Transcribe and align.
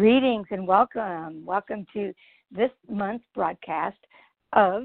Greetings 0.00 0.46
and 0.50 0.66
welcome. 0.66 1.44
Welcome 1.44 1.84
to 1.92 2.14
this 2.50 2.70
month's 2.88 3.26
broadcast 3.34 3.98
of 4.54 4.84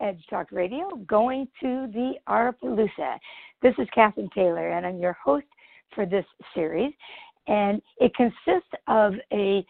Edge 0.00 0.24
Talk 0.30 0.52
Radio, 0.52 0.88
going 1.08 1.48
to 1.60 1.88
the 1.92 2.12
Aurapalooza. 2.28 3.18
This 3.60 3.74
is 3.76 3.88
Cathryn 3.88 4.32
Taylor, 4.32 4.70
and 4.70 4.86
I'm 4.86 5.00
your 5.00 5.14
host 5.14 5.46
for 5.92 6.06
this 6.06 6.24
series. 6.54 6.92
And 7.48 7.82
it 7.98 8.14
consists 8.14 8.70
of 8.86 9.14
a 9.32 9.66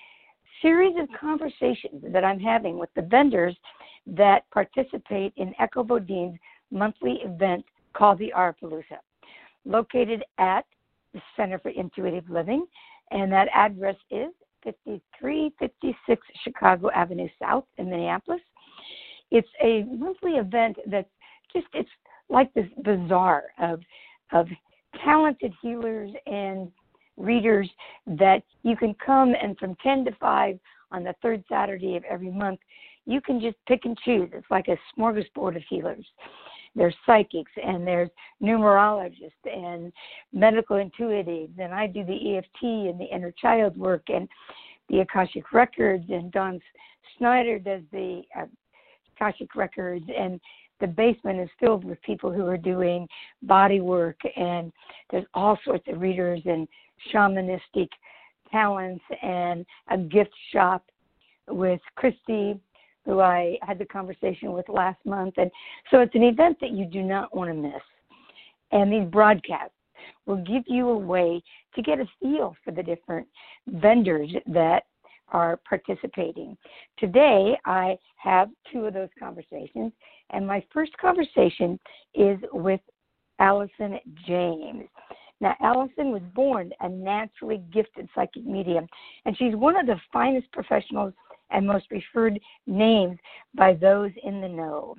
series 0.61 0.95
of 1.01 1.09
conversations 1.19 2.05
that 2.13 2.23
I'm 2.23 2.39
having 2.39 2.79
with 2.79 2.91
the 2.97 3.09
vendors 3.11 3.57
that 4.07 4.45
participate 4.51 5.33
in 5.39 5.55
Echo 5.59 5.85
Bodine's 5.85 6.39
monthly 6.71 7.21
event 7.25 7.65
called 7.95 8.19
the 8.19 8.31
Aurapalooza, 8.37 8.99
located 9.65 10.23
at 10.37 10.67
the 11.15 11.23
Center 11.35 11.59
for 11.59 11.71
Intuitive 11.71 12.29
Living. 12.29 12.67
And 13.11 13.33
that 13.33 13.49
address 13.55 13.97
is 14.11 14.33
5356 14.85 16.27
Chicago 16.43 16.91
Avenue 16.91 17.29
South 17.41 17.65
in 17.79 17.91
Minneapolis. 17.91 18.41
It's 19.31 19.49
a 19.63 19.85
monthly 19.85 20.33
event 20.33 20.77
that's 20.87 21.09
just 21.53 21.67
it's 21.75 21.89
like 22.29 22.53
this 22.55 22.67
bazaar 22.83 23.45
of 23.59 23.81
of 24.33 24.49
talented 25.05 25.53
healers 25.63 26.11
and 26.27 26.71
readers 27.17 27.69
that 28.07 28.43
you 28.63 28.77
can 28.77 28.95
come 29.05 29.35
and 29.41 29.57
from 29.59 29.75
10 29.83 30.05
to 30.05 30.13
5 30.21 30.59
on 30.93 31.05
the 31.05 31.15
third 31.23 31.43
Saturday 31.49 31.97
of 31.97 32.05
every 32.05 32.31
month, 32.31 32.61
you 33.07 33.21
can 33.21 33.41
just 33.41 33.57
pick 33.67 33.85
and 33.85 33.97
choose. 34.05 34.29
It's 34.33 34.47
like 34.51 34.69
a 34.69 34.77
smorgasbord 34.97 35.57
of 35.57 35.63
healers. 35.69 36.07
There's 36.77 36.95
psychics 37.07 37.51
and 37.65 37.87
there's 37.87 38.11
numerologists 38.43 39.33
and 39.45 39.93
medical 40.33 40.77
intuitives, 40.77 41.59
and 41.59 41.75
I 41.75 41.87
do 41.87 42.05
the 42.05 42.37
EFT 42.37 42.63
and 42.63 43.01
the 43.01 43.09
inner 43.13 43.33
child 43.33 43.77
work 43.77 44.03
and 44.09 44.29
the 44.89 45.01
Akashic 45.01 45.53
Records, 45.53 46.05
and 46.11 46.31
Don 46.31 46.61
Snyder 47.19 47.59
does 47.59 47.83
the 47.93 48.23
uh, 48.39 48.45
Akashic 49.17 49.55
Records, 49.57 50.05
and 50.17 50.41
the 50.81 50.87
basement 50.87 51.41
is 51.41 51.49
filled 51.59 51.85
with 51.85 52.01
people 52.03 52.31
who 52.31 52.47
are 52.47 52.59
doing 52.59 53.09
body 53.43 53.81
work, 53.81 54.19
and 54.37 54.71
there's 55.11 55.27
all 55.35 55.59
sorts 55.65 55.85
of 55.89 56.01
readers 56.01 56.41
and 56.45 56.69
shamanistic 57.13 57.89
talents, 58.53 59.05
and 59.23 59.65
a 59.91 59.99
gift 59.99 60.35
shop 60.53 60.85
with 61.49 61.81
Christy, 61.97 62.61
who 63.07 63.21
I 63.21 63.57
had 63.63 63.79
the 63.79 63.87
conversation 63.87 64.53
with 64.53 64.69
last 64.69 64.99
month. 65.07 65.35
And 65.39 65.51
so 65.91 66.01
it's 66.01 66.15
an 66.15 66.25
event 66.25 66.59
that 66.61 66.73
you 66.73 66.85
do 66.85 67.03
not 67.03 67.35
want 67.35 67.51
to 67.51 67.55
miss. 67.55 67.83
And 68.73 68.93
these 68.93 69.09
broadcasts 69.11 69.73
will 70.27 70.43
give 70.45 70.65
you 70.67 70.91
a 70.91 70.99
way 70.99 71.43
to 71.75 71.83
get 71.83 72.01
a 72.01 72.07
feel 72.21 72.55
for 72.65 72.73
the 72.73 72.83
different 72.83 73.27
vendors 73.69 74.31
that 74.49 74.83
are 75.29 75.59
participating. 75.69 76.57
Today, 76.99 77.57
I 77.65 77.97
have 78.17 78.49
two 78.73 78.87
of 78.87 78.95
those 78.95 79.09
conversations, 79.19 79.93
and 80.31 80.47
my 80.47 80.65
first 80.73 80.97
conversation 80.99 81.79
is 82.15 82.39
with 82.53 82.81
Alison 83.39 83.99
James. 84.27 84.85
Now, 85.41 85.55
Alison 85.61 86.13
was 86.13 86.23
born 86.35 86.73
a 86.81 86.89
naturally 86.89 87.63
gifted 87.73 88.09
psychic 88.15 88.47
medium, 88.47 88.87
and 89.25 89.37
she's 89.37 89.55
one 89.55 89.77
of 89.77 89.87
the 89.87 90.01
finest 90.13 90.51
professionals 90.53 91.13
and 91.51 91.67
most 91.67 91.91
referred 91.91 92.39
names 92.67 93.19
by 93.55 93.75
those 93.75 94.11
in 94.25 94.41
the 94.41 94.49
know. 94.49 94.95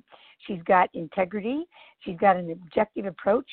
She's 0.46 0.62
got 0.64 0.90
integrity, 0.94 1.66
she's 2.00 2.18
got 2.18 2.38
an 2.38 2.52
objective 2.52 3.06
approach, 3.06 3.50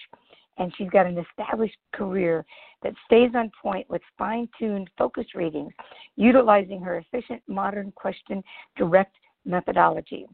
and 0.59 0.73
she's 0.77 0.91
got 0.91 1.07
an 1.07 1.19
established 1.19 1.77
career 1.93 2.45
that 2.83 2.95
stays 3.07 3.31
on 3.35 3.51
point 3.61 3.89
with 3.91 4.03
fine 4.17 4.49
tuned 4.59 4.89
focus 4.97 5.27
readings, 5.35 5.73
utilizing 6.17 6.81
her 6.81 6.99
efficient 6.99 7.43
modern 7.49 7.91
question 7.93 8.43
direct 8.77 9.17
methodology. 9.45 10.27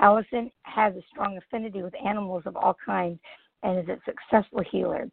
Alison 0.00 0.50
has 0.62 0.94
a 0.94 1.02
strong 1.10 1.38
affinity 1.38 1.82
with 1.82 1.94
animals 2.04 2.44
of 2.46 2.56
all 2.56 2.76
kinds 2.84 3.18
and 3.62 3.78
is 3.78 3.88
a 3.88 3.98
successful 4.04 4.62
healer. 4.70 5.10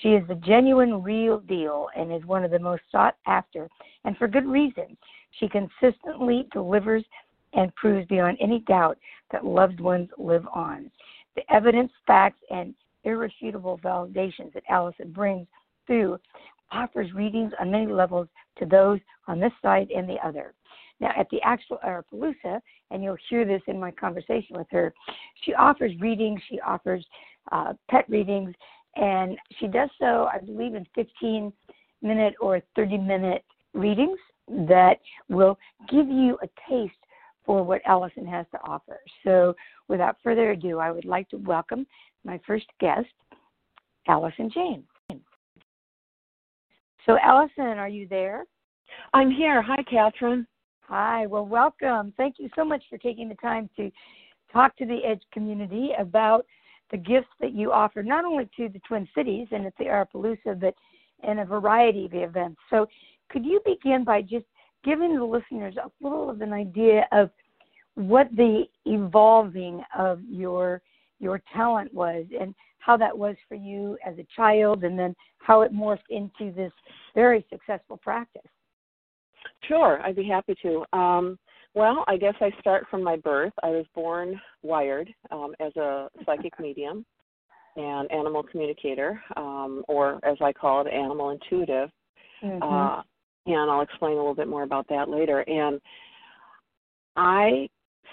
She 0.00 0.08
is 0.10 0.26
the 0.28 0.34
genuine 0.34 1.02
real 1.02 1.40
deal 1.40 1.88
and 1.96 2.12
is 2.12 2.24
one 2.24 2.44
of 2.44 2.50
the 2.50 2.58
most 2.58 2.82
sought 2.92 3.16
after, 3.26 3.68
and 4.04 4.16
for 4.16 4.28
good 4.28 4.46
reason. 4.46 4.96
She 5.38 5.48
consistently 5.48 6.48
delivers 6.52 7.04
and 7.54 7.74
proves 7.74 8.06
beyond 8.06 8.38
any 8.40 8.60
doubt 8.60 8.98
that 9.32 9.44
loved 9.44 9.80
ones 9.80 10.10
live 10.18 10.46
on. 10.54 10.90
The 11.34 11.42
evidence, 11.52 11.92
facts, 12.06 12.42
and 12.50 12.74
irrefutable 13.04 13.78
validations 13.82 14.52
that 14.54 14.64
Alison 14.68 15.12
brings 15.12 15.46
through 15.86 16.18
offers 16.72 17.12
readings 17.14 17.52
on 17.60 17.70
many 17.70 17.86
levels 17.86 18.28
to 18.58 18.66
those 18.66 18.98
on 19.28 19.40
this 19.40 19.52
side 19.62 19.88
and 19.94 20.08
the 20.08 20.18
other. 20.26 20.52
Now, 20.98 21.12
at 21.16 21.28
the 21.30 21.40
actual 21.42 21.78
Aurapalooza, 21.86 22.60
and 22.90 23.02
you'll 23.02 23.18
hear 23.28 23.44
this 23.44 23.62
in 23.66 23.78
my 23.78 23.90
conversation 23.90 24.56
with 24.56 24.66
her, 24.70 24.92
she 25.42 25.54
offers 25.54 25.92
readings, 26.00 26.40
she 26.48 26.58
offers 26.60 27.04
uh, 27.52 27.74
pet 27.90 28.08
readings, 28.08 28.54
and 28.96 29.36
she 29.58 29.66
does 29.66 29.90
so, 29.98 30.28
I 30.32 30.38
believe, 30.38 30.74
in 30.74 30.86
15 30.94 31.52
minute 32.02 32.34
or 32.40 32.60
30 32.74 32.98
minute 32.98 33.44
readings 33.74 34.18
that 34.48 34.98
will 35.28 35.58
give 35.90 36.08
you 36.08 36.38
a 36.42 36.48
taste 36.68 36.94
for 37.44 37.62
what 37.62 37.80
Allison 37.86 38.26
has 38.26 38.46
to 38.52 38.58
offer. 38.64 38.98
So, 39.24 39.54
without 39.88 40.16
further 40.22 40.50
ado, 40.50 40.78
I 40.78 40.90
would 40.90 41.04
like 41.04 41.28
to 41.30 41.36
welcome 41.36 41.86
my 42.24 42.40
first 42.46 42.66
guest, 42.80 43.06
Alison 44.08 44.50
James. 44.52 44.84
So, 47.06 47.18
Allison, 47.22 47.78
are 47.78 47.88
you 47.88 48.08
there? 48.08 48.44
I'm 49.14 49.30
here. 49.30 49.62
Hi, 49.62 49.82
Cathryn. 49.82 50.46
Hi. 50.80 51.26
Well, 51.26 51.46
welcome. 51.46 52.12
Thank 52.16 52.36
you 52.38 52.48
so 52.56 52.64
much 52.64 52.82
for 52.90 52.98
taking 52.98 53.28
the 53.28 53.36
time 53.36 53.70
to 53.76 53.90
talk 54.52 54.76
to 54.76 54.86
the 54.86 54.98
Edge 55.04 55.22
community 55.32 55.90
about 55.98 56.46
the 56.90 56.96
gifts 56.96 57.28
that 57.40 57.52
you 57.52 57.72
offer, 57.72 58.02
not 58.02 58.24
only 58.24 58.48
to 58.56 58.68
the 58.68 58.80
Twin 58.86 59.08
Cities 59.14 59.48
and 59.50 59.66
at 59.66 59.76
the 59.78 59.84
Aurapalooza, 59.84 60.60
but 60.60 60.74
in 61.28 61.40
a 61.40 61.44
variety 61.44 62.06
of 62.06 62.14
events. 62.14 62.60
So, 62.70 62.86
could 63.28 63.44
you 63.44 63.60
begin 63.64 64.04
by 64.04 64.22
just 64.22 64.44
giving 64.84 65.16
the 65.16 65.24
listeners 65.24 65.74
a 65.76 65.90
little 66.00 66.30
of 66.30 66.40
an 66.40 66.52
idea 66.52 67.06
of 67.10 67.30
what 67.94 68.28
the 68.36 68.64
evolving 68.84 69.82
of 69.98 70.20
your 70.28 70.80
your 71.18 71.40
talent 71.52 71.92
was 71.92 72.26
and 72.38 72.54
how 72.78 72.96
that 72.96 73.16
was 73.16 73.34
for 73.48 73.56
you 73.56 73.98
as 74.06 74.16
a 74.18 74.26
child 74.36 74.84
and 74.84 74.98
then 74.98 75.14
how 75.38 75.62
it 75.62 75.72
morphed 75.72 76.08
into 76.10 76.52
this 76.52 76.72
very 77.14 77.44
successful 77.50 77.96
practice. 77.96 78.42
Sure, 79.66 80.00
I'd 80.02 80.14
be 80.14 80.28
happy 80.28 80.54
to. 80.62 80.84
Um, 80.96 81.38
well, 81.76 82.04
I 82.08 82.16
guess 82.16 82.34
I 82.40 82.50
start 82.58 82.86
from 82.90 83.04
my 83.04 83.16
birth. 83.16 83.52
I 83.62 83.68
was 83.68 83.84
born 83.94 84.40
wired 84.62 85.12
um, 85.30 85.54
as 85.60 85.76
a 85.76 86.08
psychic 86.24 86.58
medium 86.60 87.04
and 87.76 88.10
animal 88.10 88.42
communicator, 88.42 89.20
um, 89.36 89.84
or 89.86 90.18
as 90.24 90.38
I 90.40 90.54
call 90.54 90.80
it, 90.80 90.90
animal 90.90 91.30
intuitive. 91.30 91.90
Mm-hmm. 92.42 92.62
Uh, 92.62 93.02
and 93.44 93.70
I'll 93.70 93.82
explain 93.82 94.14
a 94.14 94.16
little 94.16 94.34
bit 94.34 94.48
more 94.48 94.62
about 94.62 94.88
that 94.88 95.10
later. 95.10 95.40
And 95.40 95.78
I 97.14 97.68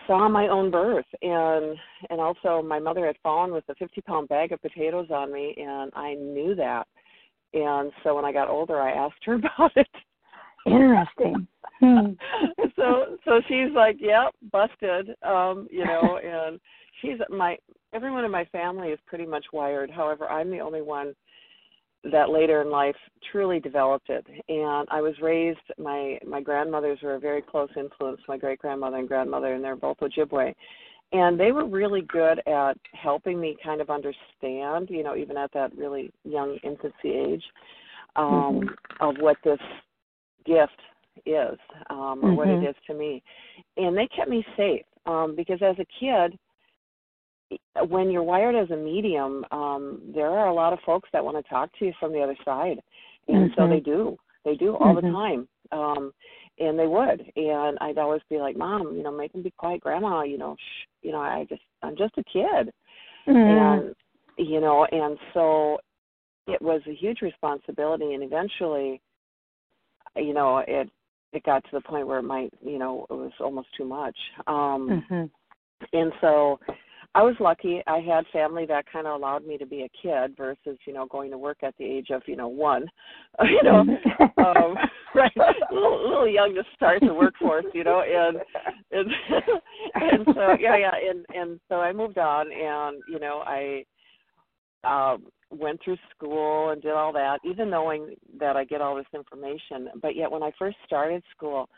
saw 0.07 0.27
my 0.27 0.49
own 0.49 0.69
birth 0.69 1.05
and 1.21 1.77
and 2.09 2.19
also 2.19 2.61
my 2.61 2.79
mother 2.79 3.05
had 3.05 3.15
fallen 3.23 3.53
with 3.53 3.63
a 3.69 3.75
50 3.75 4.01
pound 4.01 4.27
bag 4.27 4.51
of 4.51 4.61
potatoes 4.61 5.07
on 5.09 5.31
me 5.31 5.55
and 5.57 5.93
I 5.95 6.15
knew 6.15 6.55
that 6.55 6.87
and 7.53 7.89
so 8.03 8.15
when 8.15 8.25
I 8.25 8.33
got 8.33 8.49
older 8.49 8.81
I 8.81 8.91
asked 8.91 9.23
her 9.23 9.35
about 9.35 9.71
it 9.77 9.87
interesting. 10.65 11.47
so 12.75 13.17
so 13.25 13.41
she's 13.47 13.73
like 13.75 13.97
yep 13.99 14.33
busted 14.51 15.09
um 15.23 15.67
you 15.71 15.85
know 15.85 16.19
and 16.23 16.59
she's 17.01 17.17
my 17.29 17.57
everyone 17.93 18.25
in 18.25 18.31
my 18.31 18.45
family 18.45 18.89
is 18.89 18.99
pretty 19.05 19.25
much 19.25 19.45
wired 19.53 19.89
however 19.89 20.27
I'm 20.27 20.49
the 20.49 20.59
only 20.59 20.81
one 20.81 21.13
that 22.11 22.29
later 22.29 22.61
in 22.61 22.69
life 22.69 22.95
truly 23.31 23.59
developed 23.59 24.09
it. 24.09 24.25
And 24.49 24.87
I 24.91 25.01
was 25.01 25.13
raised 25.21 25.59
my 25.77 26.19
my 26.27 26.41
grandmothers 26.41 26.99
were 27.01 27.15
a 27.15 27.19
very 27.19 27.41
close 27.41 27.69
influence, 27.77 28.21
my 28.27 28.37
great 28.37 28.59
grandmother 28.59 28.97
and 28.97 29.07
grandmother, 29.07 29.53
and 29.53 29.63
they're 29.63 29.75
both 29.75 29.97
Ojibwe. 29.99 30.53
And 31.13 31.39
they 31.39 31.51
were 31.51 31.65
really 31.65 32.01
good 32.01 32.41
at 32.47 32.75
helping 32.93 33.39
me 33.39 33.55
kind 33.63 33.81
of 33.81 33.89
understand, 33.89 34.89
you 34.89 35.03
know, 35.03 35.15
even 35.15 35.37
at 35.37 35.51
that 35.53 35.75
really 35.77 36.11
young 36.23 36.57
infancy 36.63 37.11
age, 37.11 37.43
um, 38.15 38.61
mm-hmm. 38.61 39.07
of 39.07 39.15
what 39.19 39.37
this 39.43 39.59
gift 40.45 40.79
is 41.25 41.57
um 41.89 42.19
or 42.21 42.29
mm-hmm. 42.29 42.35
what 42.35 42.47
it 42.47 42.63
is 42.63 42.75
to 42.87 42.93
me 42.93 43.21
and 43.77 43.95
they 43.97 44.07
kept 44.15 44.29
me 44.29 44.45
safe 44.57 44.85
um 45.05 45.35
because 45.35 45.59
as 45.61 45.75
a 45.79 45.85
kid 45.99 46.37
when 47.87 48.09
you're 48.09 48.23
wired 48.23 48.55
as 48.55 48.69
a 48.71 48.75
medium 48.75 49.45
um 49.51 50.01
there 50.13 50.29
are 50.29 50.47
a 50.47 50.53
lot 50.53 50.73
of 50.73 50.79
folks 50.85 51.09
that 51.13 51.23
want 51.23 51.37
to 51.37 51.49
talk 51.49 51.69
to 51.77 51.85
you 51.85 51.93
from 51.99 52.11
the 52.11 52.21
other 52.21 52.37
side 52.43 52.77
and 53.27 53.51
mm-hmm. 53.51 53.61
so 53.61 53.67
they 53.67 53.79
do 53.79 54.17
they 54.45 54.55
do 54.55 54.75
all 54.75 54.95
mm-hmm. 54.95 55.07
the 55.07 55.13
time 55.13 55.47
um 55.71 56.11
and 56.59 56.77
they 56.77 56.87
would 56.87 57.21
and 57.35 57.77
i'd 57.81 57.97
always 57.97 58.21
be 58.29 58.37
like 58.37 58.57
mom 58.57 58.95
you 58.95 59.03
know 59.03 59.11
make 59.11 59.31
them 59.31 59.43
be 59.43 59.53
quiet 59.57 59.81
grandma 59.81 60.23
you 60.23 60.37
know 60.37 60.55
shh, 60.55 60.87
you 61.01 61.11
know 61.11 61.19
i 61.19 61.45
just 61.49 61.61
i'm 61.81 61.95
just 61.95 62.17
a 62.17 62.23
kid 62.23 62.71
mm-hmm. 63.27 63.31
and 63.31 63.95
you 64.37 64.59
know 64.59 64.85
and 64.91 65.17
so 65.33 65.77
it 66.47 66.61
was 66.61 66.81
a 66.87 66.93
huge 66.93 67.21
responsibility 67.21 68.13
and 68.13 68.23
eventually 68.23 69.01
you 70.15 70.33
know 70.33 70.63
it 70.67 70.89
it 71.33 71.43
got 71.43 71.63
to 71.63 71.69
the 71.73 71.81
point 71.81 72.07
where 72.07 72.19
it 72.19 72.23
might 72.23 72.51
you 72.61 72.79
know 72.79 73.05
it 73.09 73.13
was 73.13 73.31
almost 73.39 73.67
too 73.75 73.85
much 73.85 74.17
um 74.47 75.03
mm-hmm. 75.09 75.25
and 75.97 76.11
so 76.21 76.59
I 77.15 77.21
was 77.21 77.35
lucky. 77.39 77.81
I 77.85 77.99
had 77.99 78.25
family 78.33 78.65
that 78.65 78.91
kind 78.91 79.05
of 79.05 79.13
allowed 79.13 79.45
me 79.45 79.57
to 79.59 79.67
be 79.67 79.83
a 79.83 79.89
kid 80.01 80.35
versus, 80.35 80.79
you 80.87 80.93
know, 80.93 81.05
going 81.05 81.29
to 81.29 81.37
work 81.37 81.57
at 81.61 81.75
the 81.77 81.85
age 81.85 82.07
of, 82.09 82.23
you 82.25 82.35
know, 82.35 82.47
one. 82.47 82.87
you 83.43 83.61
know, 83.63 83.81
um, 84.37 84.75
right? 85.15 85.31
A 85.37 85.73
little, 85.73 86.01
a 86.01 86.07
little 86.07 86.27
young 86.27 86.55
to 86.55 86.63
start 86.75 87.01
the 87.01 87.13
workforce, 87.13 87.65
you 87.73 87.83
know, 87.83 88.01
and 88.01 88.37
and 88.91 89.11
and 89.93 90.25
so 90.33 90.55
yeah, 90.59 90.75
yeah, 90.77 90.91
and 91.09 91.25
and 91.35 91.59
so 91.69 91.75
I 91.75 91.93
moved 91.93 92.17
on, 92.17 92.51
and 92.51 93.01
you 93.07 93.19
know, 93.19 93.43
I 93.45 93.85
um 94.83 95.25
went 95.57 95.79
through 95.83 95.97
school 96.15 96.69
and 96.69 96.81
did 96.81 96.91
all 96.91 97.13
that, 97.13 97.39
even 97.45 97.69
knowing 97.69 98.15
that 98.39 98.55
I 98.55 98.65
get 98.65 98.81
all 98.81 98.95
this 98.95 99.05
information. 99.13 99.89
But 100.01 100.15
yet, 100.15 100.31
when 100.31 100.43
I 100.43 100.51
first 100.57 100.77
started 100.85 101.23
school, 101.35 101.69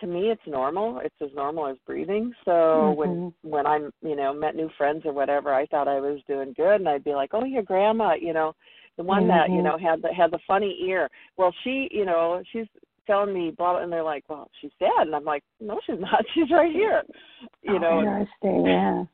to 0.00 0.06
me 0.06 0.30
it's 0.30 0.42
normal. 0.46 1.00
It's 1.04 1.14
as 1.20 1.30
normal 1.34 1.68
as 1.68 1.76
breathing. 1.86 2.32
So 2.44 2.50
mm-hmm. 2.50 2.98
when 2.98 3.34
when 3.42 3.66
i'm 3.66 3.90
you 4.02 4.16
know 4.16 4.32
met 4.32 4.56
new 4.56 4.70
friends 4.76 5.02
or 5.04 5.12
whatever 5.12 5.52
i 5.52 5.66
thought 5.66 5.88
i 5.88 6.00
was 6.00 6.20
doing 6.26 6.54
good 6.56 6.76
and 6.76 6.88
i'd 6.88 7.04
be 7.04 7.12
like 7.12 7.30
oh 7.32 7.44
your 7.44 7.62
grandma 7.62 8.14
you 8.18 8.32
know 8.32 8.54
the 8.96 9.04
one 9.04 9.22
mm-hmm. 9.22 9.28
that 9.28 9.50
you 9.50 9.62
know 9.62 9.78
had 9.78 10.02
the 10.02 10.12
had 10.12 10.30
the 10.30 10.38
funny 10.46 10.78
ear. 10.86 11.08
Well 11.36 11.54
she 11.64 11.88
you 11.90 12.04
know 12.04 12.42
she's 12.52 12.66
telling 13.06 13.34
me 13.34 13.52
blah 13.56 13.82
and 13.82 13.92
they're 13.92 14.02
like 14.02 14.24
well 14.28 14.50
she's 14.60 14.72
dead. 14.78 14.90
And 14.98 15.14
i'm 15.14 15.24
like 15.24 15.42
no 15.60 15.80
she's 15.86 16.00
not. 16.00 16.24
She's 16.34 16.50
right 16.50 16.72
here. 16.72 17.02
You 17.62 17.76
oh, 17.76 17.78
know? 17.78 17.98
interesting 18.00 18.66
yeah 18.66 19.04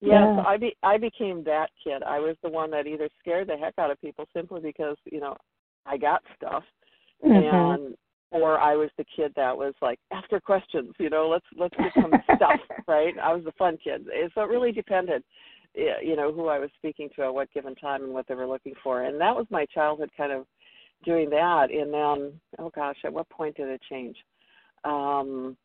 yeah, 0.00 0.12
yeah. 0.12 0.36
so 0.36 0.46
I 0.46 0.56
be 0.56 0.76
I 0.82 0.96
became 0.98 1.42
that 1.44 1.70
kid. 1.82 2.02
I 2.02 2.18
was 2.18 2.36
the 2.42 2.50
one 2.50 2.70
that 2.70 2.86
either 2.86 3.08
scared 3.18 3.48
the 3.48 3.56
heck 3.56 3.74
out 3.78 3.90
of 3.90 4.00
people 4.00 4.26
simply 4.34 4.60
because, 4.60 4.96
you 5.04 5.20
know, 5.20 5.36
I 5.86 5.96
got 5.96 6.22
stuff 6.36 6.62
mm-hmm. 7.24 7.84
and 7.84 7.96
or 8.30 8.58
I 8.58 8.76
was 8.76 8.90
the 8.98 9.06
kid 9.16 9.32
that 9.36 9.56
was 9.56 9.74
like, 9.80 9.98
ask 10.12 10.30
her 10.30 10.40
questions, 10.40 10.94
you 10.98 11.10
know, 11.10 11.28
let's 11.28 11.46
let's 11.56 11.74
get 11.76 11.92
some 11.94 12.12
stuff, 12.36 12.60
right? 12.88 13.14
I 13.22 13.34
was 13.34 13.44
the 13.44 13.52
fun 13.52 13.78
kid. 13.82 14.06
So 14.34 14.42
it 14.42 14.48
really 14.48 14.72
depended, 14.72 15.24
you 15.74 16.14
know, 16.14 16.32
who 16.32 16.48
I 16.48 16.58
was 16.58 16.70
speaking 16.76 17.08
to 17.16 17.24
at 17.24 17.34
what 17.34 17.52
given 17.52 17.74
time 17.74 18.04
and 18.04 18.12
what 18.12 18.26
they 18.28 18.34
were 18.34 18.46
looking 18.46 18.74
for. 18.82 19.04
And 19.04 19.20
that 19.20 19.34
was 19.34 19.46
my 19.50 19.64
childhood 19.66 20.10
kind 20.16 20.32
of 20.32 20.46
doing 21.04 21.30
that. 21.30 21.70
And 21.70 21.92
then, 21.92 22.40
oh 22.58 22.70
gosh, 22.74 22.96
at 23.04 23.12
what 23.12 23.28
point 23.30 23.56
did 23.56 23.68
it 23.68 23.80
change? 23.90 24.16
Um, 24.84 25.56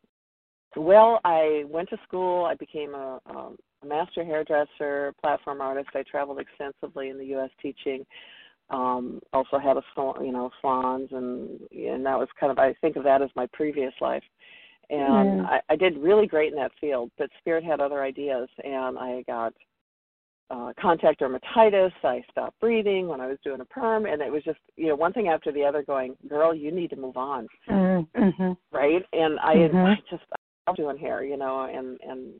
well, 0.76 1.20
I 1.24 1.64
went 1.68 1.90
to 1.90 1.98
school. 2.04 2.46
I 2.46 2.54
became 2.54 2.94
a, 2.94 3.20
um, 3.26 3.56
a 3.84 3.88
master 3.88 4.24
hairdresser, 4.24 5.14
platform 5.20 5.60
artist. 5.60 5.90
I 5.94 6.02
traveled 6.02 6.40
extensively 6.40 7.10
in 7.10 7.18
the 7.18 7.26
U.S. 7.26 7.50
teaching 7.60 8.04
um 8.70 9.20
also 9.32 9.58
had 9.58 9.76
a 9.76 9.82
salon, 9.94 10.24
you 10.24 10.32
know 10.32 10.50
salons 10.62 11.08
and 11.12 11.60
and 11.70 12.04
that 12.06 12.18
was 12.18 12.28
kind 12.40 12.50
of 12.50 12.58
i 12.58 12.72
think 12.80 12.96
of 12.96 13.04
that 13.04 13.20
as 13.20 13.28
my 13.36 13.46
previous 13.52 13.92
life 14.00 14.22
and 14.90 15.42
mm. 15.42 15.46
I, 15.46 15.60
I 15.68 15.76
did 15.76 15.98
really 15.98 16.26
great 16.26 16.52
in 16.52 16.58
that 16.58 16.72
field 16.80 17.10
but 17.18 17.28
spirit 17.38 17.62
had 17.62 17.80
other 17.80 18.02
ideas 18.02 18.48
and 18.64 18.98
i 18.98 19.22
got 19.26 19.52
uh 20.50 20.72
contact 20.80 21.20
dermatitis 21.20 21.92
i 22.04 22.22
stopped 22.30 22.58
breathing 22.58 23.06
when 23.06 23.20
i 23.20 23.26
was 23.26 23.36
doing 23.44 23.60
a 23.60 23.66
perm 23.66 24.06
and 24.06 24.22
it 24.22 24.32
was 24.32 24.42
just 24.42 24.60
you 24.76 24.88
know 24.88 24.96
one 24.96 25.12
thing 25.12 25.28
after 25.28 25.52
the 25.52 25.62
other 25.62 25.82
going 25.82 26.16
girl 26.26 26.54
you 26.54 26.72
need 26.72 26.88
to 26.88 26.96
move 26.96 27.18
on 27.18 27.46
mm-hmm. 27.68 28.52
right 28.72 29.02
and 29.12 29.38
i 29.40 29.56
mm-hmm. 29.56 29.76
i 29.76 29.94
just 30.10 30.24
doing 30.72 30.96
hair, 30.96 31.22
you 31.24 31.36
know, 31.36 31.64
and 31.64 31.98
and 32.00 32.32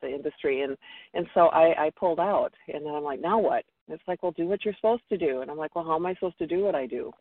the 0.00 0.08
industry, 0.08 0.62
and 0.62 0.76
and 1.14 1.26
so 1.34 1.46
I 1.48 1.86
I 1.86 1.90
pulled 1.98 2.20
out, 2.20 2.52
and 2.72 2.84
then 2.84 2.94
I'm 2.94 3.04
like, 3.04 3.20
now 3.20 3.38
what? 3.38 3.64
And 3.86 3.94
it's 3.94 4.08
like, 4.08 4.22
well, 4.22 4.32
do 4.32 4.46
what 4.46 4.64
you're 4.64 4.74
supposed 4.74 5.02
to 5.08 5.16
do, 5.16 5.40
and 5.40 5.50
I'm 5.50 5.56
like, 5.56 5.74
well, 5.74 5.84
how 5.84 5.96
am 5.96 6.06
I 6.06 6.14
supposed 6.14 6.38
to 6.38 6.46
do 6.46 6.64
what 6.64 6.74
I 6.74 6.86
do? 6.86 7.12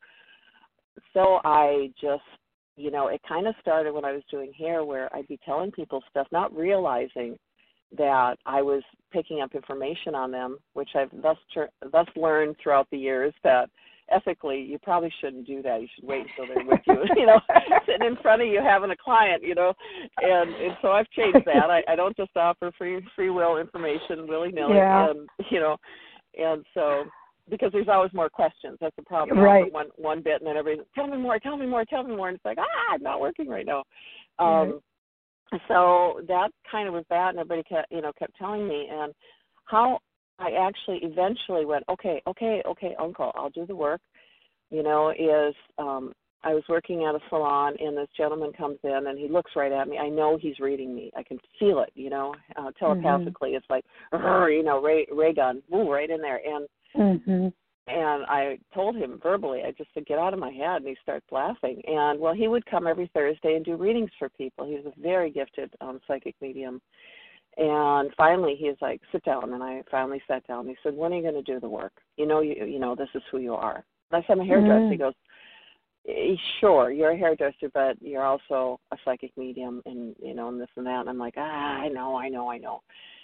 So 1.13 1.39
I 1.45 1.91
just, 2.01 2.23
you 2.75 2.91
know, 2.91 3.07
it 3.07 3.21
kind 3.27 3.47
of 3.47 3.55
started 3.61 3.93
when 3.93 4.05
I 4.05 4.11
was 4.11 4.23
doing 4.31 4.51
hair, 4.57 4.83
where 4.83 5.15
I'd 5.15 5.27
be 5.27 5.39
telling 5.45 5.71
people 5.71 6.03
stuff, 6.09 6.27
not 6.31 6.55
realizing 6.55 7.37
that 7.97 8.35
I 8.45 8.61
was 8.61 8.83
picking 9.13 9.41
up 9.41 9.55
information 9.55 10.13
on 10.13 10.31
them, 10.31 10.57
which 10.73 10.89
I've 10.95 11.09
thus 11.21 11.37
ter- 11.53 11.69
thus 11.91 12.07
learned 12.15 12.55
throughout 12.61 12.87
the 12.91 12.97
years 12.97 13.33
that 13.43 13.69
ethically 14.11 14.61
you 14.61 14.77
probably 14.79 15.11
shouldn't 15.21 15.45
do 15.45 15.61
that. 15.61 15.81
You 15.81 15.87
should 15.95 16.07
wait 16.07 16.25
until 16.37 16.53
they're 16.53 16.65
with 16.65 16.81
you 16.87 16.95
you 17.21 17.25
know 17.25 17.39
sitting 17.85 18.07
in 18.07 18.17
front 18.21 18.41
of 18.41 18.47
you 18.47 18.61
having 18.61 18.91
a 18.91 18.97
client 18.97 19.43
you 19.43 19.55
know. 19.55 19.73
And 20.21 20.53
and 20.53 20.77
so 20.81 20.89
i've 20.89 21.09
changed 21.11 21.39
that. 21.45 21.69
I 21.69 21.83
i 21.87 21.95
don't 21.95 22.15
just 22.15 22.35
offer 22.35 22.71
free 22.77 23.05
free 23.15 23.29
will 23.29 23.57
information 23.57 24.27
willy 24.27 24.51
nilly 24.51 24.75
yeah. 24.75 25.09
and 25.09 25.27
you 25.51 25.59
know 25.59 25.77
and 26.37 26.65
so 26.73 27.05
because 27.49 27.71
there's 27.71 27.87
always 27.87 28.13
more 28.13 28.29
questions. 28.29 28.77
That's 28.81 28.95
the 28.97 29.03
problem. 29.03 29.39
Right. 29.39 29.71
one 29.71 29.87
one 29.95 30.21
bit 30.21 30.41
and 30.41 30.47
then 30.47 30.57
everybody 30.57 30.87
tell 30.95 31.07
me 31.07 31.17
more 31.17 31.39
tell 31.39 31.57
me 31.57 31.65
more 31.65 31.85
tell 31.85 32.03
me 32.03 32.15
more. 32.15 32.29
And 32.29 32.35
it's 32.35 32.45
like 32.45 32.57
ah 32.59 32.93
i'm 32.93 33.03
not 33.03 33.21
working 33.21 33.47
right 33.47 33.65
now. 33.65 33.83
Um 34.39 34.79
right. 35.51 35.61
so 35.67 36.21
that 36.27 36.49
kind 36.69 36.87
of 36.87 36.93
was 36.93 37.05
that 37.09 37.29
and 37.29 37.39
everybody 37.39 37.63
kept 37.63 37.91
you 37.91 38.01
know 38.01 38.11
kept 38.17 38.37
telling 38.37 38.67
me. 38.67 38.87
And 38.91 39.13
how 39.65 39.99
I 40.39 40.51
actually 40.51 40.99
eventually 41.03 41.65
went, 41.65 41.83
okay, 41.89 42.21
okay, 42.27 42.61
okay, 42.65 42.95
uncle, 42.99 43.31
I'll 43.35 43.49
do 43.49 43.65
the 43.65 43.75
work. 43.75 44.01
You 44.69 44.83
know, 44.83 45.09
is 45.11 45.55
um 45.77 46.13
I 46.43 46.53
was 46.53 46.63
working 46.69 47.03
at 47.03 47.15
a 47.15 47.19
salon 47.29 47.73
and 47.79 47.97
this 47.97 48.07
gentleman 48.15 48.53
comes 48.53 48.77
in 48.83 49.07
and 49.07 49.17
he 49.17 49.27
looks 49.27 49.51
right 49.55 49.71
at 49.71 49.87
me. 49.87 49.97
I 49.97 50.07
know 50.07 50.37
he's 50.39 50.59
reading 50.59 50.95
me. 50.95 51.11
I 51.15 51.23
can 51.23 51.39
feel 51.59 51.81
it, 51.81 51.91
you 51.95 52.09
know, 52.09 52.35
uh, 52.55 52.71
telepathically. 52.79 53.49
Mm-hmm. 53.49 53.57
It's 53.57 53.65
like, 53.69 53.85
you 54.13 54.63
know, 54.63 54.81
ray 54.81 55.07
ray 55.11 55.33
gun, 55.33 55.61
woo, 55.69 55.91
right 55.91 56.09
in 56.09 56.21
there. 56.21 56.39
And 56.45 56.67
mm-hmm. 56.95 57.47
and 57.87 58.25
I 58.27 58.59
told 58.73 58.95
him 58.95 59.19
verbally, 59.21 59.63
I 59.65 59.71
just 59.71 59.89
said, 59.93 60.05
get 60.05 60.19
out 60.19 60.33
of 60.33 60.39
my 60.39 60.51
head. 60.51 60.77
And 60.77 60.87
he 60.87 60.95
starts 61.01 61.25
laughing. 61.31 61.81
And 61.85 62.19
well, 62.19 62.33
he 62.33 62.47
would 62.47 62.65
come 62.65 62.87
every 62.87 63.09
Thursday 63.13 63.55
and 63.55 63.65
do 63.65 63.75
readings 63.75 64.11
for 64.19 64.29
people. 64.29 64.67
He 64.67 64.75
was 64.75 64.85
a 64.85 65.01
very 65.01 65.31
gifted 65.31 65.73
um, 65.81 65.99
psychic 66.07 66.35
medium. 66.39 66.81
And 67.57 68.11
finally, 68.15 68.55
he's 68.55 68.75
like, 68.81 69.01
"Sit 69.11 69.23
down." 69.23 69.53
And 69.53 69.63
I 69.63 69.81
finally 69.89 70.21
sat 70.27 70.45
down. 70.47 70.67
He 70.67 70.77
said, 70.83 70.95
"When 70.95 71.11
are 71.11 71.15
you 71.15 71.23
going 71.23 71.33
to 71.33 71.41
do 71.41 71.59
the 71.59 71.69
work? 71.69 71.93
You 72.15 72.27
know, 72.27 72.41
you 72.41 72.65
you 72.65 72.79
know, 72.79 72.95
this 72.95 73.09
is 73.15 73.23
who 73.31 73.39
you 73.39 73.55
are." 73.55 73.83
And 74.11 74.23
I 74.23 74.27
said, 74.27 74.33
"I'm 74.33 74.41
a 74.41 74.45
hairdresser." 74.45 74.81
Mm. 74.81 74.91
He 74.91 74.97
goes, 74.97 75.13
eh, 76.07 76.35
"Sure, 76.59 76.91
you're 76.91 77.11
a 77.11 77.17
hairdresser, 77.17 77.69
but 77.73 77.99
you're 77.99 78.25
also 78.25 78.79
a 78.91 78.97
psychic 79.03 79.35
medium, 79.37 79.81
and 79.87 80.15
you 80.21 80.35
know, 80.35 80.49
and 80.49 80.61
this 80.61 80.69
and 80.75 80.85
that." 80.85 81.01
And 81.01 81.09
I'm 81.09 81.17
like, 81.17 81.33
"Ah, 81.37 81.79
I 81.79 81.87
know, 81.87 82.15
I 82.15 82.29
know, 82.29 82.47
I 82.47 82.59
know." 82.59 82.81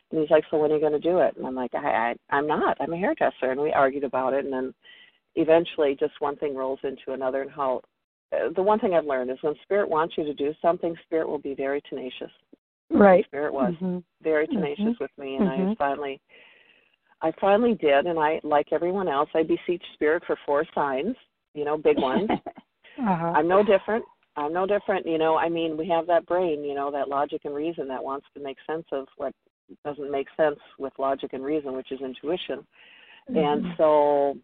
And 0.10 0.20
he's 0.20 0.32
like, 0.32 0.46
"So 0.50 0.58
when 0.58 0.72
are 0.72 0.76
you 0.76 0.82
going 0.82 0.94
to 0.94 1.00
do 1.00 1.20
it?" 1.20 1.36
And 1.38 1.46
I'm 1.46 1.56
like, 1.56 1.76
"I, 1.76 1.78
I 1.78 2.16
I'm 2.32 2.48
not. 2.48 2.78
I'm 2.80 2.94
a 2.94 2.98
hairdresser." 2.98 3.52
And 3.52 3.62
we 3.62 3.72
argued 3.72 4.04
about 4.04 4.34
it, 4.34 4.46
and 4.46 4.54
then 4.54 4.74
eventually, 5.36 5.96
just 6.00 6.20
one 6.20 6.38
thing 6.38 6.56
rolls 6.56 6.80
into 6.84 7.14
another, 7.14 7.44
and 7.44 7.52
how. 7.52 7.82
Uh, 8.32 8.50
the 8.56 8.64
one 8.64 8.80
thing 8.80 8.96
I've 8.96 9.06
learned 9.06 9.30
is 9.30 9.38
when 9.42 9.54
spirit 9.62 9.88
wants 9.88 10.18
you 10.18 10.24
to 10.24 10.34
do 10.34 10.56
something, 10.60 10.96
spirit 11.06 11.28
will 11.28 11.38
be 11.38 11.54
very 11.54 11.82
tenacious 11.88 12.32
Right. 12.90 13.26
Spirit 13.26 13.54
was 13.54 13.74
mm-hmm. 13.76 14.00
very 14.22 14.48
tenacious 14.48 14.86
mm-hmm. 14.86 15.04
with 15.04 15.12
me, 15.18 15.36
and 15.36 15.48
mm-hmm. 15.48 15.72
I 15.72 15.76
finally, 15.76 16.22
I 17.22 17.32
finally 17.40 17.76
did, 17.76 18.06
and 18.06 18.20
I, 18.20 18.40
like 18.44 18.68
everyone 18.72 19.08
else, 19.08 19.30
I 19.34 19.44
beseech 19.44 19.84
Spirit 19.94 20.24
for 20.28 20.38
four 20.46 20.66
signs, 20.76 21.16
you 21.54 21.66
know, 21.66 21.78
big 21.78 21.98
ones. 21.98 22.30
uh-huh. 23.00 23.34
I'm 23.36 23.48
no 23.48 23.64
different. 23.64 24.06
I'm 24.36 24.54
no 24.54 24.66
different. 24.66 25.06
You 25.06 25.18
know, 25.18 25.38
I 25.38 25.50
mean, 25.50 25.78
we 25.78 25.88
have 25.90 26.08
that 26.08 26.26
brain, 26.26 26.64
you 26.64 26.76
know, 26.76 26.92
that 26.92 27.08
logic 27.08 27.42
and 27.46 27.56
reason 27.56 27.88
that 27.88 28.04
wants 28.04 28.26
to 28.36 28.44
make 28.44 28.58
sense 28.68 28.86
of 28.92 29.08
what 29.18 29.34
doesn't 29.86 30.12
make 30.12 30.28
sense 30.36 30.60
with 30.78 30.94
logic 31.00 31.34
and 31.34 31.44
reason, 31.44 31.74
which 31.74 31.92
is 31.92 32.02
intuition. 32.02 32.66
Mm-hmm. 33.30 33.38
And 33.38 33.66
so 33.78 34.38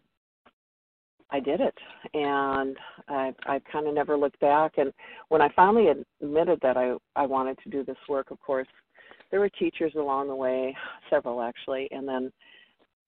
I 1.32 1.40
did 1.40 1.60
it, 1.60 1.74
and 2.14 2.76
I 3.08 3.32
I 3.46 3.60
kind 3.72 3.86
of 3.86 3.94
never 3.94 4.16
looked 4.16 4.40
back. 4.40 4.72
And 4.78 4.92
when 5.28 5.40
I 5.40 5.48
finally 5.54 5.88
admitted 5.88 6.58
that 6.62 6.76
I 6.76 6.94
I 7.16 7.26
wanted 7.26 7.58
to 7.64 7.70
do 7.70 7.84
this 7.84 7.96
work, 8.08 8.30
of 8.30 8.40
course, 8.40 8.68
there 9.30 9.40
were 9.40 9.48
teachers 9.48 9.92
along 9.96 10.28
the 10.28 10.34
way, 10.34 10.76
several 11.08 11.40
actually, 11.42 11.88
and 11.90 12.06
then 12.06 12.32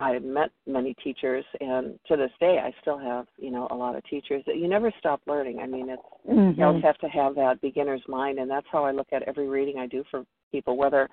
I 0.00 0.18
met 0.18 0.50
many 0.66 0.94
teachers, 1.02 1.44
and 1.60 1.98
to 2.08 2.16
this 2.16 2.32
day, 2.40 2.58
I 2.62 2.72
still 2.80 2.98
have 2.98 3.26
you 3.38 3.50
know 3.50 3.68
a 3.70 3.74
lot 3.74 3.96
of 3.96 4.04
teachers. 4.04 4.42
That 4.46 4.56
you 4.56 4.68
never 4.68 4.92
stop 4.98 5.20
learning. 5.26 5.60
I 5.60 5.66
mean, 5.66 5.90
it's 5.90 6.02
mm-hmm. 6.28 6.58
you 6.58 6.66
always 6.66 6.82
have 6.82 6.98
to 6.98 7.08
have 7.08 7.34
that 7.36 7.60
beginner's 7.60 8.02
mind, 8.08 8.38
and 8.38 8.50
that's 8.50 8.66
how 8.70 8.84
I 8.84 8.92
look 8.92 9.08
at 9.12 9.22
every 9.22 9.48
reading 9.48 9.78
I 9.78 9.86
do 9.86 10.04
for 10.10 10.24
people, 10.50 10.76
whether 10.76 11.08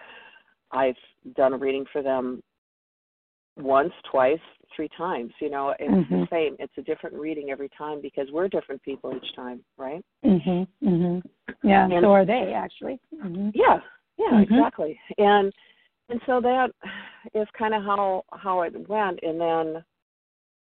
I've 0.71 0.95
done 1.35 1.53
a 1.53 1.57
reading 1.57 1.85
for 1.91 2.01
them 2.01 2.41
once, 3.61 3.93
twice, 4.09 4.39
three 4.75 4.89
times. 4.97 5.33
You 5.39 5.49
know, 5.49 5.75
it's 5.79 5.91
Mhm. 6.09 6.21
the 6.21 6.27
same. 6.27 6.55
It's 6.59 6.77
a 6.77 6.81
different 6.81 7.15
reading 7.15 7.51
every 7.51 7.69
time 7.69 8.01
because 8.01 8.31
we're 8.31 8.47
different 8.47 8.81
people 8.83 9.15
each 9.15 9.33
time, 9.33 9.63
right? 9.77 10.03
Mhm. 10.23 10.67
Mhm. 10.81 11.23
Yeah. 11.63 11.85
And- 11.85 12.03
so 12.03 12.11
are 12.13 12.25
they 12.25 12.53
actually? 12.53 12.99
Mhm. 13.13 13.51
Yeah, 13.53 13.81
yeah, 14.17 14.31
Mhm. 14.31 14.43
exactly. 14.43 14.99
And 15.17 15.53
and 16.09 16.19
so 16.25 16.41
that 16.41 16.71
is 17.35 17.47
kind 17.51 17.73
of 17.75 17.83
how 17.83 18.23
how 18.33 18.61
it 18.61 18.87
went. 18.89 19.19
And 19.21 19.39
then, 19.39 19.85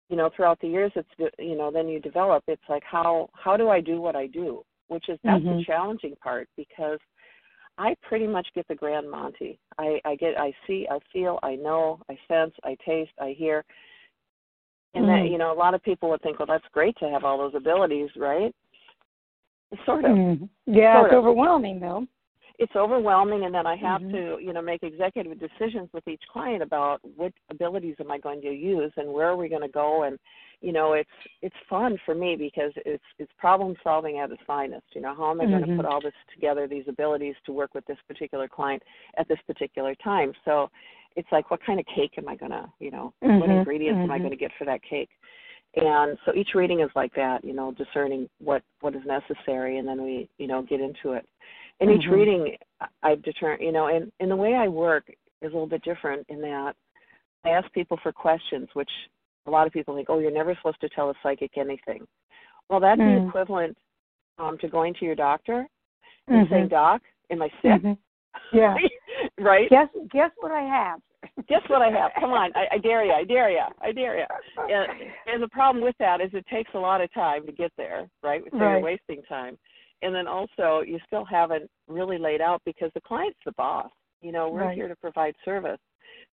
you 0.09 0.17
know, 0.17 0.29
throughout 0.29 0.61
the 0.61 0.69
years, 0.69 0.93
it's 0.95 1.35
you 1.39 1.57
know, 1.57 1.71
then 1.71 1.89
you 1.89 1.99
develop. 2.01 2.45
It's 2.47 2.69
like 2.69 2.85
how 2.85 3.29
how 3.35 3.57
do 3.57 3.69
I 3.69 3.81
do 3.81 4.01
what 4.01 4.15
I 4.15 4.27
do? 4.27 4.65
Which 4.89 5.09
is 5.09 5.19
that's 5.23 5.43
the 5.43 5.51
Mhm. 5.51 5.65
challenging 5.65 6.15
part 6.17 6.49
because 6.57 7.01
I 7.79 7.95
pretty 8.03 8.27
much 8.27 8.47
get 8.55 8.67
the 8.69 8.75
grand 8.75 9.11
Monty. 9.11 9.59
I 9.79 10.01
I 10.05 10.15
get 10.17 10.39
I 10.39 10.53
see, 10.67 10.87
I 10.91 10.99
feel, 11.13 11.39
I 11.43 11.55
know, 11.57 12.01
I 12.11 12.19
sense, 12.29 12.53
I 12.65 12.77
taste, 12.87 13.13
I 13.21 13.35
hear. 13.37 13.65
And 14.95 15.09
that 15.09 15.23
Mm. 15.23 15.31
you 15.33 15.39
know, 15.39 15.53
a 15.53 15.55
lot 15.55 15.75
of 15.75 15.83
people 15.83 16.11
would 16.11 16.21
think, 16.23 16.39
well, 16.39 16.47
that's 16.47 16.69
great 16.73 16.97
to 16.99 17.09
have 17.09 17.25
all 17.25 17.39
those 17.39 17.55
abilities, 17.55 18.11
right? 18.17 18.55
Sort 19.87 20.05
of 20.05 20.11
Mhm. 20.13 20.49
Yeah, 20.67 20.97
Sort 20.99 21.07
it's 21.07 21.15
of. 21.15 21.19
overwhelming 21.25 21.81
though. 21.81 22.07
it's 22.59 22.77
overwhelming 22.77 23.45
and 23.47 23.55
then 23.55 23.67
i 23.67 23.75
have 23.75 24.03
Mhm. 24.03 24.11
to 24.13 24.39
you 24.45 24.53
know 24.53 24.61
make 24.61 24.83
executive 24.83 25.39
decisions 25.41 25.91
with 25.95 26.07
each 26.07 26.23
client 26.29 26.63
about 26.63 27.01
what 27.17 27.33
abilities 27.49 27.97
am 27.99 28.11
i 28.11 28.19
going 28.19 28.43
to 28.43 28.51
use 28.53 28.93
and 28.99 29.11
where 29.11 29.29
are 29.29 29.37
we 29.37 29.49
going 29.49 29.63
to 29.63 29.69
go 29.69 30.03
and 30.03 30.19
you 30.63 30.73
know 30.73 30.93
it's 30.95 31.11
it's 31.43 31.57
fun 31.69 31.99
for 32.07 32.15
me 32.15 32.37
because 32.37 32.73
it's 32.87 33.03
it's 33.19 33.31
problem 33.37 33.75
solving 33.83 34.19
at 34.19 34.31
its 34.31 34.41
finest 34.47 34.87
you 34.95 35.01
know 35.01 35.15
how 35.15 35.31
am 35.31 35.41
i 35.41 35.47
going 35.47 35.61
Mhm. 35.63 35.67
to 35.71 35.77
put 35.77 35.85
all 35.85 36.01
this 36.01 36.15
together 36.33 36.67
these 36.67 36.87
abilities 36.89 37.35
to 37.45 37.53
work 37.53 37.75
with 37.75 37.85
this 37.87 37.99
particular 38.07 38.49
client 38.49 38.83
at 39.19 39.29
this 39.29 39.41
particular 39.47 39.95
time 39.97 40.33
so 40.45 40.71
it's 41.17 41.31
like 41.33 41.51
what 41.51 41.63
kind 41.65 41.81
of 41.81 41.87
cake 41.87 42.17
am 42.17 42.29
i 42.29 42.37
going 42.37 42.53
to 42.53 42.67
you 42.79 42.91
know 42.91 43.13
what 43.21 43.51
Mhm. 43.51 43.59
ingredients 43.59 44.01
am 44.03 44.11
i 44.11 44.19
Mhm. 44.19 44.23
going 44.23 44.31
to 44.31 44.37
get 44.37 44.53
for 44.55 44.65
that 44.65 44.83
cake 44.83 45.11
and 45.75 46.19
so 46.25 46.35
each 46.35 46.55
reading 46.55 46.81
is 46.81 46.91
like 46.95 47.13
that 47.15 47.45
you 47.45 47.53
know 47.53 47.73
discerning 47.73 48.31
what 48.39 48.63
what 48.81 48.95
is 48.95 49.05
necessary 49.05 49.79
and 49.79 49.89
then 49.89 50.03
we 50.03 50.29
you 50.39 50.47
know 50.47 50.63
get 50.63 50.81
into 50.81 51.13
it 51.13 51.29
in 51.81 51.91
each 51.91 52.07
Mhm. 52.07 52.13
reading 52.13 52.57
i've 53.03 53.23
determined 53.23 53.63
you 53.63 53.73
know 53.73 53.89
and 53.89 54.13
and 54.21 54.31
the 54.31 54.37
way 54.37 54.55
i 54.55 54.69
work 54.69 55.09
is 55.41 55.51
a 55.51 55.55
little 55.55 55.67
bit 55.67 55.83
different 55.83 56.25
in 56.29 56.41
that 56.41 56.77
i 57.45 57.51
ask 57.51 57.71
people 57.73 57.97
for 57.97 58.13
questions 58.13 58.69
which 58.75 58.91
a 59.47 59.51
lot 59.51 59.67
of 59.67 59.73
people 59.73 59.95
think 59.95 60.09
oh 60.11 60.19
you're 60.19 60.31
never 60.31 60.55
supposed 60.57 60.81
to 60.81 60.89
tell 60.91 61.11
a 61.11 61.15
psychic 61.23 61.57
anything 61.57 62.07
well 62.69 62.81
that's 62.81 62.99
the 62.99 63.05
Mm. 63.05 63.29
equivalent 63.29 63.77
um 64.39 64.59
to 64.59 64.69
going 64.69 64.95
to 64.95 65.05
your 65.05 65.15
doctor 65.15 65.67
and 66.29 66.47
Mhm. 66.47 66.51
saying 66.51 66.69
doc 66.69 67.03
am 67.31 67.43
i 67.43 67.49
sick 67.63 67.83
Mhm. 67.83 67.99
Yeah. 68.53 68.77
right 69.39 69.69
Guess 69.71 69.89
guess 70.11 70.31
what 70.41 70.53
I 70.53 70.63
have. 70.63 71.01
guess 71.49 71.63
what 71.69 71.83
I 71.83 71.89
have? 71.91 72.11
Come 72.19 72.33
on, 72.33 72.51
I, 72.57 72.67
I 72.73 72.79
dare 72.79 73.05
you, 73.05 73.13
I 73.13 73.23
dare 73.25 73.51
you, 73.51 73.63
I 73.81 73.93
dare 73.93 74.19
you. 74.19 74.25
And, 74.59 75.13
and 75.27 75.43
the 75.43 75.49
problem 75.49 75.83
with 75.85 75.95
that 76.01 76.21
is 76.21 76.31
it 76.35 76.45
takes 76.49 76.71
a 76.75 76.79
lot 76.79 77.01
of 77.01 77.13
time 77.15 77.47
to 77.47 77.53
get 77.53 77.73
there, 77.77 78.09
right? 78.25 78.43
So 78.51 78.57
Right. 78.59 78.71
you're 78.73 78.81
wasting 78.81 79.23
time. 79.29 79.57
And 80.03 80.13
then 80.13 80.27
also 80.27 80.83
you 80.85 80.99
still 81.07 81.25
haven't 81.25 81.71
really 81.87 82.19
laid 82.19 82.41
out 82.41 82.61
because 82.65 82.91
the 82.95 83.01
client's 83.03 83.39
the 83.45 83.53
boss. 83.53 83.91
You 84.21 84.33
know, 84.33 84.49
we're 84.51 84.65
Right. 84.65 84.75
here 84.75 84.89
to 84.89 84.97
provide 84.97 85.37
service. 85.45 85.79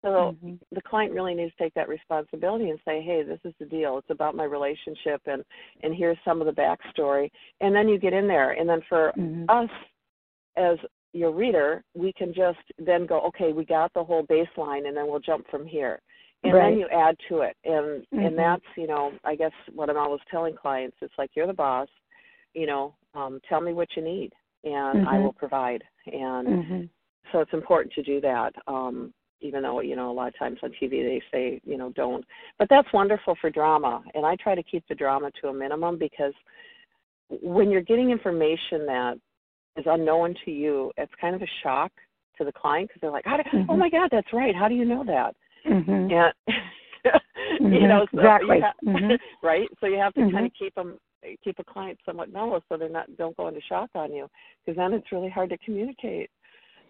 So 0.02 0.36
Mhm. 0.42 0.58
the 0.72 0.82
client 0.82 1.12
really 1.12 1.34
needs 1.34 1.54
to 1.56 1.64
take 1.64 1.74
that 1.74 1.88
responsibility 1.88 2.70
and 2.70 2.80
say, 2.84 3.00
"Hey, 3.00 3.22
this 3.22 3.40
is 3.44 3.54
the 3.58 3.64
deal. 3.66 3.98
It's 3.98 4.10
about 4.10 4.34
my 4.34 4.44
relationship, 4.44 5.22
and 5.26 5.44
and 5.82 5.94
here's 5.94 6.18
some 6.24 6.40
of 6.40 6.46
the 6.46 6.52
backstory." 6.52 7.30
And 7.60 7.74
then 7.74 7.88
you 7.88 7.98
get 7.98 8.12
in 8.12 8.26
there, 8.26 8.52
and 8.52 8.68
then 8.68 8.82
for 8.82 9.12
Mhm. 9.16 9.46
us 9.48 9.70
as 10.56 10.78
your 11.12 11.30
reader, 11.30 11.82
we 11.94 12.12
can 12.12 12.32
just 12.32 12.60
then 12.78 13.06
go, 13.06 13.20
okay, 13.22 13.52
we 13.52 13.64
got 13.64 13.92
the 13.94 14.04
whole 14.04 14.24
baseline, 14.26 14.86
and 14.86 14.96
then 14.96 15.06
we'll 15.06 15.20
jump 15.20 15.46
from 15.48 15.66
here, 15.66 16.00
and 16.44 16.52
Right. 16.52 16.70
then 16.70 16.78
you 16.78 16.88
add 16.88 17.18
to 17.28 17.40
it, 17.40 17.56
and 17.64 18.06
Mhm. 18.12 18.26
and 18.26 18.38
that's 18.38 18.76
you 18.76 18.86
know, 18.86 19.18
I 19.24 19.34
guess 19.34 19.52
what 19.72 19.88
I'm 19.88 19.96
always 19.96 20.20
telling 20.30 20.54
clients, 20.54 20.96
it's 21.00 21.16
like 21.18 21.34
you're 21.34 21.46
the 21.46 21.54
boss, 21.54 21.88
you 22.54 22.66
know, 22.66 22.94
um, 23.14 23.40
tell 23.48 23.60
me 23.60 23.72
what 23.72 23.96
you 23.96 24.02
need, 24.02 24.34
and 24.64 25.06
I 25.08 25.18
Mhm. 25.18 25.22
will 25.22 25.32
provide, 25.32 25.82
and 26.06 26.48
Mhm. 26.48 26.90
so 27.32 27.40
it's 27.40 27.52
important 27.54 27.92
to 27.94 28.02
do 28.02 28.20
that. 28.20 28.54
Um, 28.66 29.12
even 29.40 29.62
though 29.62 29.80
you 29.80 29.96
know 29.96 30.10
a 30.10 30.12
lot 30.12 30.28
of 30.28 30.38
times 30.38 30.58
on 30.62 30.70
TV 30.70 30.90
they 30.90 31.22
say 31.32 31.60
you 31.64 31.76
know 31.76 31.90
don't, 31.90 32.24
but 32.58 32.68
that's 32.68 32.92
wonderful 32.92 33.36
for 33.40 33.50
drama, 33.50 34.02
and 34.14 34.24
I 34.24 34.36
try 34.36 34.54
to 34.54 34.62
keep 34.62 34.86
the 34.88 34.94
drama 34.94 35.30
to 35.42 35.48
a 35.48 35.54
minimum 35.54 35.98
because 35.98 36.34
when 37.28 37.70
you're 37.70 37.82
getting 37.82 38.10
information 38.10 38.86
that 38.86 39.18
is 39.76 39.84
unknown 39.86 40.34
to 40.44 40.50
you, 40.50 40.92
it's 40.96 41.12
kind 41.20 41.34
of 41.34 41.42
a 41.42 41.50
shock 41.62 41.92
to 42.38 42.44
the 42.44 42.52
client 42.52 42.88
because 42.88 43.00
they're 43.00 43.10
like, 43.10 43.24
How 43.26 43.36
do, 43.36 43.42
"Oh 43.68 43.76
my 43.76 43.90
God, 43.90 44.08
that's 44.10 44.32
right. 44.32 44.54
How 44.54 44.68
do 44.68 44.74
you 44.74 44.84
know 44.84 45.04
that?" 45.04 45.34
Mhm. 45.66 46.12
And 46.12 46.34
you 47.60 47.88
know, 47.88 48.06
so 48.12 48.18
Exactly. 48.18 48.56
you 48.56 48.62
ha- 48.62 48.72
Mhm. 48.84 49.18
right. 49.42 49.68
So 49.80 49.86
you 49.86 49.98
have 49.98 50.14
to 50.14 50.30
kind 50.30 50.46
of 50.46 50.52
keep 50.54 50.74
them, 50.74 50.98
keep 51.42 51.58
a 51.58 51.64
client 51.64 51.98
somewhat 52.04 52.32
mellow 52.32 52.62
so 52.68 52.76
they're 52.76 52.88
not 52.88 53.14
don't 53.16 53.36
go 53.36 53.48
into 53.48 53.60
shock 53.62 53.90
on 53.94 54.12
you 54.12 54.28
because 54.64 54.76
then 54.76 54.92
it's 54.92 55.12
really 55.12 55.28
hard 55.28 55.50
to 55.50 55.58
communicate. 55.58 56.30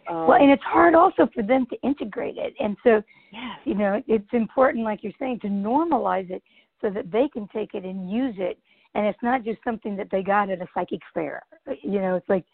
Um, 0.08 0.26
Well, 0.28 0.40
and 0.40 0.50
it's 0.50 0.62
hard 0.62 0.94
also 0.94 1.28
for 1.34 1.42
them 1.42 1.66
to 1.70 1.76
integrate 1.82 2.36
it. 2.36 2.54
And 2.60 2.76
so, 2.82 3.02
yes, 3.32 3.58
you 3.64 3.74
know, 3.74 4.02
it's 4.06 4.32
important, 4.32 4.84
like 4.84 5.02
you're 5.02 5.12
saying, 5.18 5.40
to 5.40 5.48
normalize 5.48 6.30
it 6.30 6.42
so 6.80 6.90
that 6.90 7.10
they 7.10 7.28
can 7.32 7.48
take 7.48 7.74
it 7.74 7.84
and 7.84 8.10
use 8.10 8.34
it. 8.38 8.58
And 8.94 9.06
it's 9.06 9.22
not 9.22 9.44
just 9.44 9.58
something 9.64 9.96
that 9.96 10.08
they 10.10 10.22
got 10.22 10.48
at 10.50 10.60
a 10.62 10.66
psychic 10.74 11.00
fair. 11.12 11.42
You 11.82 12.00
know, 12.00 12.16
it's 12.16 12.28
like 12.28 12.44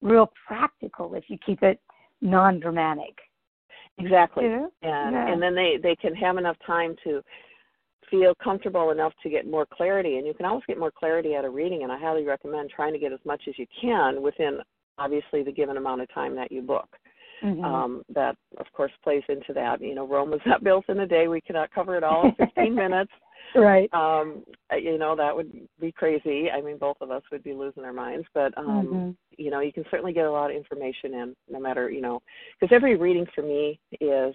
real 0.00 0.30
practical 0.46 1.14
if 1.14 1.24
you 1.28 1.38
keep 1.44 1.62
it 1.62 1.80
non 2.20 2.60
dramatic. 2.60 3.18
exactly. 3.98 4.44
You 4.44 4.50
know? 4.50 4.72
and 4.82 5.14
Yeah. 5.14 5.28
and 5.32 5.42
then 5.42 5.54
they 5.54 5.76
they 5.82 5.96
can 5.96 6.14
have 6.14 6.38
enough 6.38 6.56
time 6.66 6.96
to 7.04 7.22
feel 8.10 8.34
comfortable 8.34 8.90
enough 8.90 9.12
to 9.22 9.30
get 9.30 9.46
more 9.46 9.64
clarity 9.66 10.16
and 10.18 10.26
you 10.26 10.34
can 10.34 10.44
always 10.44 10.64
get 10.66 10.78
more 10.78 10.90
clarity 10.90 11.34
at 11.34 11.44
a 11.46 11.50
reading 11.50 11.82
and 11.82 11.90
i 11.90 11.98
highly 11.98 12.24
recommend 12.24 12.68
trying 12.68 12.92
to 12.92 12.98
get 12.98 13.10
as 13.10 13.18
much 13.24 13.42
as 13.48 13.58
you 13.58 13.66
can 13.80 14.20
within 14.20 14.58
obviously 14.98 15.42
the 15.42 15.52
given 15.52 15.76
amount 15.76 16.00
of 16.00 16.12
time 16.12 16.34
that 16.36 16.52
you 16.52 16.62
book 16.62 16.88
Mhm. 17.42 17.64
um, 17.64 18.02
that 18.08 18.36
of 18.58 18.66
course 18.72 18.92
plays 19.02 19.22
into 19.28 19.52
that 19.52 19.80
you 19.80 19.94
know 19.94 20.06
rome 20.06 20.30
was 20.30 20.40
not 20.46 20.62
built 20.64 20.88
in 20.88 21.00
a 21.00 21.06
day 21.06 21.28
we 21.28 21.40
cannot 21.40 21.70
cover 21.72 21.96
it 21.96 22.04
all 22.04 22.24
in 22.26 22.34
15 22.34 22.74
minutes 22.84 23.12
right. 23.56 23.92
um 23.92 24.44
you 24.78 24.96
know 24.98 25.16
that 25.16 25.34
would 25.34 25.50
be 25.80 25.90
crazy 25.92 26.50
i 26.50 26.60
mean 26.60 26.78
both 26.78 26.96
of 27.00 27.10
us 27.10 27.22
would 27.32 27.42
be 27.42 27.52
losing 27.52 27.84
our 27.84 27.92
minds 27.92 28.26
but 28.34 28.56
um 28.56 28.66
Mhm. 28.66 29.16
you 29.38 29.50
know 29.50 29.60
you 29.60 29.72
can 29.72 29.84
certainly 29.90 30.12
get 30.12 30.26
a 30.26 30.30
lot 30.30 30.50
of 30.50 30.56
information 30.56 31.14
in 31.14 31.36
no 31.50 31.58
matter 31.58 31.90
you 31.90 32.00
know 32.00 32.20
because 32.60 32.74
every 32.74 32.96
reading 32.96 33.26
for 33.34 33.42
me 33.42 33.78
is 34.00 34.34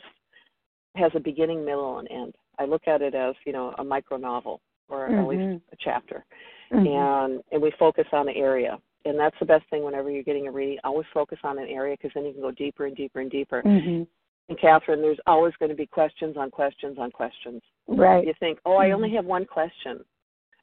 has 0.96 1.12
a 1.16 1.20
beginning 1.20 1.64
middle 1.64 2.00
and 2.00 2.10
end 2.12 2.36
i 2.60 2.66
look 2.66 2.88
at 2.88 3.02
it 3.02 3.16
as 3.16 3.36
you 3.46 3.54
know 3.54 3.74
a 3.78 3.84
micro 3.84 4.18
novel 4.18 4.60
or 4.90 5.08
at 5.08 5.16
Mhm. 5.16 5.28
least 5.28 5.64
a 5.72 5.76
chapter 5.80 6.26
Mhm. 6.72 6.88
and 6.88 7.44
and 7.52 7.62
we 7.62 7.72
focus 7.72 8.08
on 8.12 8.26
the 8.26 8.36
area 8.36 8.80
and 9.08 9.20
that's 9.20 9.36
the 9.40 9.46
best 9.46 9.64
thing 9.70 9.84
whenever 9.84 10.10
you're 10.10 10.24
getting 10.24 10.48
a 10.48 10.52
reading 10.52 10.78
always 10.84 11.08
focus 11.14 11.40
on 11.44 11.58
an 11.58 11.68
area 11.68 11.96
because 11.96 12.12
then 12.14 12.26
you 12.26 12.34
can 12.34 12.42
go 12.42 12.52
deeper 12.52 12.86
and 12.86 12.96
deeper 12.96 13.20
and 13.20 13.32
deeper 13.32 13.62
Mhm. 13.64 14.08
and 14.50 14.58
cathryn 14.58 15.02
there's 15.02 15.20
always 15.28 15.54
going 15.60 15.70
to 15.70 15.76
be 15.76 15.86
questions 15.88 16.38
on 16.38 16.52
questions 16.52 16.98
on 17.00 17.12
questions 17.12 17.62
Right. 17.88 18.26
you 18.26 18.34
think 18.40 18.60
oh 18.66 18.76
i 18.78 18.92
only 18.92 19.10
have 19.12 19.26
one 19.26 19.46
question 19.46 20.04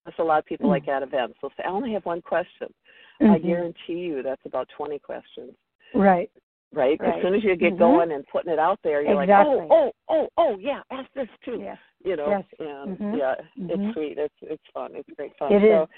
that's 0.05 0.19
a 0.19 0.23
lot 0.25 0.39
of 0.39 0.45
people 0.45 0.67
Mhm. 0.67 0.71
like 0.77 0.89
at 0.89 1.03
events 1.03 1.39
they'll 1.41 1.51
say 1.57 1.65
i 1.65 1.71
only 1.71 1.93
have 1.93 2.05
one 2.05 2.23
question 2.23 2.73
I 3.21 3.25
Mhm. 3.39 3.47
guarantee 3.47 4.01
you 4.09 4.23
that's 4.25 4.45
about 4.45 4.69
20 4.71 4.99
questions, 4.99 5.53
Right. 5.95 6.29
right? 6.73 7.01
Right. 7.01 7.15
As 7.15 7.23
soon 7.23 7.33
as 7.35 7.45
you 7.45 7.55
get 7.55 7.75
Mhm. 7.75 7.79
going 7.79 8.11
and 8.11 8.27
putting 8.27 8.53
it 8.53 8.59
out 8.59 8.81
there, 8.83 9.03
you're 9.03 9.23
Exactly. 9.23 9.55
like, 9.55 9.69
oh, 9.71 9.93
oh, 10.09 10.09
oh, 10.09 10.29
oh, 10.37 10.59
yeah, 10.59 10.83
ask 10.91 11.09
this 11.13 11.29
too. 11.45 11.61
Yeah. 11.61 11.77
You 12.05 12.17
know, 12.17 12.29
Yes. 12.29 12.45
and 12.59 12.99
Mhm. 12.99 13.17
yeah, 13.17 13.37
it's 13.69 13.95
sweet. 13.95 14.19
It's 14.19 14.35
it's 14.43 14.67
fun. 14.73 14.97
It's 14.97 15.09
great 15.11 15.33
fun. 15.37 15.53
It 15.53 15.61
so 15.63 15.83
is. 15.85 15.89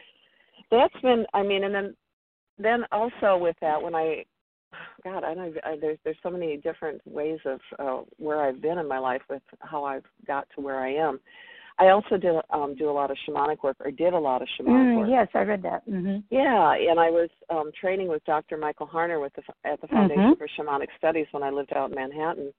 that's 0.69 1.01
been, 1.01 1.27
I 1.33 1.43
mean, 1.43 1.65
and 1.65 1.75
then 1.75 1.97
then 2.59 2.85
also 2.93 3.37
with 3.37 3.57
that, 3.61 3.81
when 3.81 3.95
I, 3.95 4.25
God, 5.05 5.25
I 5.25 5.35
know 5.35 5.53
I, 5.65 5.77
there's 5.81 5.99
there's 6.05 6.17
so 6.23 6.31
many 6.31 6.57
different 6.57 7.01
ways 7.07 7.39
of 7.45 7.61
uh, 7.79 8.01
where 8.19 8.43
I've 8.43 8.61
been 8.61 8.79
in 8.79 8.89
my 8.89 8.99
life 8.99 9.23
with 9.29 9.43
how 9.61 9.85
I've 9.85 10.05
got 10.27 10.47
to 10.55 10.61
where 10.61 10.81
I 10.81 10.93
am. 10.95 11.21
I 11.79 11.89
also 11.89 12.17
did 12.17 12.35
um, 12.51 12.75
do 12.75 12.89
a 12.89 12.93
lot 12.93 13.11
of 13.11 13.19
shamanic 13.29 13.63
work, 13.63 13.77
or 13.81 13.91
did 13.91 14.15
a 14.15 14.19
lot 14.19 14.41
of 14.41 14.49
shamanic 14.59 14.95
Mm, 14.95 14.97
work. 14.97 15.09
yes, 15.11 15.29
I 15.35 15.43
read 15.43 15.63
that. 15.63 15.87
Mhm. 15.87 16.23
Yeah, 16.31 16.73
and 16.75 16.99
I 16.99 17.11
was 17.11 17.29
um, 17.51 17.71
training 17.79 18.09
with 18.09 18.25
Dr. 18.25 18.57
Michael 18.57 18.87
Harner 18.87 19.21
with 19.21 19.33
the, 19.35 19.43
at 19.69 19.81
the 19.81 19.89
Foundation 19.89 20.33
Mhm. 20.33 20.39
for 20.39 20.49
Shamanic 20.49 20.89
Studies 20.97 21.27
when 21.33 21.43
I 21.43 21.51
lived 21.51 21.73
out 21.75 21.91
in 21.91 21.95
Manhattan, 21.95 22.53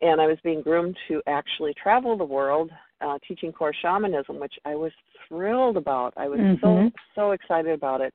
and 0.00 0.20
I 0.20 0.26
was 0.26 0.38
being 0.42 0.62
groomed 0.62 0.96
to 1.08 1.20
actually 1.26 1.74
travel 1.74 2.16
the 2.16 2.24
world 2.24 2.70
uh, 3.00 3.18
teaching 3.26 3.52
core 3.52 3.74
shamanism, 3.74 4.38
which 4.38 4.54
I 4.64 4.76
was 4.76 4.92
thrilled 5.28 5.76
about. 5.76 6.14
I 6.16 6.28
was 6.28 6.38
so 6.60 6.68
Mhm. 6.68 6.92
so 7.14 7.32
excited 7.32 7.72
about 7.72 8.00
it. 8.00 8.14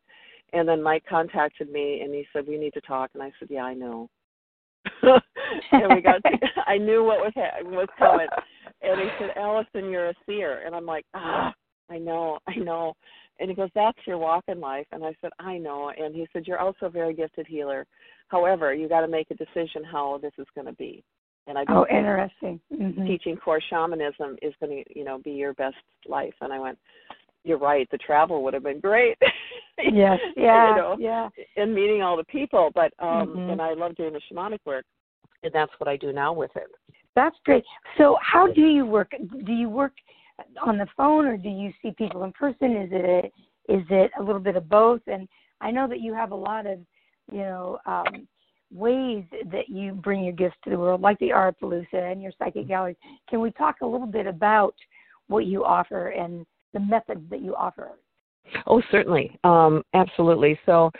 And 0.53 0.67
then 0.67 0.81
Mike 0.81 1.03
contacted 1.09 1.71
me 1.71 2.01
and 2.01 2.13
he 2.13 2.25
said, 2.31 2.47
"We 2.47 2.57
need 2.57 2.73
to 2.73 2.81
talk." 2.81 3.11
And 3.13 3.23
I 3.23 3.31
said, 3.39 3.49
"Yeah, 3.51 3.63
I 3.63 3.73
know." 3.73 4.09
and 5.01 5.93
we 5.93 6.01
got. 6.01 6.23
To, 6.23 6.31
I 6.67 6.77
knew 6.77 7.03
what 7.03 7.19
was 7.19 7.33
ha- 7.35 7.61
was 7.63 7.89
coming. 7.97 8.27
And 8.81 9.01
he 9.01 9.07
said, 9.19 9.31
"Alison, 9.35 9.89
you're 9.91 10.09
a 10.09 10.13
seer." 10.25 10.63
And 10.65 10.73
I'm 10.73 10.85
like, 10.85 11.05
"Ah, 11.13 11.53
I 11.89 11.97
know, 11.97 12.39
I 12.47 12.55
know." 12.55 12.93
And 13.39 13.49
he 13.49 13.55
goes, 13.55 13.69
That's 13.75 13.97
your 14.05 14.17
walk 14.17 14.45
in 14.47 14.59
life. 14.59 14.87
And 14.91 15.03
I 15.03 15.13
said, 15.21 15.31
I 15.39 15.57
know. 15.57 15.91
And 15.95 16.15
he 16.15 16.27
said, 16.33 16.47
You're 16.47 16.59
also 16.59 16.87
a 16.87 16.89
very 16.89 17.13
gifted 17.13 17.45
healer. 17.47 17.85
However, 18.29 18.73
you 18.73 18.89
got 18.89 19.01
to 19.01 19.07
make 19.07 19.29
a 19.31 19.35
decision 19.35 19.83
how 19.83 20.19
this 20.21 20.33
is 20.37 20.47
going 20.55 20.67
to 20.67 20.73
be. 20.73 21.03
And 21.47 21.57
I 21.57 21.63
go, 21.63 21.85
oh, 21.89 21.95
interesting. 21.95 22.59
Mm-hmm. 22.73 23.05
teaching 23.05 23.37
core 23.37 23.61
shamanism 23.69 24.35
is 24.41 24.53
going 24.59 24.83
to, 24.83 24.99
you 24.99 25.05
know, 25.05 25.19
be 25.19 25.31
your 25.31 25.53
best 25.53 25.77
life. 26.05 26.33
And 26.41 26.51
I 26.51 26.59
went, 26.59 26.77
you're 27.47 27.57
right. 27.57 27.87
The 27.91 27.97
travel 27.97 28.43
would 28.43 28.53
have 28.53 28.63
been 28.63 28.79
great. 28.79 29.17
Yes, 29.79 30.19
yeah, 30.35 30.69
you 30.69 30.75
know, 30.75 30.95
yeah. 30.97 31.29
and 31.55 31.71
meeting 31.71 32.01
all 32.01 32.17
the 32.17 32.23
people. 32.23 32.71
But 32.73 32.91
um, 32.97 33.37
Mhm. 33.37 33.51
and 33.51 33.61
I 33.61 33.73
love 33.73 33.93
doing 33.93 34.13
the 34.13 34.21
shamanic 34.21 34.57
work, 34.65 34.85
and 35.43 35.53
that's 35.53 35.71
what 35.77 35.87
I 35.87 35.95
do 35.95 36.11
now 36.11 36.33
with 36.33 36.49
it. 36.55 36.65
That's 37.13 37.37
great. 37.45 37.63
So, 37.95 38.17
how 38.19 38.47
do 38.47 38.65
you 38.65 38.87
work? 38.87 39.11
Do 39.45 39.53
you 39.53 39.69
work 39.69 39.93
on 40.63 40.79
the 40.79 40.87
phone, 40.97 41.27
or 41.27 41.37
do 41.37 41.49
you 41.49 41.71
see 41.83 41.91
people 41.91 42.23
in 42.23 42.31
person? 42.31 42.75
Is 42.75 42.89
it 42.91 43.05
a, 43.05 43.71
is 43.71 43.85
it 43.91 44.09
a 44.19 44.23
little 44.23 44.41
bit 44.41 44.55
of 44.55 44.67
both? 44.67 45.01
And 45.05 45.27
I 45.61 45.69
know 45.69 45.87
that 45.87 46.01
you 46.01 46.11
have 46.15 46.31
a 46.31 46.35
lot 46.35 46.65
of, 46.65 46.79
you 47.31 47.39
know, 47.41 47.77
um, 47.85 48.27
ways 48.73 49.25
that 49.51 49.69
you 49.69 49.93
bring 49.93 50.23
your 50.23 50.33
gifts 50.33 50.57
to 50.63 50.71
the 50.71 50.79
world, 50.79 51.01
like 51.01 51.19
the 51.19 51.29
Aurapalooza 51.29 52.11
and 52.11 52.21
your 52.21 52.31
psychic 52.39 52.67
galleries. 52.67 52.97
Can 53.29 53.41
we 53.41 53.51
talk 53.51 53.75
a 53.81 53.85
little 53.85 54.07
bit 54.07 54.25
about 54.25 54.73
what 55.27 55.45
you 55.45 55.63
offer 55.63 56.09
and 56.09 56.47
the 56.73 56.79
methods 56.79 57.21
that 57.29 57.41
you 57.41 57.55
offer? 57.55 57.91
Oh, 58.65 58.81
certainly, 58.91 59.37
um, 59.43 59.83
absolutely. 59.93 60.57
So, 60.65 60.91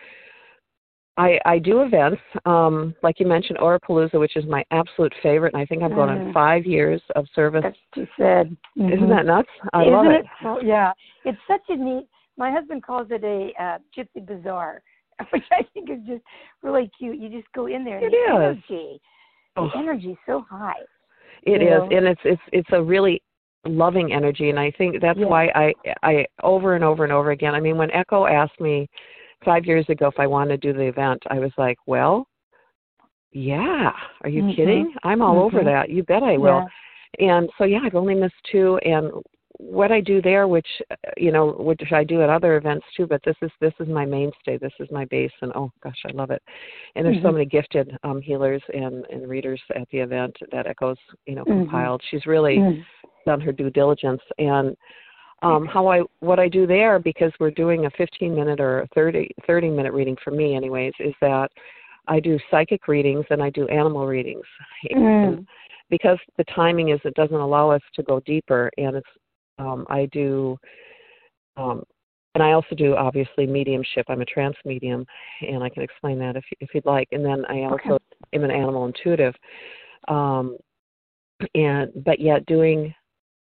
I 1.18 1.40
I 1.46 1.58
do 1.60 1.82
events, 1.82 2.22
um, 2.46 2.94
like 3.02 3.20
you 3.20 3.26
mentioned, 3.26 3.58
Aurapalooza, 3.60 4.20
which 4.20 4.36
is 4.36 4.46
my 4.46 4.64
absolute 4.72 5.14
favorite, 5.24 5.54
and 5.54 5.62
I 5.62 5.66
think 5.66 5.82
I'm 5.82 5.96
going 5.96 6.10
on 6.10 6.18
Mhm. 6.28 6.34
five 6.34 6.66
years 6.66 7.02
of 7.16 7.26
service. 7.34 7.64
That's 7.64 7.78
you 7.96 8.08
said. 8.18 8.56
Isn't 8.76 9.00
Mhm. 9.00 9.10
that 9.10 9.26
nuts? 9.26 9.50
I 9.74 9.82
Isn't 9.82 9.94
love 9.94 10.06
it? 10.08 10.26
it. 10.26 10.26
so- 10.44 10.62
yeah, 10.62 10.94
it's 11.26 11.40
such 11.48 11.64
a 11.70 11.76
neat. 11.76 12.08
My 12.38 12.52
husband 12.52 12.84
calls 12.84 13.10
it 13.10 13.24
a 13.24 13.52
uh, 13.62 13.80
gypsy 13.96 14.24
bazaar, 14.24 14.84
which 15.32 15.46
I 15.52 15.64
think 15.74 15.90
is 15.90 16.02
just 16.06 16.24
really 16.62 16.88
cute. 16.90 17.18
You 17.18 17.30
just 17.30 17.52
go 17.54 17.66
in 17.66 17.84
there, 17.84 17.98
and 17.98 18.06
It 18.06 18.12
the 18.12 18.18
is. 18.18 18.58
energy, 18.70 19.02
Oh. 19.56 19.70
the 19.70 19.78
energy 19.78 20.12
is 20.12 20.18
so 20.28 20.42
high. 20.42 20.84
It 21.44 21.62
is, 21.64 21.70
know? 21.70 21.90
and 21.92 22.08
it's 22.08 22.22
it's 22.26 22.42
it's 22.52 22.72
a 22.74 22.84
really 22.84 23.24
loving 23.66 24.14
energy, 24.14 24.50
and 24.50 24.60
I 24.60 24.72
think 24.72 25.02
that's 25.02 25.20
Yeah. 25.20 25.26
why 25.26 25.48
I 25.56 25.74
I 26.04 26.26
over 26.44 26.76
and 26.76 26.84
over 26.84 27.04
and 27.04 27.14
over 27.14 27.32
again. 27.32 27.56
I 27.56 27.60
mean, 27.60 27.78
when 27.78 27.92
Echo 27.92 28.26
asked 28.26 28.60
me 28.60 28.90
five 29.44 29.66
years 29.66 29.88
ago 29.90 30.08
if 30.08 30.20
I 30.20 30.28
wanted 30.28 30.62
to 30.62 30.74
do 30.74 30.78
the 30.78 30.86
event, 30.86 31.22
I 31.30 31.40
was 31.40 31.52
like, 31.58 31.78
well, 31.86 32.28
yeah. 33.32 33.92
Are 34.24 34.30
you 34.30 34.44
Mhm. 34.44 34.56
kidding? 34.56 34.94
I'm 35.04 35.22
all 35.22 35.40
over 35.40 35.60
Mhm. 35.60 35.66
that. 35.66 35.90
You 35.90 36.04
bet 36.04 36.24
I 36.24 36.38
will. 36.38 36.68
And 37.20 37.50
so 37.58 37.64
yeah, 37.66 37.82
I've 37.84 37.96
only 37.96 38.16
missed 38.16 38.36
two, 38.52 38.78
and 38.80 39.12
what 39.58 39.92
I 39.92 40.02
do 40.02 40.22
there, 40.22 40.48
which 40.48 40.68
uh, 40.92 40.96
you 41.18 41.32
know, 41.32 41.52
which 41.52 41.82
I 41.92 42.04
do 42.04 42.22
at 42.22 42.30
other 42.30 42.58
events 42.58 42.86
too, 42.96 43.08
but 43.08 43.22
this 43.24 43.36
is 43.42 43.52
this 43.60 43.74
is 43.80 43.88
my 43.88 44.06
mainstay. 44.06 44.58
This 44.58 44.74
is 44.80 44.88
my 44.92 45.06
base, 45.06 45.32
and 45.42 45.52
oh 45.56 45.72
gosh, 45.84 45.98
I 46.06 46.12
love 46.14 46.32
it. 46.32 46.42
And 46.96 47.06
there's 47.06 47.22
so 47.22 47.30
Mhm. 47.30 47.34
many 47.34 47.46
gifted 47.46 47.98
um, 48.04 48.22
healers 48.22 48.62
and 48.74 49.06
and 49.08 49.28
readers 49.28 49.62
at 49.76 49.90
the 49.90 50.00
event 50.00 50.38
that 50.52 50.68
Echo's, 50.68 51.00
you 51.26 51.36
know, 51.36 51.44
Mhm. 51.46 51.60
compiled. 51.60 52.04
She's 52.10 52.26
really 52.26 52.60
Mm. 52.60 52.86
done 53.26 53.42
her 53.42 53.52
due 53.52 53.70
diligence 53.70 54.22
and 54.38 54.78
um 55.44 55.66
how 55.66 55.88
I 55.88 56.00
what 56.20 56.40
I 56.40 56.48
do 56.48 56.66
there 56.66 56.98
because 56.98 57.32
we're 57.40 57.52
doing 57.52 57.86
a 57.86 57.90
15 57.92 58.34
minute 58.34 58.60
or 58.60 58.82
a 58.82 58.88
30 58.88 59.30
30 59.46 59.70
minute 59.70 59.94
reading 59.94 60.16
for 60.24 60.32
me 60.32 60.56
anyways 60.56 60.94
is 61.00 61.14
that 61.22 61.52
I 62.08 62.20
do 62.20 62.40
psychic 62.50 62.88
readings 62.88 63.26
and 63.30 63.44
I 63.44 63.50
do 63.50 63.68
animal 63.68 64.08
readings. 64.08 64.46
Mm. 64.92 65.46
Because 65.90 66.18
the 66.38 66.44
timing 66.46 66.90
is 66.90 67.00
it 67.04 67.14
doesn't 67.16 67.36
allow 67.36 67.70
us 67.70 67.82
to 67.96 68.04
go 68.04 68.20
deeper 68.22 68.72
and 68.78 68.96
it's 68.96 69.08
um 69.60 69.86
I 69.90 70.06
do 70.08 70.58
um 71.58 71.84
and 72.36 72.44
I 72.44 72.52
also 72.52 72.76
do 72.76 72.96
obviously 72.96 73.48
mediumship. 73.48 74.06
I'm 74.10 74.22
a 74.22 74.26
trance 74.26 74.56
medium 74.64 75.06
and 75.42 75.64
I 75.64 75.70
can 75.70 75.82
explain 75.82 76.20
that 76.20 76.36
if 76.36 76.46
if 76.60 76.70
you'd 76.74 76.86
like. 76.86 77.08
And 77.12 77.26
then 77.26 77.46
I 77.46 77.64
also 77.64 77.76
Okay. 77.76 77.98
am 78.34 78.44
an 78.44 78.52
animal 78.52 78.86
intuitive. 78.86 79.34
Um 80.08 80.58
and 81.56 81.92
but 82.04 82.20
yet 82.20 82.46
doing 82.46 82.94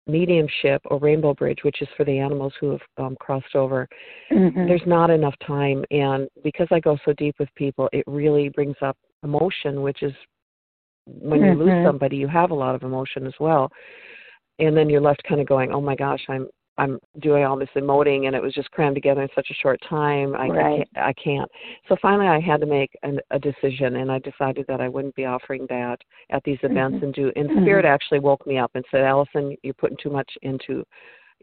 mediumship 0.06 0.80
or 0.86 0.98
rainbow 0.98 1.34
bridge 1.34 1.58
which 1.64 1.82
is 1.82 1.88
for 1.96 2.04
the 2.04 2.18
animals 2.18 2.52
who 2.60 2.70
have 2.70 2.80
um, 2.96 3.16
crossed 3.20 3.54
over 3.54 3.88
Mhm. 4.30 4.66
there's 4.66 4.86
not 4.86 5.10
enough 5.10 5.34
time 5.46 5.84
and 5.90 6.28
because 6.42 6.66
i 6.70 6.80
go 6.80 6.98
so 7.04 7.12
deep 7.14 7.34
with 7.38 7.48
people 7.54 7.88
it 7.92 8.04
really 8.06 8.48
brings 8.48 8.76
up 8.82 8.96
emotion 9.22 9.82
which 9.82 10.02
is 10.02 10.12
when 11.06 11.40
you 11.40 11.52
Mhm. 11.52 11.58
lose 11.58 11.84
somebody 11.84 12.16
you 12.16 12.26
have 12.28 12.50
a 12.50 12.54
lot 12.54 12.74
of 12.74 12.82
emotion 12.82 13.26
as 13.26 13.34
well 13.40 13.70
and 14.58 14.76
then 14.76 14.88
you're 14.88 15.00
left 15.00 15.22
kind 15.24 15.40
of 15.40 15.46
going 15.46 15.72
oh 15.72 15.80
my 15.80 15.94
gosh 15.94 16.24
i'm 16.28 16.48
i'm 16.78 16.98
doing 17.20 17.44
all 17.44 17.56
this 17.58 17.68
emoting 17.76 18.26
and 18.26 18.36
it 18.36 18.42
was 18.42 18.54
just 18.54 18.70
crammed 18.70 18.94
together 18.94 19.22
in 19.22 19.28
such 19.34 19.48
a 19.50 19.54
short 19.54 19.80
time 19.88 20.34
i, 20.36 20.44
I 20.44 20.76
can't 20.76 20.88
i 20.96 21.12
can't 21.12 21.50
so 21.88 21.96
finally 22.00 22.28
i 22.28 22.40
had 22.40 22.60
to 22.60 22.66
make 22.66 22.90
an, 23.02 23.18
a 23.30 23.38
decision 23.38 23.96
and 23.96 24.10
i 24.10 24.18
decided 24.20 24.64
that 24.68 24.80
i 24.80 24.88
wouldn't 24.88 25.14
be 25.14 25.24
offering 25.24 25.66
that 25.68 25.98
at 26.30 26.42
these 26.44 26.58
events 26.62 26.98
Mhm. 26.98 27.02
and 27.04 27.14
do 27.14 27.32
and 27.36 27.50
Mhm. 27.50 27.62
spirit 27.62 27.84
actually 27.84 28.20
woke 28.20 28.46
me 28.46 28.58
up 28.58 28.70
and 28.74 28.84
said 28.90 29.02
alison 29.02 29.56
you're 29.62 29.74
putting 29.74 29.96
too 29.96 30.10
much 30.10 30.30
into 30.42 30.84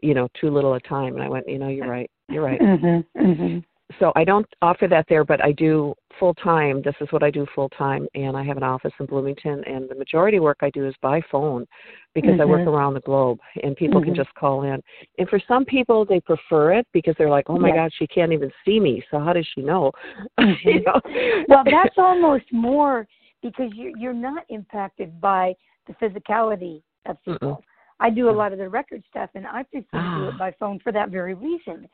you 0.02 0.14
know 0.14 0.28
too 0.40 0.50
little 0.50 0.74
a 0.74 0.80
time 0.80 1.14
and 1.14 1.22
i 1.22 1.28
went 1.28 1.48
you 1.48 1.58
know 1.58 1.68
you're 1.68 1.88
right 1.88 2.10
you're 2.28 2.44
right 2.44 2.60
Mhm. 2.60 3.64
So 4.00 4.12
I 4.16 4.24
don't 4.24 4.46
offer 4.62 4.88
that 4.88 5.06
there, 5.08 5.24
but 5.24 5.42
I 5.44 5.52
do 5.52 5.94
full 6.18 6.34
time. 6.34 6.82
This 6.82 6.94
is 7.00 7.08
what 7.12 7.22
I 7.22 7.30
do 7.30 7.46
full 7.54 7.68
time, 7.70 8.08
and 8.14 8.36
I 8.36 8.42
have 8.42 8.56
an 8.56 8.62
office 8.64 8.92
in 8.98 9.06
Bloomington. 9.06 9.62
And 9.64 9.88
the 9.88 9.94
majority 9.94 10.40
work 10.40 10.58
I 10.60 10.70
do 10.70 10.86
is 10.86 10.94
by 11.00 11.20
phone 11.30 11.66
because 12.14 12.34
I 12.40 12.44
work 12.44 12.62
Mhm. 12.62 12.74
around 12.74 12.94
the 12.94 13.00
globe, 13.00 13.38
and 13.62 13.76
people 13.76 14.00
can 14.00 14.12
Mhm. 14.12 14.16
just 14.16 14.34
call 14.34 14.62
in. 14.64 14.82
And 15.18 15.28
for 15.28 15.38
some 15.38 15.64
people, 15.64 16.04
they 16.04 16.20
prefer 16.20 16.72
it 16.72 16.86
because 16.92 17.14
they're 17.16 17.30
like, 17.30 17.48
"Oh 17.48 17.58
my 17.58 17.68
Yeah. 17.68 17.76
God, 17.76 17.92
she 17.92 18.06
can't 18.08 18.32
even 18.32 18.52
see 18.64 18.80
me, 18.80 19.02
so 19.10 19.20
how 19.20 19.32
does 19.32 19.46
she 19.46 19.62
know?" 19.62 19.92
Mhm. 20.38 20.64
you 20.64 20.80
know? 20.80 21.00
well, 21.48 21.62
that's 21.64 21.96
almost 21.96 22.52
more 22.52 23.06
because 23.40 23.72
you're 23.72 23.96
you're 23.96 24.12
not 24.12 24.44
impacted 24.48 25.20
by 25.20 25.54
the 25.86 25.92
physicality 25.94 26.82
of 27.04 27.22
people. 27.22 27.62
I 28.00 28.10
do 28.10 28.28
a 28.28 28.32
lot 28.32 28.52
of 28.52 28.58
the 28.58 28.68
record 28.68 29.04
stuff, 29.08 29.30
and 29.34 29.46
I 29.46 29.62
prefer 29.62 30.02
to 30.02 30.08
do 30.16 30.24
Ah. 30.26 30.28
it 30.28 30.36
by 30.38 30.52
phone 30.52 30.78
for 30.80 30.92
that 30.92 31.10
very 31.10 31.34
reason, 31.34 31.88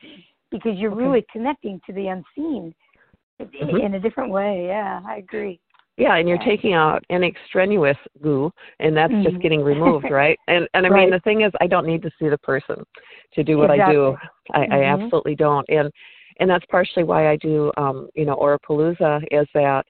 because 0.53 0.77
you're 0.77 0.91
Okay. 0.91 1.01
really 1.01 1.25
connecting 1.31 1.81
to 1.85 1.93
the 1.93 2.07
unseen 2.07 2.73
i- 3.39 3.43
Mhm. 3.43 3.83
in 3.83 3.95
a 3.95 3.99
different 3.99 4.29
way. 4.29 4.67
Yeah, 4.67 5.01
I 5.05 5.17
agree. 5.17 5.59
Yeah, 5.97 6.15
and 6.15 6.29
you're 6.29 6.37
Yeah. 6.37 6.45
taking 6.45 6.73
out 6.73 7.03
any 7.09 7.27
extraneous 7.27 7.97
goo, 8.21 8.51
and 8.79 8.95
that's 8.95 9.13
Mhm. 9.13 9.23
just 9.23 9.39
getting 9.39 9.63
removed, 9.63 10.05
right? 10.11 10.39
And 10.47 10.67
and 10.73 10.85
I 10.85 10.89
Right. 10.89 11.01
mean, 11.01 11.09
the 11.09 11.19
thing 11.21 11.41
is, 11.41 11.51
I 11.59 11.67
don't 11.67 11.85
need 11.85 12.01
to 12.03 12.11
see 12.19 12.29
the 12.29 12.37
person 12.37 12.85
to 13.33 13.43
do 13.43 13.57
what 13.57 13.71
I 13.71 13.91
do. 13.91 14.17
I, 14.53 14.61
I 14.63 14.67
Mhm. 14.67 14.85
absolutely 14.85 15.35
don't, 15.35 15.67
and 15.69 15.91
and 16.37 16.49
that's 16.49 16.65
partially 16.65 17.03
why 17.03 17.27
I 17.27 17.35
do, 17.35 17.71
um, 17.77 18.09
you 18.15 18.25
know, 18.25 18.35
Aurapalooza 18.37 19.23
is 19.31 19.47
that 19.53 19.85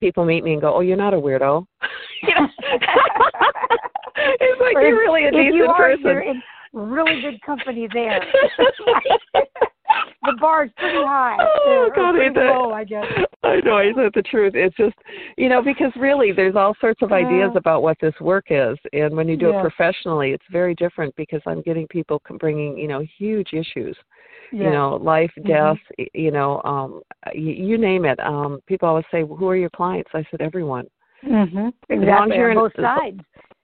people 0.00 0.26
meet 0.26 0.44
me 0.44 0.52
and 0.52 0.60
go, 0.60 0.74
"Oh, 0.74 0.80
you're 0.80 0.96
not 0.96 1.14
a 1.14 1.20
weirdo." 1.20 1.66
It's 4.18 4.60
like 4.60 4.76
Or 4.76 4.82
you're 4.82 4.98
really 4.98 5.26
a 5.26 5.30
decent 5.30 5.54
you 5.54 5.66
are, 5.66 5.76
person. 5.76 6.04
You're 6.04 6.20
in 6.20 6.42
really 6.72 7.20
good 7.20 7.40
company 7.42 7.86
there. 7.92 8.20
The 10.24 10.36
bar's 10.40 10.70
pretty 10.76 10.98
high. 10.98 11.36
Oh, 11.40 11.90
God, 11.94 12.12
pretty 12.12 12.26
ain't 12.26 12.34
that- 12.36 12.54
low, 12.56 12.72
I 12.72 12.84
guess. 12.84 13.04
I 13.42 13.60
know, 13.64 13.78
isn't 13.80 13.98
it 14.02 14.12
the 14.14 14.22
truth? 14.22 14.54
It's 14.56 14.74
just, 14.76 14.96
you 15.36 15.48
know, 15.48 15.62
because 15.62 15.92
really 15.96 16.32
there's 16.32 16.56
all 16.56 16.74
sorts 16.80 17.00
of 17.02 17.12
ideas 17.12 17.52
Uh, 17.54 17.58
about 17.58 17.82
what 17.82 17.96
this 18.00 18.14
work 18.20 18.46
is. 18.50 18.76
And 18.92 19.16
when 19.16 19.28
you 19.28 19.36
do 19.36 19.50
yeah. 19.50 19.58
it 19.58 19.62
professionally, 19.62 20.32
it's 20.32 20.44
very 20.50 20.74
different 20.74 21.14
because 21.16 21.40
I'm 21.46 21.62
getting 21.62 21.86
people 21.86 22.20
bringing, 22.40 22.76
you 22.76 22.88
know, 22.88 23.04
huge 23.18 23.52
issues, 23.52 23.96
Yeah. 24.50 24.64
you 24.64 24.70
know, 24.70 24.96
life, 24.96 25.32
Mhm. 25.38 25.46
death, 25.46 25.78
y- 25.98 26.08
you 26.14 26.30
know, 26.32 26.60
um, 26.64 27.02
you, 27.34 27.52
you 27.52 27.78
name 27.78 28.04
it. 28.04 28.18
Um, 28.18 28.60
people 28.66 28.88
always 28.88 29.04
say, 29.12 29.22
who 29.22 29.48
are 29.48 29.56
your 29.56 29.70
clients? 29.70 30.10
I 30.12 30.24
said, 30.30 30.40
everyone. 30.42 30.86
hmm 31.22 31.68
Exactly. 31.88 32.40
On 32.40 32.54
both 32.54 32.72
sides. 32.76 33.20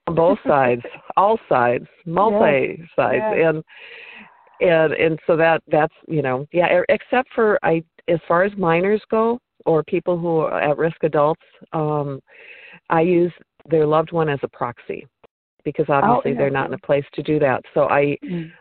On 0.07 0.15
both 0.15 0.39
sides, 0.47 0.81
all 1.17 1.39
sides, 1.49 1.87
multi 2.05 2.81
sides. 2.95 3.23
And, 3.35 3.63
and, 4.63 4.93
and 4.93 5.19
so 5.27 5.35
that, 5.37 5.61
that's, 5.67 5.93
you 6.07 6.21
know, 6.21 6.47
yeah, 6.51 6.81
except 6.89 7.29
for 7.33 7.59
I, 7.63 7.83
as 8.07 8.19
far 8.27 8.43
as 8.43 8.51
minors 8.57 9.01
go, 9.11 9.39
or 9.65 9.83
people 9.83 10.17
who 10.17 10.39
are 10.39 10.61
at 10.61 10.77
risk 10.77 10.97
adults, 11.03 11.41
um, 11.71 12.19
I 12.89 13.01
use 13.01 13.31
their 13.69 13.85
loved 13.85 14.11
one 14.11 14.29
as 14.29 14.39
a 14.43 14.47
proxy 14.47 15.07
because 15.63 15.85
obviously 15.87 16.33
they're 16.33 16.49
not 16.49 16.67
in 16.67 16.73
a 16.73 16.79
place 16.79 17.05
to 17.13 17.23
do 17.23 17.39
that. 17.39 17.63
So 17.73 17.87
I 17.89 18.17
Mm. 18.23 18.51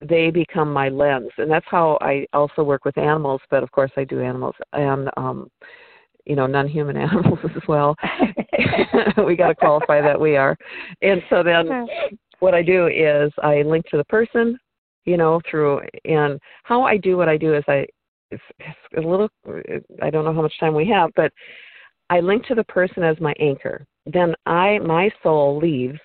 they 0.00 0.30
become 0.30 0.72
my 0.72 0.88
lens, 0.88 1.30
and 1.38 1.48
that's 1.48 1.66
how 1.68 1.96
I 2.00 2.26
also 2.32 2.64
work 2.64 2.84
with 2.84 2.98
animals. 2.98 3.40
But 3.50 3.62
of 3.62 3.70
course, 3.70 3.92
I 3.96 4.04
do 4.04 4.20
animals 4.20 4.56
and 4.72 5.08
um, 5.16 5.48
you 6.24 6.34
know 6.36 6.46
non-human 6.46 6.96
animals 7.08 7.38
as 7.44 7.62
well. 7.68 7.94
we 9.26 9.36
got 9.36 9.48
to 9.48 9.54
qualify 9.54 10.00
that 10.00 10.20
we 10.20 10.36
are, 10.36 10.56
and 11.02 11.22
so 11.30 11.42
then 11.42 11.88
what 12.40 12.54
I 12.54 12.62
do 12.62 12.88
is 12.88 13.32
I 13.42 13.62
link 13.62 13.86
to 13.90 13.96
the 13.96 14.04
person, 14.04 14.58
you 15.04 15.16
know, 15.16 15.40
through 15.50 15.80
and 16.04 16.40
how 16.64 16.82
I 16.82 16.96
do 16.96 17.16
what 17.16 17.28
I 17.28 17.36
do 17.36 17.54
is 17.54 17.64
I 17.68 17.86
it's, 18.30 18.42
it's 18.58 18.78
a 18.96 19.00
little 19.00 19.28
I 20.02 20.10
don't 20.10 20.24
know 20.24 20.34
how 20.34 20.42
much 20.42 20.58
time 20.58 20.74
we 20.74 20.88
have, 20.88 21.10
but 21.16 21.32
I 22.10 22.20
link 22.20 22.46
to 22.46 22.54
the 22.54 22.64
person 22.64 23.02
as 23.02 23.20
my 23.20 23.34
anchor. 23.40 23.86
Then 24.06 24.34
I 24.46 24.78
my 24.78 25.10
soul 25.22 25.58
leaves 25.58 25.98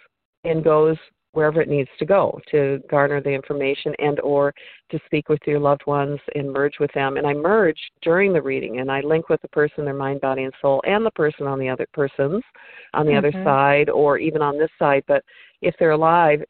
and 0.44 0.64
goes 0.64 0.98
wherever 1.38 1.62
it 1.62 1.70
needs 1.70 1.90
to 2.00 2.06
go 2.06 2.40
to 2.50 2.82
garner 2.90 3.22
the 3.22 3.30
information 3.30 3.94
and 4.00 4.20
or 4.22 4.52
to 4.90 5.00
speak 5.06 5.30
with 5.30 5.40
your 5.46 5.60
loved 5.60 5.86
ones 5.86 6.20
and 6.34 6.52
merge 6.52 6.74
with 6.80 6.92
them 6.94 7.18
and 7.18 7.28
i 7.28 7.34
merge 7.34 7.78
during 8.02 8.34
the 8.34 8.42
reading 8.42 8.80
and 8.80 8.90
i 8.90 9.02
link 9.02 9.30
with 9.30 9.40
the 9.44 9.48
person 9.50 9.86
their 9.86 9.94
mind 9.94 10.20
body 10.20 10.46
and 10.46 10.54
soul 10.60 10.82
and 10.88 11.06
the 11.06 11.12
person 11.12 11.46
on 11.46 11.60
the 11.60 11.70
other 11.70 11.86
person's 11.94 12.42
on 12.96 13.06
the 13.06 13.12
mm-hmm. 13.12 13.20
other 13.20 13.44
side 13.44 13.88
or 13.90 14.18
even 14.18 14.42
on 14.42 14.58
this 14.58 14.72
side 14.80 15.04
but 15.08 15.24
if 15.62 15.76
they're 15.78 15.92
alive 15.92 16.42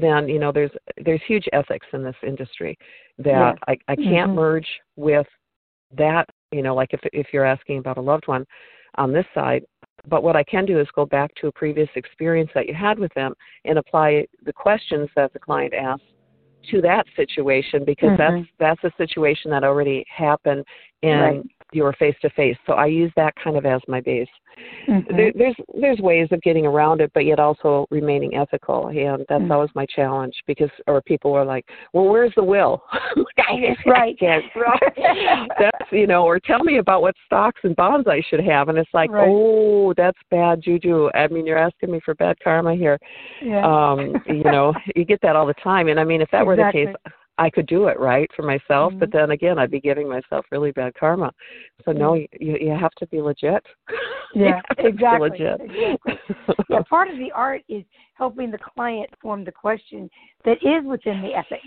then 0.00 0.28
you 0.28 0.38
know 0.38 0.52
there's 0.52 0.70
there's 1.04 1.20
huge 1.26 1.48
ethics 1.52 1.86
in 1.92 2.02
this 2.02 2.16
industry 2.26 2.76
that 3.18 3.56
i 3.66 3.76
i 3.88 3.96
can't 3.96 4.30
mm-hmm. 4.30 4.34
merge 4.34 4.68
with 4.96 5.26
that 5.96 6.28
you 6.52 6.62
know 6.62 6.74
like 6.74 6.92
if 6.92 7.00
if 7.12 7.28
you're 7.32 7.44
asking 7.44 7.78
about 7.78 7.98
a 7.98 8.00
loved 8.00 8.26
one 8.26 8.44
on 8.96 9.12
this 9.12 9.26
side 9.34 9.62
but 10.06 10.22
what 10.22 10.36
I 10.36 10.44
can 10.44 10.64
do 10.64 10.78
is 10.78 10.86
go 10.94 11.04
back 11.04 11.34
to 11.40 11.48
a 11.48 11.52
previous 11.52 11.88
experience 11.96 12.50
that 12.54 12.66
you 12.66 12.74
had 12.74 12.98
with 12.98 13.12
them 13.14 13.34
and 13.64 13.78
apply 13.78 14.26
the 14.44 14.52
questions 14.52 15.08
that 15.16 15.32
the 15.32 15.38
client 15.38 15.74
asked 15.74 16.02
to 16.70 16.80
that 16.82 17.06
situation 17.16 17.84
because 17.84 18.10
mm-hmm. 18.10 18.42
that's 18.58 18.80
that's 18.82 18.94
a 18.94 18.96
situation 18.96 19.50
that 19.50 19.64
already 19.64 20.04
happened 20.14 20.64
and 21.02 21.20
right. 21.20 21.42
you 21.72 21.82
were 21.82 21.92
face 21.94 22.16
to 22.22 22.30
face. 22.30 22.56
So 22.66 22.74
I 22.74 22.86
use 22.86 23.12
that 23.16 23.34
kind 23.42 23.56
of 23.56 23.66
as 23.66 23.80
my 23.88 24.00
base. 24.00 24.28
Mm-hmm. 24.88 25.16
There, 25.16 25.32
there's 25.34 25.56
there's 25.80 25.98
ways 25.98 26.28
of 26.32 26.40
getting 26.42 26.66
around 26.66 27.00
it, 27.00 27.10
but 27.14 27.24
yet 27.24 27.38
also 27.38 27.86
remaining 27.90 28.34
ethical, 28.34 28.88
and 28.88 29.24
that's 29.28 29.42
mm-hmm. 29.42 29.52
always 29.52 29.70
my 29.74 29.86
challenge. 29.86 30.34
Because 30.46 30.70
or 30.86 31.02
people 31.02 31.32
are 31.34 31.44
like, 31.44 31.66
"Well, 31.92 32.06
where's 32.06 32.32
the 32.36 32.44
will?" 32.44 32.82
right. 33.86 34.16
that's 35.58 35.92
you 35.92 36.06
know, 36.06 36.24
or 36.24 36.40
tell 36.40 36.64
me 36.64 36.78
about 36.78 37.02
what 37.02 37.14
stocks 37.26 37.60
and 37.64 37.76
bonds 37.76 38.08
I 38.08 38.22
should 38.28 38.40
have, 38.40 38.68
and 38.68 38.78
it's 38.78 38.90
like, 38.92 39.10
right. 39.10 39.28
oh, 39.28 39.94
that's 39.96 40.18
bad 40.30 40.62
juju. 40.62 41.10
I 41.14 41.28
mean, 41.28 41.46
you're 41.46 41.58
asking 41.58 41.90
me 41.90 42.00
for 42.04 42.14
bad 42.14 42.36
karma 42.42 42.74
here. 42.74 42.98
Yeah. 43.42 43.64
Um, 43.64 44.14
you 44.26 44.44
know, 44.44 44.74
you 44.96 45.04
get 45.04 45.20
that 45.22 45.36
all 45.36 45.46
the 45.46 45.54
time, 45.54 45.88
and 45.88 46.00
I 46.00 46.04
mean, 46.04 46.22
if 46.22 46.30
that 46.30 46.42
exactly. 46.42 46.86
were 46.86 46.92
the 46.92 46.92
case, 46.92 47.12
I 47.38 47.50
could 47.50 47.66
do 47.66 47.86
it 47.86 47.98
right 47.98 48.28
for 48.34 48.42
myself, 48.42 48.90
mm-hmm. 48.90 48.98
but 48.98 49.12
then 49.12 49.30
again, 49.30 49.58
I'd 49.58 49.70
be 49.70 49.80
giving 49.80 50.08
myself 50.08 50.44
really 50.50 50.72
bad 50.72 50.94
karma. 50.94 51.32
So 51.84 51.92
no, 51.92 52.14
you 52.14 52.28
you 52.38 52.76
have 52.78 52.92
to 52.98 53.06
be 53.06 53.20
legit. 53.20 53.64
Yeah, 54.34 54.60
exactly. 54.76 55.30
legit. 55.30 55.58
exactly. 55.58 56.18
yeah, 56.68 56.82
part 56.82 57.08
of 57.08 57.16
the 57.16 57.32
art 57.34 57.62
is 57.66 57.82
helping 58.12 58.50
the 58.50 58.58
client 58.58 59.08
form 59.22 59.42
the 59.42 59.50
question 59.50 60.10
that 60.44 60.58
is 60.58 60.84
within 60.84 61.22
the 61.22 61.32
ethics. 61.32 61.64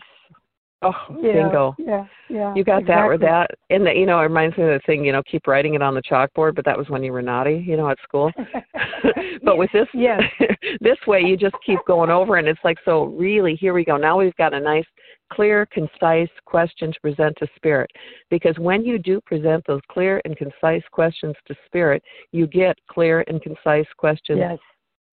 Oh, 0.83 0.93
yeah, 1.21 1.33
bingo. 1.33 1.75
Yeah, 1.77 2.05
yeah. 2.27 2.53
You 2.55 2.63
got 2.63 2.81
exactly. 2.81 2.85
that 2.85 3.01
or 3.03 3.17
that. 3.19 3.51
And 3.69 3.85
the, 3.85 3.93
you 3.93 4.07
know, 4.07 4.19
it 4.19 4.23
reminds 4.23 4.57
me 4.57 4.63
of 4.63 4.69
the 4.69 4.81
thing, 4.85 5.05
you 5.05 5.11
know, 5.11 5.21
keep 5.29 5.45
writing 5.45 5.75
it 5.75 5.81
on 5.81 5.93
the 5.93 6.01
chalkboard, 6.01 6.55
but 6.55 6.65
that 6.65 6.77
was 6.77 6.89
when 6.89 7.03
you 7.03 7.11
were 7.11 7.21
naughty, 7.21 7.63
you 7.65 7.77
know, 7.77 7.89
at 7.89 7.99
school. 8.03 8.31
but 9.43 9.57
with 9.57 9.69
this 9.73 9.87
yeah. 9.93 10.19
this 10.81 10.97
way 11.07 11.21
you 11.21 11.37
just 11.37 11.55
keep 11.65 11.79
going 11.87 12.09
over 12.09 12.37
and 12.37 12.47
it's 12.47 12.59
like 12.63 12.77
so 12.83 13.05
really 13.05 13.55
here 13.55 13.73
we 13.73 13.85
go. 13.85 13.97
Now 13.97 14.17
we've 14.17 14.35
got 14.35 14.53
a 14.53 14.59
nice 14.59 14.85
clear, 15.31 15.65
concise 15.67 16.29
question 16.45 16.91
to 16.91 16.99
present 16.99 17.35
to 17.39 17.47
spirit. 17.55 17.89
Because 18.29 18.55
when 18.57 18.83
you 18.83 18.97
do 18.97 19.21
present 19.21 19.63
those 19.67 19.81
clear 19.89 20.21
and 20.25 20.35
concise 20.37 20.83
questions 20.91 21.35
to 21.47 21.55
spirit, 21.65 22.03
you 22.31 22.47
get 22.47 22.77
clear 22.89 23.23
and 23.27 23.41
concise 23.41 23.87
questions 23.97 24.39
yes. 24.39 24.57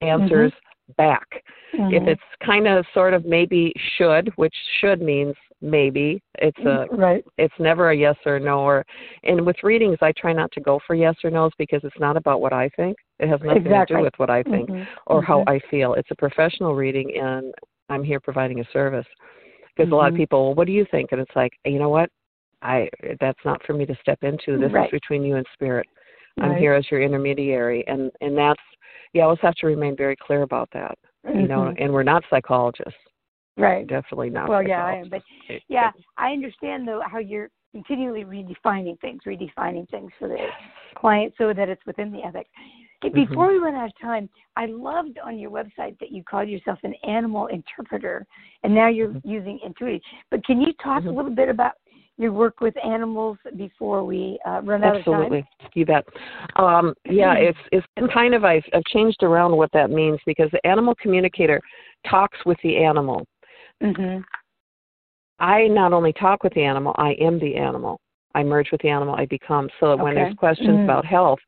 answers 0.00 0.52
mm-hmm. 0.52 0.92
back. 0.96 1.28
Mm-hmm. 1.74 1.94
If 1.94 2.08
it's 2.08 2.22
kind 2.44 2.66
of 2.66 2.84
sort 2.94 3.14
of 3.14 3.24
maybe 3.24 3.72
should, 3.96 4.32
which 4.36 4.54
should 4.80 5.00
means 5.00 5.34
maybe 5.60 6.22
it's 6.36 6.58
a 6.60 6.86
right 6.92 7.24
it's 7.36 7.54
never 7.58 7.90
a 7.90 7.96
yes 7.96 8.14
or 8.24 8.38
no 8.38 8.60
or 8.60 8.84
and 9.24 9.44
with 9.44 9.56
readings 9.64 9.98
i 10.02 10.12
try 10.12 10.32
not 10.32 10.50
to 10.52 10.60
go 10.60 10.78
for 10.86 10.94
yes 10.94 11.16
or 11.24 11.30
no's 11.30 11.50
because 11.58 11.80
it's 11.82 11.98
not 11.98 12.16
about 12.16 12.40
what 12.40 12.52
i 12.52 12.68
think 12.76 12.96
it 13.18 13.28
has 13.28 13.40
nothing 13.42 13.66
exactly. 13.66 13.94
to 13.94 14.00
do 14.00 14.04
with 14.04 14.14
what 14.18 14.30
i 14.30 14.42
think 14.44 14.68
mm-hmm. 14.68 14.84
or 15.08 15.20
mm-hmm. 15.20 15.26
how 15.26 15.44
i 15.48 15.58
feel 15.68 15.94
it's 15.94 16.10
a 16.12 16.16
professional 16.16 16.76
reading 16.76 17.12
and 17.20 17.52
i'm 17.88 18.04
here 18.04 18.20
providing 18.20 18.60
a 18.60 18.64
service 18.72 19.06
because 19.74 19.86
mm-hmm. 19.86 19.94
a 19.94 19.96
lot 19.96 20.10
of 20.10 20.16
people 20.16 20.46
well, 20.46 20.54
what 20.54 20.66
do 20.66 20.72
you 20.72 20.86
think 20.92 21.10
and 21.10 21.20
it's 21.20 21.34
like 21.34 21.52
you 21.64 21.80
know 21.80 21.88
what 21.88 22.08
i 22.62 22.88
that's 23.20 23.40
not 23.44 23.60
for 23.66 23.72
me 23.72 23.84
to 23.84 23.96
step 24.00 24.18
into 24.22 24.58
this 24.58 24.72
right. 24.72 24.86
is 24.86 24.90
between 24.92 25.24
you 25.24 25.36
and 25.36 25.46
spirit 25.52 25.86
i'm 26.40 26.56
here 26.56 26.72
as 26.72 26.88
your 26.88 27.02
intermediary 27.02 27.84
and 27.88 28.12
and 28.20 28.38
that's 28.38 28.62
you 29.12 29.22
always 29.22 29.40
have 29.42 29.54
to 29.56 29.66
remain 29.66 29.96
very 29.96 30.14
clear 30.14 30.42
about 30.42 30.68
that 30.72 30.96
you 31.34 31.48
know 31.48 31.62
Mm-hmm. 31.62 31.82
and 31.82 31.92
we're 31.92 32.04
not 32.04 32.22
psychologists 32.30 33.00
right 33.58 33.86
definitely 33.86 34.30
not 34.30 34.48
well 34.48 34.62
yeah 34.62 34.84
i 34.84 34.94
am 34.94 35.08
but 35.08 35.22
yeah 35.68 35.90
i 36.16 36.30
understand 36.30 36.86
though 36.86 37.02
how 37.04 37.18
you're 37.18 37.50
continually 37.72 38.24
redefining 38.24 38.98
things 39.00 39.20
redefining 39.26 39.88
things 39.90 40.10
for 40.18 40.28
the 40.28 40.38
client 40.96 41.32
so 41.36 41.52
that 41.52 41.68
it's 41.68 41.84
within 41.86 42.10
the 42.10 42.22
ethics 42.22 42.50
Mm-hmm. 43.04 43.14
before 43.14 43.48
we 43.48 43.58
run 43.58 43.74
out 43.74 43.88
of 43.88 43.98
time, 44.00 44.28
I 44.56 44.66
loved 44.66 45.18
on 45.24 45.38
your 45.38 45.50
website 45.50 45.98
that 46.00 46.10
you 46.10 46.24
called 46.24 46.48
yourself 46.48 46.78
an 46.82 46.94
animal 47.06 47.46
interpreter, 47.46 48.26
and 48.64 48.74
now 48.74 48.88
you're 48.88 49.08
Mm-hmm. 49.08 49.28
using 49.28 49.60
intuitive. 49.64 50.00
But 50.30 50.44
can 50.44 50.60
you 50.60 50.72
talk 50.82 51.02
Mhm. 51.02 51.08
a 51.08 51.10
little 51.10 51.30
bit 51.30 51.48
about 51.48 51.74
your 52.16 52.32
work 52.32 52.60
with 52.60 52.76
animals 52.84 53.38
before 53.56 54.02
we 54.02 54.40
uh, 54.44 54.60
run 54.64 54.82
out 54.82 54.96
Absolutely. 54.96 55.38
of 55.38 55.44
time? 55.44 55.44
Absolutely, 55.60 55.70
you 55.74 55.86
bet. 55.86 56.04
Um, 56.56 56.94
yeah, 57.04 57.34
it's 57.34 57.58
it's 57.70 58.12
kind 58.12 58.34
of 58.34 58.44
I've, 58.44 58.64
I've 58.74 58.84
changed 58.84 59.22
around 59.22 59.56
what 59.56 59.70
that 59.72 59.90
means 59.90 60.18
because 60.26 60.50
the 60.50 60.66
animal 60.66 60.96
communicator 60.96 61.60
talks 62.08 62.38
with 62.44 62.58
the 62.64 62.76
animal. 62.76 63.24
Mm-hmm. 63.82 64.20
I 65.38 65.68
not 65.68 65.92
only 65.92 66.12
talk 66.12 66.42
with 66.42 66.54
the 66.54 66.64
animal, 66.64 66.94
I 66.96 67.12
am 67.12 67.38
the 67.38 67.56
animal. 67.56 68.00
I 68.34 68.42
merge 68.42 68.70
with 68.72 68.82
the 68.82 68.88
animal, 68.88 69.14
I 69.14 69.26
become. 69.26 69.68
So 69.80 69.96
that 69.96 70.02
when 70.02 70.14
there's 70.14 70.34
questions 70.34 70.80
Mhm. 70.80 70.84
about 70.84 71.04
health 71.04 71.40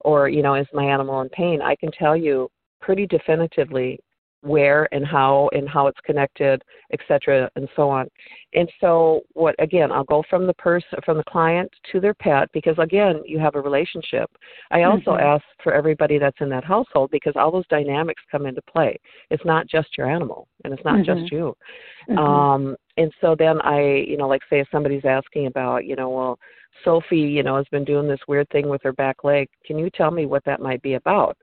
or, 0.00 0.28
you 0.28 0.42
know, 0.42 0.54
is 0.54 0.66
my 0.72 0.84
animal 0.84 1.20
in 1.22 1.28
pain, 1.30 1.62
I 1.62 1.74
can 1.76 1.90
tell 1.90 2.16
you 2.16 2.50
pretty 2.80 3.06
definitively 3.06 3.98
where 4.42 4.88
and 4.92 5.04
how 5.06 5.50
and 5.52 5.68
how 5.68 5.86
it's 5.86 5.98
connected, 6.04 6.62
et 6.92 7.00
cetera, 7.08 7.50
and 7.56 7.68
so 7.74 7.88
on. 7.90 8.08
And 8.54 8.70
so 8.80 9.22
what 9.32 9.54
again, 9.58 9.90
I'll 9.90 10.04
go 10.04 10.22
from 10.30 10.46
the 10.46 10.54
person 10.54 10.98
from 11.04 11.16
the 11.16 11.24
client 11.24 11.70
to 11.92 12.00
their 12.00 12.14
pet 12.14 12.48
because 12.52 12.76
again, 12.78 13.20
you 13.24 13.38
have 13.38 13.56
a 13.56 13.60
relationship. 13.60 14.30
I 14.70 14.84
also 14.84 15.12
Mhm. 15.12 15.20
ask 15.20 15.44
for 15.62 15.72
everybody 15.72 16.18
that's 16.18 16.40
in 16.40 16.48
that 16.50 16.64
household 16.64 17.10
because 17.10 17.36
all 17.36 17.50
those 17.50 17.66
dynamics 17.66 18.22
come 18.30 18.46
into 18.46 18.62
play. 18.62 18.98
It's 19.30 19.44
not 19.44 19.66
just 19.66 19.98
your 19.98 20.08
animal 20.08 20.48
and 20.64 20.72
it's 20.72 20.84
not 20.84 21.02
just 21.02 21.22
Mhm. 21.22 21.32
you. 21.32 21.56
Mhm. 22.08 22.18
Um 22.18 22.76
and 22.96 23.12
so 23.20 23.34
then 23.34 23.60
I, 23.60 23.80
you 23.80 24.16
know, 24.16 24.28
like 24.28 24.42
say 24.50 24.60
if 24.60 24.68
somebody's 24.70 25.04
asking 25.04 25.46
about, 25.46 25.84
you 25.84 25.94
know, 25.96 26.10
well, 26.10 26.38
Sophie, 26.84 27.18
you 27.18 27.42
know, 27.42 27.56
has 27.56 27.68
been 27.68 27.84
doing 27.84 28.06
this 28.08 28.20
weird 28.28 28.48
thing 28.50 28.68
with 28.68 28.82
her 28.82 28.92
back 28.92 29.24
leg. 29.24 29.48
Can 29.64 29.78
you 29.78 29.90
tell 29.90 30.10
me 30.10 30.26
what 30.26 30.44
that 30.44 30.60
might 30.60 30.82
be 30.82 30.94
about? 30.94 31.36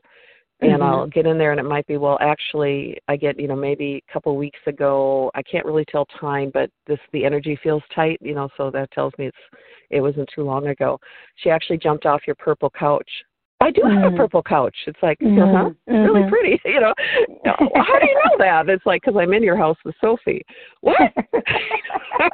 And 0.72 0.82
Mhm. 0.82 0.86
I'll 0.86 1.08
get 1.08 1.26
in 1.26 1.38
there 1.38 1.52
and 1.52 1.60
it 1.60 1.64
might 1.64 1.88
be 1.88 1.98
well 1.98 2.18
actually 2.22 2.98
I 3.08 3.16
get 3.16 3.40
you 3.40 3.48
know 3.48 3.56
maybe 3.56 4.04
a 4.08 4.14
couple 4.14 4.36
weeks 4.36 4.60
ago 4.66 5.32
I 5.36 5.44
can't 5.44 5.66
really 5.66 5.86
tell 5.86 6.06
time 6.20 6.52
but 6.54 6.70
this 6.88 7.00
the 7.12 7.26
energy 7.26 7.58
feels 7.62 7.84
tight 7.94 8.20
you 8.22 8.36
know 8.36 8.50
so 8.58 8.70
that 8.72 8.92
tells 8.92 9.14
me 9.18 9.28
it's 9.28 9.38
it 9.90 10.02
wasn't 10.02 10.30
too 10.34 10.44
long 10.44 10.68
ago 10.68 11.00
she 11.36 11.50
actually 11.50 11.78
jumped 11.78 12.06
off 12.06 12.22
your 12.28 12.36
purple 12.36 12.70
couch 12.70 13.10
I 13.62 13.72
do 13.72 13.82
have 13.84 14.04
Mhm. 14.04 14.14
a 14.14 14.18
purple 14.18 14.44
couch 14.44 14.76
it's 14.88 15.02
like 15.02 15.20
Mhm. 15.20 15.42
uh-huh 15.42 15.72
really 15.88 16.24
Mhm. 16.24 16.30
pretty 16.30 16.60
you 16.66 16.80
know 16.80 16.94
how 17.46 18.00
do 18.00 18.08
you 18.08 18.22
know 18.26 18.38
that 18.40 18.70
it's 18.70 18.86
like 18.86 19.02
because 19.02 19.18
I'm 19.20 19.34
in 19.34 19.44
your 19.44 19.58
house 19.58 19.78
with 19.86 19.96
Sophie 20.02 20.44
what 20.82 20.98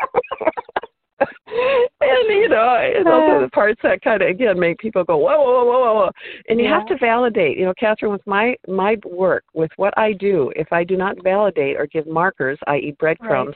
and 2.02 2.30
you 2.30 2.50
know, 2.50 2.76
and 2.96 3.06
those 3.06 3.24
are 3.30 3.42
the 3.42 3.50
parts 3.52 3.80
that 3.84 4.02
kind 4.02 4.22
of 4.22 4.30
again 4.30 4.60
make 4.60 4.78
people 4.80 5.04
go 5.04 5.18
whoa, 5.18 5.38
whoa, 5.40 5.66
whoa, 5.66 5.80
whoa, 5.80 5.94
whoa. 5.96 6.12
And 6.50 6.60
you 6.60 6.66
Yeah. 6.66 6.80
have 6.80 6.88
to 6.88 6.98
validate. 6.98 7.58
You 7.58 7.66
know, 7.66 7.74
Cathryn, 7.82 8.12
with 8.12 8.26
my 8.26 8.56
my 8.68 8.98
work, 9.06 9.44
with 9.54 9.72
what 9.78 9.94
I 9.98 10.14
do, 10.14 10.52
if 10.56 10.72
I 10.72 10.84
do 10.84 10.98
not 10.98 11.22
validate 11.24 11.78
or 11.78 11.88
give 11.88 12.08
markers, 12.08 12.58
i.e., 12.68 12.96
breadcrumbs, 13.00 13.56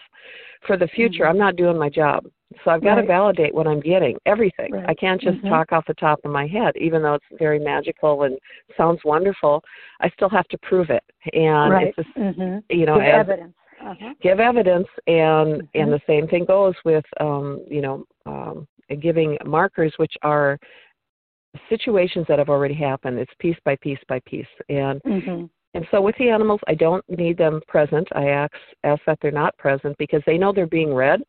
for 0.66 0.78
the 0.78 0.88
future, 0.88 1.24
Mhm. 1.26 1.30
I'm 1.30 1.38
not 1.38 1.56
doing 1.56 1.78
my 1.78 1.90
job. 1.90 2.26
So 2.64 2.72
I've 2.72 2.82
got 2.82 2.96
Right. 2.96 3.02
to 3.02 3.08
validate 3.08 3.54
what 3.54 3.68
I'm 3.68 3.80
getting, 3.80 4.18
everything. 4.26 4.72
Right. 4.72 4.86
I 4.88 4.94
can't 4.94 5.20
just 5.20 5.40
Mhm. 5.42 5.50
talk 5.50 5.72
off 5.72 5.86
the 5.86 5.94
top 5.96 6.20
of 6.24 6.32
my 6.32 6.48
head, 6.48 6.76
even 6.78 7.02
though 7.02 7.16
it's 7.16 7.26
very 7.34 7.60
magical 7.60 8.24
and 8.24 8.38
sounds 8.78 9.04
wonderful. 9.04 9.64
I 10.00 10.10
still 10.10 10.30
have 10.30 10.48
to 10.50 10.58
prove 10.60 10.90
it, 10.90 11.04
and 11.34 11.72
right. 11.72 11.88
it's 11.88 11.96
just 11.96 12.16
Mhm. 12.16 12.64
you 12.70 12.86
know 12.86 13.00
as 13.00 13.14
evidence. 13.14 13.56
Uh-huh. 13.82 14.14
give 14.22 14.40
evidence 14.40 14.88
and 15.08 15.62
Mhm. 15.62 15.70
and 15.76 15.92
the 15.92 16.02
same 16.08 16.28
thing 16.28 16.46
goes 16.46 16.76
with 16.86 17.06
um 17.20 17.62
you 17.70 17.82
know 17.82 18.06
um 18.26 18.68
giving 19.00 19.38
markers 19.46 19.94
which 19.98 20.16
are 20.22 20.58
situations 21.70 22.26
that 22.28 22.40
have 22.40 22.50
already 22.50 22.74
happened 22.74 23.18
it's 23.20 23.34
piece 23.40 23.58
by 23.66 23.76
piece 23.78 24.00
by 24.08 24.20
piece 24.26 24.48
and 24.70 25.02
Mhm. 25.04 25.50
and 25.74 25.88
so 25.92 26.02
with 26.02 26.16
the 26.18 26.30
animals 26.30 26.62
i 26.68 26.74
don't 26.74 27.04
need 27.10 27.38
them 27.38 27.62
present 27.68 28.08
i 28.14 28.28
ask 28.30 28.54
ask 28.84 29.02
that 29.06 29.20
they're 29.22 29.32
not 29.32 29.58
present 29.58 29.98
because 29.98 30.24
they 30.26 30.38
know 30.38 30.52
they're 30.52 30.68
being 30.68 30.94
read 30.94 31.22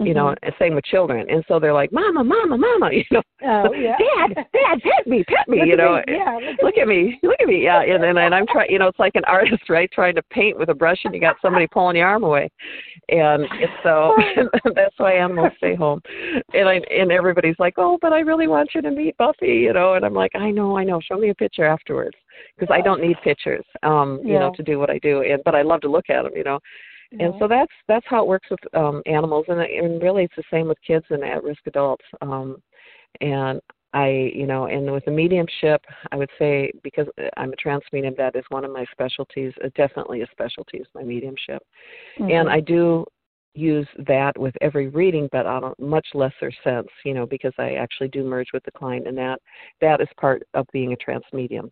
mm-hmm. 0.00 0.06
you 0.06 0.14
know, 0.14 0.34
and 0.42 0.54
same 0.58 0.74
with 0.74 0.84
children. 0.84 1.26
And 1.30 1.44
so 1.48 1.58
they're 1.58 1.74
like, 1.74 1.92
"Mama, 1.92 2.24
mama, 2.24 2.56
mama," 2.56 2.90
you 2.92 3.04
know, 3.10 3.22
oh, 3.44 3.72
yeah. 3.74 3.96
"Dad, 3.98 4.34
dad, 4.36 4.80
pet 4.82 5.06
me, 5.06 5.24
pet 5.24 5.48
me," 5.48 5.58
look 5.58 5.68
you 5.68 5.76
know. 5.76 5.96
Me. 6.06 6.14
Yeah, 6.14 6.38
look, 6.62 6.76
at 6.76 6.88
me, 6.88 7.18
look 7.22 7.36
at 7.40 7.46
me, 7.46 7.64
yeah. 7.64 7.82
And 7.82 8.02
then 8.02 8.16
and 8.18 8.34
I'm 8.34 8.46
trying, 8.46 8.70
you 8.70 8.78
know, 8.78 8.88
it's 8.88 8.98
like 8.98 9.14
an 9.14 9.24
artist, 9.26 9.68
right, 9.68 9.90
trying 9.92 10.14
to 10.16 10.22
paint 10.30 10.58
with 10.58 10.68
a 10.68 10.74
brush, 10.74 10.98
and 11.04 11.14
you 11.14 11.20
got 11.20 11.36
somebody 11.42 11.66
pulling 11.66 11.96
your 11.96 12.06
arm 12.06 12.24
away, 12.24 12.50
and 13.08 13.44
it's 13.60 13.72
so 13.82 14.14
that's 14.74 14.94
why 14.98 15.12
animals 15.14 15.52
stay 15.58 15.74
home. 15.74 16.00
And 16.54 16.68
I 16.68 16.80
and 16.90 17.12
everybody's 17.12 17.58
like, 17.58 17.74
"Oh, 17.76 17.98
but 18.00 18.12
I 18.12 18.20
really 18.20 18.48
want 18.48 18.70
you 18.74 18.82
to 18.82 18.90
meet 18.90 19.16
Buffy," 19.16 19.46
you 19.46 19.72
know, 19.72 19.94
and 19.94 20.04
I'm 20.04 20.14
like, 20.14 20.32
"I 20.34 20.50
know, 20.50 20.76
I 20.76 20.84
know. 20.84 21.00
Show 21.00 21.18
me 21.18 21.30
a 21.30 21.34
picture 21.34 21.64
afterwards." 21.64 22.16
Because 22.58 22.74
I 22.74 22.80
don't 22.80 23.02
need 23.02 23.16
pictures, 23.22 23.64
um, 23.82 24.18
you 24.24 24.32
yeah. 24.32 24.38
know, 24.38 24.52
to 24.56 24.62
do 24.62 24.78
what 24.78 24.88
I 24.88 24.98
do, 24.98 25.20
and 25.20 25.42
but 25.44 25.54
I 25.54 25.60
love 25.60 25.82
to 25.82 25.90
look 25.90 26.08
at 26.08 26.22
them, 26.22 26.32
you 26.34 26.44
know 26.44 26.58
and 27.18 27.34
so 27.38 27.48
that's 27.48 27.72
that's 27.88 28.06
how 28.08 28.22
it 28.22 28.28
works 28.28 28.48
with 28.50 28.60
um 28.74 29.02
animals 29.06 29.44
and, 29.48 29.60
and 29.60 30.02
really 30.02 30.24
it's 30.24 30.36
the 30.36 30.42
same 30.50 30.68
with 30.68 30.78
kids 30.86 31.04
and 31.10 31.24
at 31.24 31.42
risk 31.42 31.60
adults. 31.66 32.04
Um 32.20 32.62
and 33.20 33.60
i 33.92 34.30
you 34.34 34.46
know 34.46 34.66
and 34.66 34.90
with 34.90 35.04
the 35.04 35.10
mediumship 35.10 35.84
i 36.12 36.16
would 36.16 36.30
say 36.38 36.70
because 36.82 37.06
i'm 37.36 37.52
a 37.52 37.56
trance 37.56 37.84
medium 37.92 38.14
that 38.16 38.36
is 38.36 38.44
one 38.50 38.64
of 38.64 38.72
my 38.72 38.84
specialties 38.92 39.52
uh, 39.64 39.68
definitely 39.74 40.22
a 40.22 40.26
specialty 40.30 40.78
is 40.78 40.86
my 40.94 41.02
mediumship. 41.02 41.62
Mm-hmm. 42.18 42.30
and 42.30 42.48
i 42.48 42.60
do 42.60 43.04
use 43.54 43.88
that 44.06 44.38
with 44.38 44.54
every 44.60 44.86
reading 44.88 45.28
but 45.32 45.44
on 45.44 45.64
a 45.64 45.82
much 45.82 46.06
lesser 46.14 46.52
sense 46.62 46.86
you 47.04 47.14
know 47.14 47.26
because 47.26 47.52
i 47.58 47.72
actually 47.72 48.08
do 48.08 48.22
merge 48.22 48.46
with 48.54 48.62
the 48.64 48.70
client 48.70 49.08
and 49.08 49.18
that 49.18 49.40
that 49.80 50.00
is 50.00 50.08
part 50.16 50.42
of 50.54 50.66
being 50.72 50.92
a 50.92 50.96
trance 50.96 51.24
medium 51.32 51.70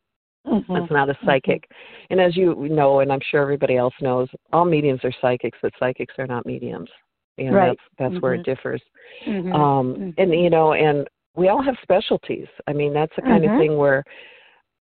Mm-hmm. 0.49 0.77
It's 0.77 0.93
not 0.93 1.09
a 1.09 1.15
mm-hmm. 1.15 1.27
psychic. 1.27 1.63
Mm-hmm. 1.63 2.13
And 2.13 2.21
as 2.21 2.37
you 2.37 2.55
know, 2.69 3.01
and 3.01 3.13
I'm 3.13 3.21
sure 3.31 3.43
everybody 3.43 3.77
else 3.77 3.95
knows, 4.01 4.29
all 4.53 4.65
mediums 4.65 5.01
are 5.05 5.13
psychics, 5.21 5.59
but 5.63 5.73
psychics 5.79 6.15
are 6.19 6.27
not 6.27 6.47
mediums. 6.47 6.89
And 7.37 7.55
right. 7.55 7.69
that's 7.69 7.81
that's 7.99 8.15
mm-hmm. 8.15 8.21
where 8.21 8.35
it 8.35 8.45
differs. 8.45 8.83
Mm-hmm. 9.27 9.53
Um 9.53 9.95
mm-hmm. 9.95 10.21
and 10.21 10.33
you 10.33 10.51
know, 10.51 10.73
and 10.73 11.07
we 11.37 11.49
all 11.49 11.63
have 11.63 11.77
specialties. 11.83 12.49
I 12.67 12.73
mean, 12.73 12.93
that's 12.93 13.15
the 13.15 13.23
kind 13.23 13.45
of 13.45 13.59
thing 13.59 13.77
where 13.77 14.03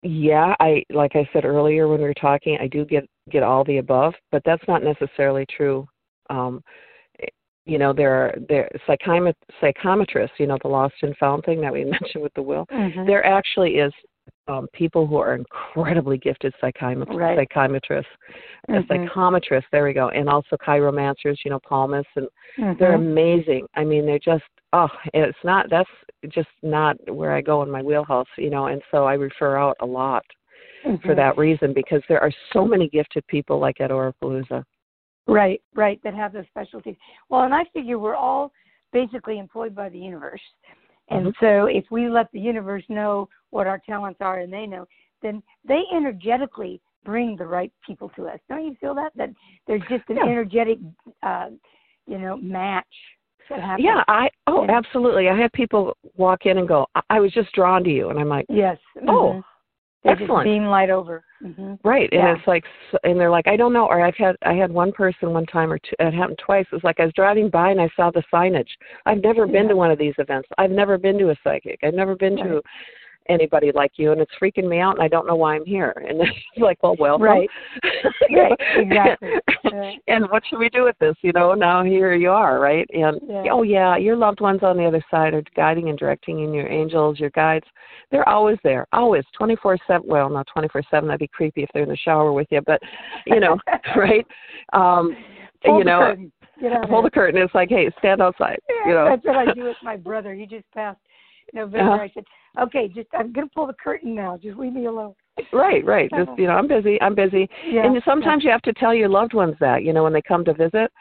yeah, 0.02 0.54
I 0.60 0.82
like 0.90 1.12
I 1.14 1.28
said 1.32 1.46
earlier 1.46 1.88
when 1.88 2.00
we 2.00 2.06
were 2.06 2.14
talking, 2.14 2.58
I 2.60 2.66
do 2.66 2.84
get 2.84 3.08
get 3.30 3.42
all 3.42 3.64
the 3.64 3.78
above, 3.78 4.12
but 4.30 4.42
that's 4.44 4.62
not 4.68 4.82
necessarily 4.82 5.46
true. 5.56 5.86
Um 6.28 6.62
you 7.66 7.78
know 7.78 7.92
there 7.92 8.14
are 8.14 8.34
there 8.48 8.68
psychomet- 8.86 9.34
psychometrists 9.60 10.36
you 10.38 10.46
know 10.46 10.58
the 10.62 10.68
lost 10.68 10.94
and 11.02 11.16
found 11.16 11.42
thing 11.44 11.60
that 11.60 11.72
we 11.72 11.84
mentioned 11.84 12.22
with 12.22 12.34
the 12.34 12.42
will 12.42 12.66
mm-hmm. 12.66 13.06
there 13.06 13.24
actually 13.24 13.76
is 13.76 13.92
um, 14.46 14.66
people 14.72 15.06
who 15.06 15.16
are 15.16 15.34
incredibly 15.34 16.18
gifted 16.18 16.52
psychiatrists, 16.60 17.14
right. 17.14 17.38
psychiatrists, 17.38 18.10
mm-hmm. 18.68 18.80
psychometrists. 18.88 19.68
There 19.72 19.84
we 19.84 19.92
go, 19.92 20.08
and 20.10 20.28
also 20.28 20.56
chiromancers. 20.56 21.36
You 21.44 21.50
know, 21.50 21.60
palmists, 21.68 22.04
and 22.16 22.28
mm-hmm. 22.58 22.72
they're 22.78 22.94
amazing. 22.94 23.66
I 23.74 23.84
mean, 23.84 24.06
they're 24.06 24.18
just 24.18 24.44
oh, 24.72 24.88
it's 25.12 25.38
not 25.44 25.66
that's 25.70 25.88
just 26.28 26.48
not 26.62 26.96
where 27.12 27.34
I 27.34 27.40
go 27.40 27.62
in 27.62 27.70
my 27.70 27.82
wheelhouse. 27.82 28.28
You 28.36 28.50
know, 28.50 28.66
and 28.66 28.82
so 28.90 29.04
I 29.04 29.14
refer 29.14 29.56
out 29.56 29.76
a 29.80 29.86
lot 29.86 30.24
mm-hmm. 30.86 31.06
for 31.06 31.14
that 31.14 31.38
reason 31.38 31.72
because 31.72 32.02
there 32.08 32.20
are 32.20 32.32
so 32.52 32.64
many 32.64 32.88
gifted 32.88 33.26
people 33.26 33.58
like 33.58 33.80
at 33.80 33.90
Aurapalooza. 33.90 34.64
Right, 35.26 35.62
right, 35.74 35.98
that 36.04 36.14
have 36.14 36.34
those 36.34 36.44
specialties. 36.50 36.96
Well, 37.30 37.44
and 37.44 37.54
I 37.54 37.64
figure 37.72 37.98
we're 37.98 38.14
all 38.14 38.52
basically 38.92 39.38
employed 39.38 39.74
by 39.74 39.88
the 39.88 39.98
universe. 39.98 40.40
And 41.10 41.26
mm-hmm. 41.26 41.44
so 41.44 41.66
if 41.66 41.84
we 41.90 42.08
let 42.08 42.30
the 42.32 42.40
universe 42.40 42.84
know 42.88 43.28
what 43.50 43.66
our 43.66 43.80
talents 43.84 44.18
are 44.20 44.40
and 44.40 44.52
they 44.52 44.66
know, 44.66 44.86
then 45.22 45.42
they 45.66 45.82
energetically 45.94 46.80
bring 47.04 47.36
the 47.36 47.46
right 47.46 47.72
people 47.86 48.10
to 48.16 48.26
us. 48.28 48.38
Don't 48.48 48.64
you 48.64 48.76
feel 48.80 48.94
that? 48.94 49.12
That 49.16 49.30
there's 49.66 49.82
just 49.90 50.08
an 50.08 50.16
yeah. 50.16 50.24
energetic 50.24 50.78
uh 51.22 51.48
you 52.06 52.18
know, 52.18 52.36
match. 52.36 52.86
Yeah, 53.78 54.02
I 54.08 54.28
oh 54.46 54.66
absolutely. 54.68 55.28
I 55.28 55.36
have 55.36 55.52
people 55.52 55.96
walk 56.16 56.46
in 56.46 56.58
and 56.58 56.66
go, 56.66 56.86
I, 56.94 57.00
I 57.10 57.20
was 57.20 57.32
just 57.32 57.52
drawn 57.52 57.84
to 57.84 57.90
you 57.90 58.08
and 58.08 58.18
I'm 58.18 58.28
like, 58.28 58.46
Yes. 58.48 58.78
Oh, 59.06 59.32
mm-hmm. 59.32 59.40
They 60.04 60.10
Excellent. 60.10 60.46
just 60.46 60.54
beam 60.54 60.66
light 60.66 60.90
over. 60.90 61.24
Mm-hmm. 61.42 61.74
Right, 61.82 62.08
yeah. 62.12 62.28
and 62.28 62.38
it's 62.38 62.46
like, 62.46 62.64
and 63.04 63.18
they're 63.18 63.30
like, 63.30 63.46
I 63.46 63.56
don't 63.56 63.72
know. 63.72 63.86
Or 63.86 64.04
I've 64.04 64.16
had, 64.16 64.36
I 64.42 64.52
had 64.52 64.70
one 64.70 64.92
person 64.92 65.32
one 65.32 65.46
time, 65.46 65.72
or 65.72 65.78
two, 65.78 65.96
it 65.98 66.12
happened 66.12 66.38
twice. 66.44 66.66
It 66.70 66.74
was 66.74 66.84
like 66.84 67.00
I 67.00 67.04
was 67.04 67.14
driving 67.14 67.48
by 67.48 67.70
and 67.70 67.80
I 67.80 67.88
saw 67.96 68.10
the 68.10 68.22
signage. 68.32 68.68
I've 69.06 69.22
never 69.22 69.46
been 69.46 69.66
to 69.68 69.76
one 69.76 69.90
of 69.90 69.98
these 69.98 70.14
events. 70.18 70.48
I've 70.58 70.70
never 70.70 70.98
been 70.98 71.18
to 71.18 71.30
a 71.30 71.36
psychic. 71.42 71.80
I've 71.82 71.94
never 71.94 72.16
been 72.16 72.36
right. 72.36 72.44
to 72.44 72.62
anybody 73.28 73.72
like 73.74 73.92
you, 73.96 74.12
and 74.12 74.20
it's 74.20 74.32
freaking 74.40 74.68
me 74.68 74.80
out, 74.80 74.94
and 74.94 75.02
I 75.02 75.08
don't 75.08 75.26
know 75.26 75.36
why 75.36 75.54
I'm 75.54 75.64
here. 75.64 75.92
And 76.14 76.20
it's 76.20 76.30
like, 76.58 76.82
well, 76.82 76.96
welcome. 76.98 77.24
Right. 77.24 77.48
right. 78.36 78.52
Exactly. 78.76 79.30
and 80.06 80.30
what 80.30 80.42
should 80.48 80.58
we 80.58 80.68
do 80.68 80.84
with 80.84 80.96
this? 81.00 81.16
You 81.22 81.32
know, 81.32 81.54
now 81.54 81.82
here 81.82 82.14
you 82.14 82.30
are, 82.30 82.60
right? 82.60 82.88
And 82.92 83.20
yeah. 83.26 83.44
oh 83.50 83.62
yeah, 83.62 83.96
your 83.96 84.16
loved 84.16 84.40
ones 84.40 84.60
on 84.62 84.76
the 84.76 84.84
other 84.84 85.02
side 85.10 85.34
are 85.34 85.42
guiding 85.56 85.88
and 85.88 85.98
directing 85.98 86.38
you, 86.38 86.44
and 86.44 86.54
your 86.54 86.68
angels, 86.68 87.18
your 87.18 87.30
guides, 87.30 87.64
they're 88.10 88.28
always 88.28 88.58
there, 88.62 88.86
always, 88.92 89.24
twenty 89.36 89.56
four 89.56 89.78
seven. 89.86 90.06
Well, 90.06 90.28
not 90.28 90.46
twenty 90.52 90.68
four 90.68 90.82
seven. 90.90 91.08
That'd 91.08 91.20
be 91.20 91.28
creepy 91.28 91.62
if 91.62 91.70
they're 91.72 91.84
in 91.84 91.88
the 91.88 91.96
shower 91.96 92.32
with 92.32 92.48
you, 92.50 92.60
but 92.66 92.80
you 93.26 93.40
know, 93.40 93.58
right? 93.96 94.26
Um, 94.72 95.16
Pull 95.64 95.78
you 95.78 95.84
know. 95.84 96.14
Pull 96.88 97.02
the 97.02 97.10
curtain. 97.10 97.40
It's 97.40 97.54
like, 97.54 97.68
hey, 97.68 97.90
stand 97.98 98.22
outside. 98.22 98.58
Yeah, 98.68 98.88
you 98.88 98.94
know, 98.94 99.04
that's 99.08 99.24
what 99.24 99.36
I 99.36 99.52
do 99.54 99.64
with 99.64 99.76
my 99.82 99.96
brother. 99.96 100.34
He 100.34 100.46
just 100.46 100.70
passed 100.72 101.00
November. 101.52 101.92
Uh-huh. 101.94 102.02
I 102.02 102.10
said, 102.14 102.24
okay, 102.60 102.88
just 102.88 103.08
I'm 103.12 103.32
gonna 103.32 103.48
pull 103.54 103.66
the 103.66 103.74
curtain 103.74 104.14
now. 104.14 104.36
Just 104.36 104.58
leave 104.58 104.72
me 104.72 104.86
alone. 104.86 105.14
Right, 105.52 105.84
right. 105.84 106.10
Just 106.10 106.30
you 106.36 106.46
know, 106.46 106.54
I'm 106.54 106.68
busy. 106.68 107.00
I'm 107.02 107.14
busy. 107.14 107.48
Yeah, 107.66 107.86
and 107.86 108.00
sometimes 108.04 108.42
yeah. 108.42 108.48
you 108.48 108.52
have 108.52 108.62
to 108.62 108.72
tell 108.74 108.94
your 108.94 109.08
loved 109.08 109.34
ones 109.34 109.56
that 109.60 109.82
you 109.82 109.92
know 109.92 110.04
when 110.04 110.12
they 110.12 110.22
come 110.22 110.44
to 110.44 110.54
visit, 110.54 110.92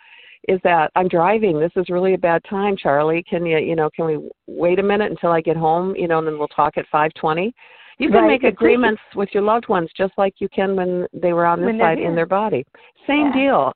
is 0.48 0.60
that 0.64 0.92
I'm 0.96 1.08
driving. 1.08 1.60
This 1.60 1.72
is 1.76 1.90
really 1.90 2.16
a 2.16 2.18
bad 2.18 2.44
time, 2.50 2.76
Charlie. 2.76 3.24
Can 3.24 3.46
you 3.46 3.58
you 3.58 3.76
know 3.76 3.90
can 3.96 4.06
we 4.06 4.30
wait 4.48 4.80
a 4.80 4.84
minute 4.84 5.12
until 5.12 5.32
I 5.32 5.42
get 5.42 5.56
home? 5.56 5.96
You 5.96 6.08
know, 6.08 6.18
and 6.18 6.28
then 6.28 6.40
we'll 6.40 6.48
talk 6.48 6.78
at 6.78 6.86
5:20. 6.92 7.54
You 8.00 8.10
can 8.10 8.24
Right. 8.24 8.28
make 8.28 8.44
agreements 8.44 9.02
with 9.16 9.30
your 9.34 9.44
loved 9.44 9.68
ones 9.68 9.90
just 9.96 10.14
like 10.18 10.42
you 10.42 10.50
can 10.50 10.76
when 10.76 11.08
they 11.14 11.32
were 11.32 11.46
on 11.46 11.62
this 11.62 11.78
side 11.80 12.00
in 12.00 12.16
their 12.16 12.26
body. 12.26 12.66
Same 13.06 13.28
Yeah. 13.28 13.34
deal. 13.34 13.74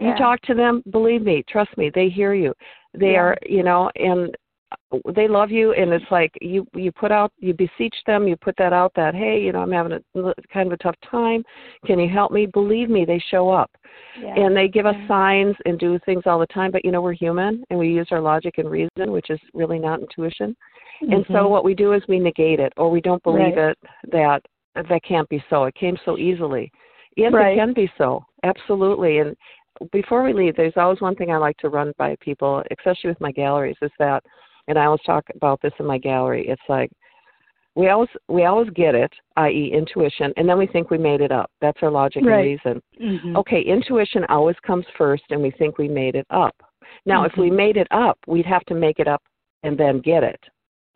You 0.00 0.08
Yeah. 0.08 0.16
talk 0.16 0.40
to 0.42 0.54
them, 0.54 0.82
believe 0.90 1.22
me, 1.22 1.44
trust 1.44 1.76
me, 1.76 1.90
they 1.90 2.08
hear 2.08 2.34
you. 2.34 2.54
They 2.94 3.12
Yeah. 3.12 3.22
are, 3.22 3.38
you 3.46 3.62
know, 3.62 3.90
and 3.96 4.36
they 5.14 5.26
love 5.28 5.50
you 5.50 5.72
and 5.72 5.92
it's 5.92 6.04
like 6.10 6.32
you 6.40 6.66
you 6.74 6.92
put 6.92 7.10
out 7.10 7.32
you 7.38 7.52
beseech 7.54 7.94
them 8.06 8.28
you 8.28 8.36
put 8.36 8.54
that 8.56 8.72
out 8.72 8.92
that 8.94 9.14
hey 9.14 9.40
you 9.40 9.52
know 9.52 9.60
i'm 9.60 9.70
having 9.72 9.92
a 9.92 10.00
kind 10.52 10.66
of 10.66 10.72
a 10.72 10.76
tough 10.76 10.94
time. 11.08 11.42
Can 11.86 11.98
you 11.98 12.08
help 12.08 12.30
me? 12.32 12.46
Believe 12.46 12.88
me 12.90 13.04
they 13.04 13.22
show 13.30 13.50
up. 13.50 13.70
Yeah. 14.20 14.34
and 14.36 14.56
they 14.56 14.68
give 14.68 14.86
us 14.86 14.96
signs 15.08 15.56
and 15.64 15.78
do 15.78 15.98
things 16.04 16.22
all 16.26 16.38
the 16.38 16.46
time 16.46 16.70
but 16.70 16.84
you 16.84 16.90
know 16.92 17.00
we're 17.02 17.12
human 17.12 17.64
and 17.70 17.78
we 17.78 17.88
use 17.88 18.08
our 18.10 18.20
logic 18.20 18.58
and 18.58 18.70
reason 18.70 19.10
which 19.12 19.30
is 19.30 19.40
really 19.54 19.78
not 19.78 20.00
intuition. 20.00 20.56
And 21.02 21.24
so 21.28 21.32
Mhm. 21.44 21.50
what 21.50 21.64
we 21.64 21.74
do 21.74 21.92
is 21.92 22.02
we 22.08 22.18
negate 22.18 22.60
it 22.60 22.72
or 22.76 22.90
we 22.90 23.00
don't 23.00 23.22
believe 23.22 23.56
Right. 23.56 23.70
it 23.70 23.78
that 24.12 24.44
that 24.74 25.02
can't 25.02 25.28
be 25.28 25.42
so. 25.50 25.64
It 25.64 25.74
came 25.74 25.96
so 26.04 26.16
easily. 26.18 26.70
Yes 27.16 27.32
Right. 27.32 27.52
it 27.52 27.56
can 27.56 27.72
be 27.72 27.90
so. 27.98 28.24
Absolutely. 28.44 29.18
And 29.18 29.36
before 29.92 30.22
we 30.22 30.32
leave 30.32 30.56
there's 30.56 30.76
always 30.76 31.00
one 31.00 31.14
thing 31.14 31.30
i 31.30 31.36
like 31.36 31.56
to 31.58 31.68
run 31.70 31.92
by 31.96 32.14
people 32.20 32.62
especially 32.76 33.08
with 33.08 33.20
my 33.20 33.32
galleries 33.32 33.76
is 33.82 33.90
that 33.98 34.22
and 34.68 34.78
i 34.78 34.84
always 34.84 35.00
talk 35.04 35.24
about 35.34 35.60
this 35.62 35.72
in 35.78 35.86
my 35.86 35.98
gallery 35.98 36.46
it's 36.48 36.62
like 36.68 36.90
we 37.76 37.88
always 37.88 38.08
we 38.28 38.44
always 38.44 38.68
get 38.70 38.94
it 38.94 39.12
i.e 39.36 39.70
intuition 39.72 40.32
and 40.36 40.48
then 40.48 40.58
we 40.58 40.66
think 40.66 40.90
we 40.90 40.98
made 40.98 41.20
it 41.20 41.32
up 41.32 41.50
that's 41.60 41.78
our 41.82 41.90
logic 41.90 42.24
Right. 42.24 42.60
and 42.62 42.72
reason 42.74 42.82
Mhm. 43.00 43.36
okay 43.36 43.60
intuition 43.62 44.24
always 44.28 44.56
comes 44.66 44.84
first 44.98 45.24
and 45.30 45.40
we 45.40 45.50
think 45.52 45.78
we 45.78 45.88
made 45.88 46.14
it 46.16 46.26
up 46.30 46.54
now 47.06 47.24
if 47.24 47.36
we 47.36 47.50
Mhm. 47.50 47.56
made 47.56 47.76
it 47.76 47.88
up 47.90 48.18
we'd 48.26 48.46
have 48.46 48.64
to 48.66 48.74
make 48.74 48.98
it 48.98 49.08
up 49.08 49.22
and 49.62 49.76
then 49.78 50.00
get 50.00 50.22
it 50.24 50.42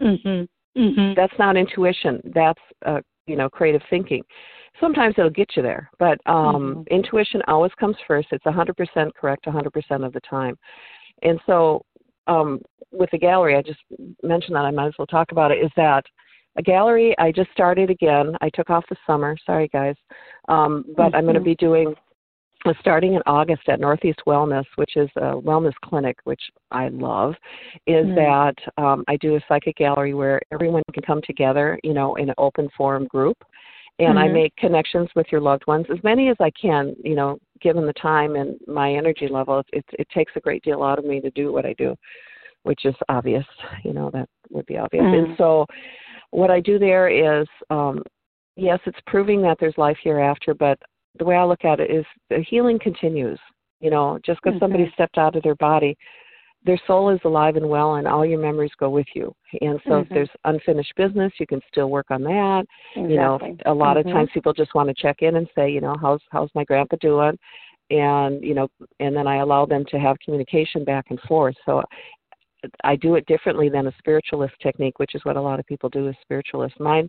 Mhm. 0.00 0.48
Mhm. 0.77 1.14
that's 1.14 1.38
not 1.38 1.57
intuition 1.57 2.20
that's 2.35 2.61
uh, 2.85 3.00
you 3.27 3.37
know 3.37 3.48
creative 3.48 3.83
thinking 3.88 4.22
sometimes 4.81 5.14
it'll 5.16 5.31
get 5.31 5.57
you 5.57 5.62
there 5.62 5.88
but 5.98 6.18
um 6.27 6.85
Mhm. 6.85 6.88
intuition 6.88 7.40
always 7.46 7.72
comes 7.74 7.96
first 8.07 8.29
it's 8.33 8.44
a 8.46 8.50
100% 8.50 9.14
correct 9.14 9.46
a 9.46 9.50
100% 9.50 10.05
of 10.05 10.12
the 10.12 10.20
time 10.20 10.59
and 11.22 11.40
so 11.46 11.85
um 12.27 12.61
with 12.93 13.11
the 13.11 13.19
gallery 13.19 13.57
i 13.57 13.63
just 13.63 13.81
mentioned 14.23 14.57
that 14.57 14.65
i 14.65 14.71
might 14.71 14.87
as 14.87 14.95
well 14.99 15.07
talk 15.07 15.33
about 15.33 15.51
it 15.51 15.57
is 15.57 15.71
that 15.77 16.05
a 16.57 16.63
gallery 16.63 17.15
i 17.19 17.33
just 17.33 17.51
started 17.51 17.91
again 17.91 18.37
i 18.41 18.49
took 18.51 18.71
off 18.71 18.85
the 18.89 18.97
summer 19.07 19.37
sorry 19.45 19.69
guys 19.69 19.97
um 20.49 20.85
but 20.97 21.15
i'm 21.15 21.25
going 21.25 21.35
to 21.35 21.41
be 21.41 21.57
doing 21.57 21.95
uh, 22.65 22.73
starting 22.81 23.15
in 23.15 23.23
August 23.27 23.63
at 23.69 23.81
Northeast 23.81 24.21
Wellness, 24.27 24.65
which 24.77 24.97
is 24.97 25.09
a 25.17 25.35
wellness 25.35 25.75
clinic, 25.85 26.17
which 26.25 26.41
I 26.71 26.89
love, 26.89 27.35
is 27.87 28.07
Mm. 28.07 28.15
that 28.15 28.83
um, 28.83 29.05
I 29.07 29.17
do 29.17 29.37
a 29.37 29.41
psychic 29.47 29.77
gallery 29.77 30.15
where 30.15 30.41
everyone 30.51 30.83
can 30.93 31.03
come 31.03 31.21
together, 31.23 31.79
you 31.83 31.93
know, 31.93 32.15
in 32.15 32.29
an 32.31 32.35
open 32.39 32.71
forum 32.71 33.07
group. 33.07 33.37
And 33.99 34.19
I 34.19 34.27
Mhm. 34.29 34.33
make 34.33 34.57
connections 34.57 35.15
with 35.15 35.31
your 35.31 35.41
loved 35.41 35.67
ones, 35.67 35.89
as 35.91 36.03
many 36.03 36.29
as 36.29 36.37
I 36.41 36.51
can, 36.51 36.97
you 37.05 37.15
know, 37.15 37.39
given 37.64 37.87
the 37.87 37.92
time 37.94 38.37
and 38.37 38.57
my 38.68 38.94
energy 38.94 39.27
level. 39.27 39.59
It, 39.59 39.66
it, 39.72 39.85
it 39.98 40.09
takes 40.14 40.33
a 40.37 40.40
great 40.40 40.62
deal 40.62 40.85
out 40.85 41.00
of 41.00 41.05
me 41.05 41.20
to 41.20 41.31
do 41.31 41.53
what 41.53 41.66
I 41.66 41.72
do, 41.72 41.96
which 42.62 42.85
is 42.85 42.94
obvious, 43.09 43.46
you 43.83 43.92
know, 43.92 44.11
that 44.12 44.29
would 44.50 44.66
be 44.66 44.77
obvious. 44.77 45.03
Mm. 45.05 45.18
And 45.18 45.37
so 45.37 45.66
what 46.31 46.50
I 46.50 46.61
do 46.61 46.79
there 46.79 47.09
is, 47.09 47.48
um, 47.70 48.03
yes, 48.55 48.79
it's 48.87 48.98
proving 49.07 49.42
that 49.42 49.57
there's 49.59 49.79
life 49.79 49.96
hereafter, 50.05 50.55
but 50.55 50.79
the 51.18 51.24
way 51.24 51.37
I 51.37 51.44
look 51.44 51.64
at 51.64 51.81
it 51.81 51.90
is 51.90 52.05
the 52.31 52.44
healing 52.48 52.79
continues. 52.79 53.40
You 53.81 53.90
know, 53.90 54.18
just 54.24 54.40
because 54.42 54.59
somebody 54.61 54.85
Mhm. 54.85 54.92
stepped 54.94 55.18
out 55.18 55.37
of 55.37 55.42
their 55.42 55.57
body 55.57 55.96
their 56.64 56.81
soul 56.87 57.11
is 57.11 57.20
alive 57.24 57.57
and 57.57 57.68
well 57.68 57.96
and 57.96 58.09
all 58.09 58.24
your 58.24 58.40
memories 58.40 58.70
go 58.79 58.88
with 58.88 59.07
you 59.14 59.35
and 59.61 59.79
so 59.85 59.90
mm-hmm. 59.90 60.03
if 60.03 60.09
there's 60.09 60.31
unfinished 60.44 60.92
business 60.96 61.33
you 61.38 61.46
can 61.46 61.61
still 61.70 61.90
work 61.90 62.07
on 62.11 62.22
that 62.22 62.64
exactly. 62.96 63.14
you 63.14 63.20
know 63.20 63.38
a 63.66 63.72
lot 63.72 63.96
mm-hmm. 63.96 64.09
of 64.09 64.14
times 64.14 64.29
people 64.33 64.53
just 64.53 64.74
want 64.74 64.88
to 64.88 64.94
check 64.94 65.16
in 65.20 65.37
and 65.37 65.48
say 65.55 65.70
you 65.70 65.81
know 65.81 65.94
how's 66.00 66.20
how's 66.31 66.50
my 66.55 66.64
grandpa 66.64 66.96
doing 67.00 67.38
and 67.90 68.42
you 68.42 68.55
know 68.55 68.68
and 69.00 69.14
then 69.14 69.27
i 69.27 69.37
allow 69.37 69.66
them 69.66 69.85
to 69.88 69.98
have 69.98 70.16
communication 70.24 70.85
back 70.85 71.07
and 71.11 71.20
forth 71.20 71.55
so 71.66 71.83
i 72.83 72.96
do 72.96 73.14
it 73.14 73.27
differently 73.27 73.68
than 73.68 73.87
a 73.87 73.92
spiritualist 73.98 74.55
technique 74.62 74.98
which 74.98 75.14
is 75.14 75.24
what 75.24 75.37
a 75.37 75.40
lot 75.40 75.61
of 75.61 75.66
people 75.66 75.88
do 75.90 76.09
as 76.09 76.14
spiritualists 76.22 76.81
mine 76.81 77.09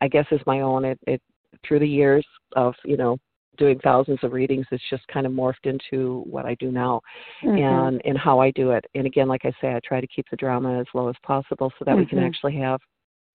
i 0.00 0.08
guess 0.08 0.26
is 0.32 0.40
my 0.46 0.60
own 0.60 0.84
it, 0.84 0.98
it 1.06 1.22
through 1.66 1.78
the 1.78 1.88
years 1.88 2.26
of 2.56 2.74
you 2.84 2.96
know 2.96 3.16
doing 3.56 3.78
thousands 3.80 4.18
of 4.22 4.32
readings 4.32 4.66
it's 4.70 4.82
just 4.90 5.06
kind 5.08 5.26
of 5.26 5.32
morphed 5.32 5.64
into 5.64 6.22
what 6.26 6.44
i 6.46 6.54
do 6.56 6.70
now 6.70 7.00
mm-hmm. 7.42 7.56
and 7.56 8.02
and 8.04 8.18
how 8.18 8.40
i 8.40 8.50
do 8.52 8.70
it 8.70 8.84
and 8.94 9.06
again 9.06 9.28
like 9.28 9.44
i 9.44 9.52
say 9.60 9.74
i 9.74 9.80
try 9.84 10.00
to 10.00 10.06
keep 10.06 10.26
the 10.30 10.36
drama 10.36 10.80
as 10.80 10.86
low 10.94 11.08
as 11.08 11.16
possible 11.22 11.72
so 11.78 11.84
that 11.84 11.92
mm-hmm. 11.92 12.00
we 12.00 12.06
can 12.06 12.18
actually 12.18 12.56
have 12.56 12.80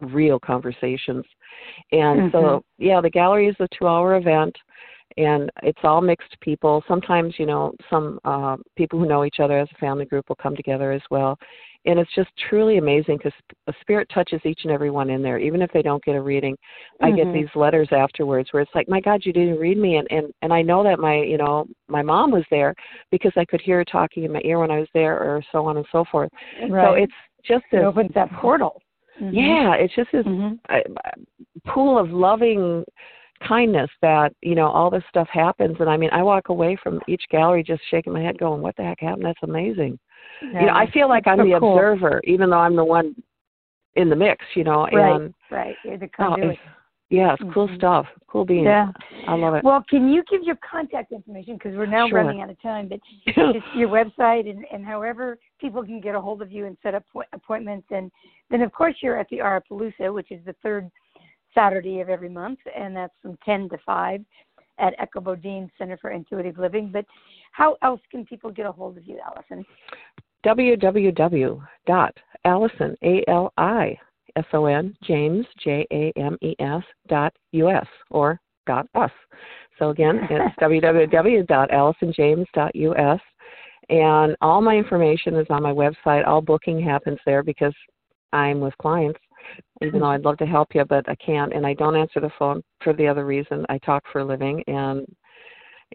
real 0.02 0.40
conversations 0.40 1.26
and 1.92 2.20
mm-hmm. 2.20 2.38
so 2.38 2.64
yeah 2.78 3.02
the 3.02 3.10
gallery 3.10 3.48
is 3.48 3.56
a 3.60 3.68
two 3.78 3.88
hour 3.88 4.16
event 4.16 4.56
and 5.18 5.50
it's 5.64 5.80
all 5.84 6.02
mixed 6.02 6.40
people 6.42 6.84
sometimes 6.88 7.34
you 7.38 7.46
know 7.46 7.74
some 7.90 8.20
uh, 8.26 8.56
people 8.76 9.00
who 9.00 9.08
know 9.08 9.26
each 9.26 9.40
other 9.40 9.58
as 9.60 9.68
a 9.74 9.80
family 9.80 10.06
group 10.06 10.30
will 10.30 10.36
come 10.36 10.56
together 10.56 10.92
as 10.92 11.02
well 11.10 11.38
and 11.86 11.98
it's 11.98 12.14
just 12.14 12.30
truly 12.50 12.78
amazing 12.78 13.18
because 13.18 13.34
a 13.68 13.74
spirit 13.82 14.08
touches 14.14 14.42
each 14.44 14.62
and 14.64 14.72
every 14.72 14.90
one 14.90 15.10
in 15.10 15.22
there 15.22 15.40
even 15.40 15.62
if 15.62 15.72
they 15.72 15.82
don't 15.82 16.04
get 16.04 16.16
a 16.16 16.22
reading 16.22 16.56
mm-hmm. 16.56 17.06
i 17.06 17.12
get 17.12 17.32
these 17.34 17.50
letters 17.56 17.88
afterwards 17.92 18.50
where 18.52 18.62
it's 18.62 18.72
like 18.76 18.90
my 18.90 19.00
god 19.00 19.22
you 19.24 19.34
didn't 19.34 19.58
read 19.58 19.78
me 19.78 19.98
and 19.98 20.08
and 20.12 20.32
and 20.42 20.54
i 20.54 20.62
know 20.62 20.84
that 20.84 21.00
my 21.00 21.18
you 21.18 21.38
know 21.38 21.66
my 21.88 22.02
mom 22.02 22.32
was 22.32 22.44
there 22.52 22.74
because 23.12 23.32
i 23.38 23.46
could 23.46 23.62
hear 23.62 23.78
her 23.78 23.86
talking 23.86 24.24
in 24.24 24.32
my 24.32 24.42
ear 24.44 24.60
when 24.60 24.72
i 24.72 24.80
was 24.80 24.90
there 24.94 25.18
or 25.18 25.42
so 25.52 25.66
on 25.66 25.78
and 25.78 25.86
so 25.92 26.04
forth 26.12 26.30
right. 26.70 26.86
so 26.86 26.94
it's 26.94 27.14
just 27.46 27.64
it 27.72 27.84
opens 27.84 28.12
that 28.14 28.32
portal 28.34 28.82
mm-hmm. 29.22 29.34
yeah 29.34 29.74
it's 29.76 29.96
just 29.96 30.10
this 30.12 30.26
mm-hmm. 30.26 31.72
pool 31.72 31.98
of 31.98 32.10
loving 32.12 32.84
kindness 33.48 33.90
that 34.02 34.34
you 34.42 34.56
know 34.56 34.68
all 34.68 34.90
this 34.90 35.04
stuff 35.10 35.28
happens 35.32 35.78
and 35.80 35.90
i 35.90 35.98
mean 35.98 36.10
i 36.12 36.22
walk 36.22 36.50
away 36.50 36.78
from 36.82 37.00
each 37.08 37.24
gallery 37.32 37.64
just 37.64 37.82
shaking 37.90 38.14
my 38.14 38.22
head 38.22 38.38
going 38.38 38.62
what 38.62 38.76
the 38.76 38.84
heck 38.84 39.00
happened 39.00 39.26
that's 39.26 39.40
amazing 39.44 39.98
yeah. 40.42 40.62
you 40.62 40.68
know 40.68 40.74
i 40.74 40.90
feel 40.92 41.08
like 41.08 41.28
i'm 41.28 41.38
so 41.40 41.44
the 41.46 41.60
cool. 41.60 41.78
observer 41.78 42.22
even 42.26 42.50
though 42.50 42.58
i'm 42.58 42.76
the 42.76 42.84
one 42.84 43.16
in 43.96 44.10
the 44.10 44.16
mix 44.16 44.44
you 44.56 44.64
know 44.64 44.88
right, 44.94 45.22
and 45.22 45.34
right 45.50 45.80
you're 45.84 45.98
the 45.98 46.10
oh, 46.20 46.36
conduit 46.36 46.52
it's, 46.52 46.60
yeah 47.10 47.34
it's 47.34 47.54
cool 47.54 47.68
Mhm. 47.68 47.76
stuff 47.76 48.06
cool 48.28 48.46
being 48.46 48.66
yeah 48.66 48.92
i 49.28 49.34
love 49.34 49.56
it 49.56 49.64
well 49.64 49.84
can 49.90 50.10
you 50.10 50.24
give 50.30 50.44
your 50.44 50.58
contact 50.58 51.12
information 51.12 51.56
because 51.56 51.76
we're 51.76 51.86
now 51.86 52.08
Sure. 52.08 52.18
running 52.18 52.42
out 52.42 52.50
of 52.50 52.62
time 52.62 52.88
but 52.88 53.00
just 53.54 53.66
your 53.76 53.90
website 53.90 54.50
and, 54.50 54.66
and 54.72 54.86
however 54.86 55.38
people 55.60 55.84
can 55.84 56.00
get 56.00 56.14
a 56.14 56.22
hold 56.22 56.42
of 56.42 56.52
you 56.52 56.66
and 56.66 56.78
set 56.84 56.94
up 56.94 57.04
appointments 57.34 57.88
and 57.92 58.12
then 58.50 58.62
of 58.62 58.72
course 58.72 58.96
you're 59.02 59.18
at 59.18 59.28
the 59.30 59.38
Aurapalooza 59.38 60.14
which 60.14 60.32
is 60.32 60.40
the 60.46 60.54
third 60.62 60.90
Saturday 61.54 62.00
of 62.00 62.10
every 62.10 62.30
month 62.30 62.60
and 62.76 62.96
that's 62.96 63.14
from 63.22 63.38
10 63.46 63.70
to 63.70 63.78
5 63.86 64.22
at 64.80 64.96
Echo 64.98 65.20
Bodine 65.20 65.70
Center 65.78 65.98
for 65.98 66.10
Intuitive 66.12 66.58
Living. 66.58 66.90
But 66.92 67.06
how 67.52 67.78
else 67.82 68.02
can 68.12 68.26
people 68.26 68.52
get 68.52 68.66
a 68.66 68.72
hold 68.72 68.98
of 68.98 69.08
you 69.08 69.20
Alison? 69.26 69.66
www.alison 70.46 72.96
a 73.04 73.24
l 73.28 73.52
i 73.58 74.00
s 74.38 74.46
o 74.54 74.68
n 74.68 74.96
james 75.04 75.46
j 75.58 75.86
a 75.92 76.14
m 76.16 76.38
e 76.42 76.56
s 76.60 76.82
dot 77.08 77.34
us 77.54 77.88
or 78.10 78.40
dot 78.66 78.88
us. 78.96 79.12
So 79.78 79.90
again 79.90 80.26
it's 80.30 80.56
www.alisonjames.us 80.62 83.22
and 83.90 84.38
all 84.42 84.62
my 84.62 84.78
information 84.78 85.36
is 85.36 85.48
on 85.50 85.62
my 85.64 85.74
website. 85.74 86.26
All 86.26 86.42
booking 86.42 86.82
happens 86.82 87.20
there 87.26 87.44
because 87.44 87.76
i'm 88.32 88.62
with 88.62 88.78
clients 88.78 89.20
even 89.82 90.02
though 90.02 90.08
I'd 90.08 90.26
love 90.26 90.38
to 90.38 90.46
help 90.46 90.70
you, 90.76 90.84
but 90.86 91.08
I 91.08 91.16
can't, 91.16 91.54
and 91.54 91.66
I 91.66 91.74
don't 91.74 91.96
answer 91.96 92.20
the 92.20 92.32
phone 92.38 92.62
for 92.84 92.94
the 92.94 93.08
other 93.08 93.26
reason. 93.26 93.66
I 93.70 93.78
talk 93.80 94.04
for 94.12 94.20
a 94.20 94.26
living, 94.26 94.64
and 94.68 95.06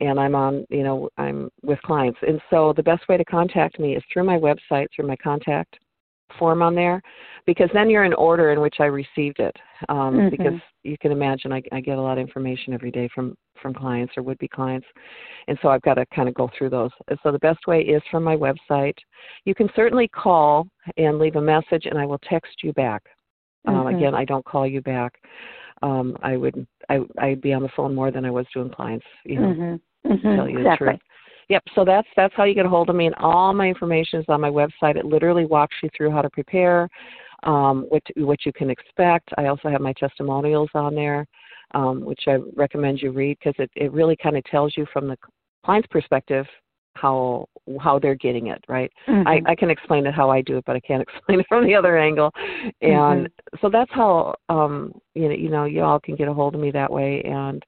and 0.00 0.18
I'm 0.18 0.34
on, 0.34 0.66
you 0.70 0.82
know, 0.82 1.08
I'm 1.18 1.50
with 1.62 1.80
clients, 1.82 2.18
and 2.26 2.40
so 2.50 2.72
the 2.72 2.82
best 2.82 3.08
way 3.08 3.16
to 3.16 3.24
contact 3.24 3.78
me 3.78 3.94
is 3.94 4.02
through 4.12 4.24
my 4.24 4.36
website, 4.38 4.86
through 4.94 5.06
my 5.06 5.16
contact 5.16 5.78
form 6.38 6.62
on 6.62 6.74
there, 6.74 7.00
because 7.46 7.68
then 7.72 7.88
you're 7.88 8.04
in 8.04 8.14
order 8.14 8.50
in 8.50 8.60
which 8.60 8.76
I 8.80 8.86
received 8.86 9.38
it. 9.38 9.56
Um, 9.88 10.14
Mhm. 10.14 10.30
Because 10.30 10.60
you 10.82 10.96
can 10.98 11.12
imagine, 11.12 11.52
I, 11.52 11.62
I 11.70 11.80
get 11.80 11.98
a 11.98 12.00
lot 12.00 12.18
of 12.18 12.26
information 12.26 12.72
every 12.72 12.90
day 12.90 13.08
from 13.14 13.36
from 13.60 13.72
clients 13.72 14.12
or 14.16 14.22
would 14.22 14.38
be 14.38 14.48
clients, 14.48 14.86
and 15.48 15.58
so 15.62 15.68
I've 15.68 15.82
got 15.82 15.94
to 15.94 16.04
kind 16.06 16.28
of 16.28 16.34
go 16.34 16.50
through 16.56 16.70
those. 16.70 16.90
And 17.08 17.18
so 17.22 17.30
the 17.30 17.38
best 17.38 17.66
way 17.66 17.82
is 17.82 18.02
from 18.10 18.22
my 18.24 18.36
website. 18.36 18.98
You 19.44 19.54
can 19.54 19.70
certainly 19.76 20.08
call 20.08 20.66
and 20.96 21.18
leave 21.18 21.36
a 21.36 21.40
message, 21.40 21.86
and 21.86 21.98
I 21.98 22.04
will 22.04 22.18
text 22.18 22.62
you 22.64 22.72
back. 22.72 23.02
Um, 23.66 23.86
Mhm. 23.86 23.96
Again, 23.96 24.14
I 24.14 24.24
don't 24.24 24.44
call 24.44 24.66
you 24.66 24.80
back. 24.80 25.20
Um, 25.82 26.16
I 26.22 26.36
would 26.36 26.66
I 26.88 27.00
I'd 27.18 27.40
be 27.40 27.52
on 27.52 27.62
the 27.62 27.68
phone 27.70 27.94
more 27.94 28.10
than 28.10 28.24
I 28.24 28.30
was 28.30 28.46
doing 28.54 28.70
clients. 28.70 29.06
You 29.24 29.40
know, 29.40 29.48
Mhm. 29.48 29.80
to 30.04 30.16
Mhm. 30.16 30.36
tell 30.36 30.48
you 30.48 30.58
exactly. 30.58 30.86
the 30.86 30.92
truth. 30.92 31.00
Yep. 31.48 31.62
So 31.74 31.84
that's 31.84 32.08
that's 32.16 32.34
how 32.34 32.44
you 32.44 32.54
get 32.54 32.66
a 32.66 32.68
hold 32.68 32.88
of 32.90 32.96
me, 32.96 33.06
and 33.06 33.14
all 33.16 33.52
my 33.52 33.68
information 33.68 34.20
is 34.20 34.26
on 34.28 34.40
my 34.40 34.50
website. 34.50 34.96
It 34.96 35.04
literally 35.04 35.44
walks 35.44 35.76
you 35.82 35.90
through 35.96 36.10
how 36.10 36.22
to 36.22 36.30
prepare, 36.30 36.88
um, 37.42 37.82
what 37.90 38.04
to, 38.06 38.24
what 38.24 38.46
you 38.46 38.52
can 38.52 38.70
expect. 38.70 39.30
I 39.36 39.46
also 39.46 39.68
have 39.68 39.80
my 39.80 39.92
testimonials 39.94 40.70
on 40.74 40.94
there, 40.94 41.26
um, 41.72 42.04
which 42.04 42.22
I 42.26 42.38
recommend 42.54 43.02
you 43.02 43.10
read 43.12 43.38
because 43.38 43.58
it 43.58 43.70
it 43.76 43.92
really 43.92 44.16
kind 44.16 44.36
of 44.36 44.44
tells 44.44 44.76
you 44.76 44.86
from 44.92 45.08
the 45.08 45.18
client's 45.64 45.88
perspective 45.88 46.46
how 46.94 47.48
how 47.80 47.98
they're 47.98 48.14
getting 48.14 48.48
it 48.48 48.62
right 48.68 48.92
Mhm. 49.08 49.26
I, 49.26 49.52
I 49.52 49.54
can 49.54 49.70
explain 49.70 50.06
it 50.06 50.14
how 50.14 50.30
I 50.30 50.40
do 50.42 50.58
it, 50.58 50.64
but 50.66 50.76
I 50.76 50.80
can't 50.80 51.02
explain 51.08 51.40
it 51.40 51.46
from 51.48 51.66
the 51.66 51.74
other 51.74 51.98
angle. 51.98 52.32
And 52.82 53.28
so 53.60 53.68
that's 53.70 53.90
how 53.92 54.34
um, 54.48 54.92
you 55.14 55.28
know 55.28 55.34
you 55.34 55.48
know 55.48 55.64
you 55.64 55.82
all 55.82 56.00
can 56.00 56.16
get 56.16 56.28
a 56.28 56.34
hold 56.34 56.54
of 56.54 56.60
me 56.60 56.70
that 56.72 56.90
way, 56.90 57.22
and 57.22 57.64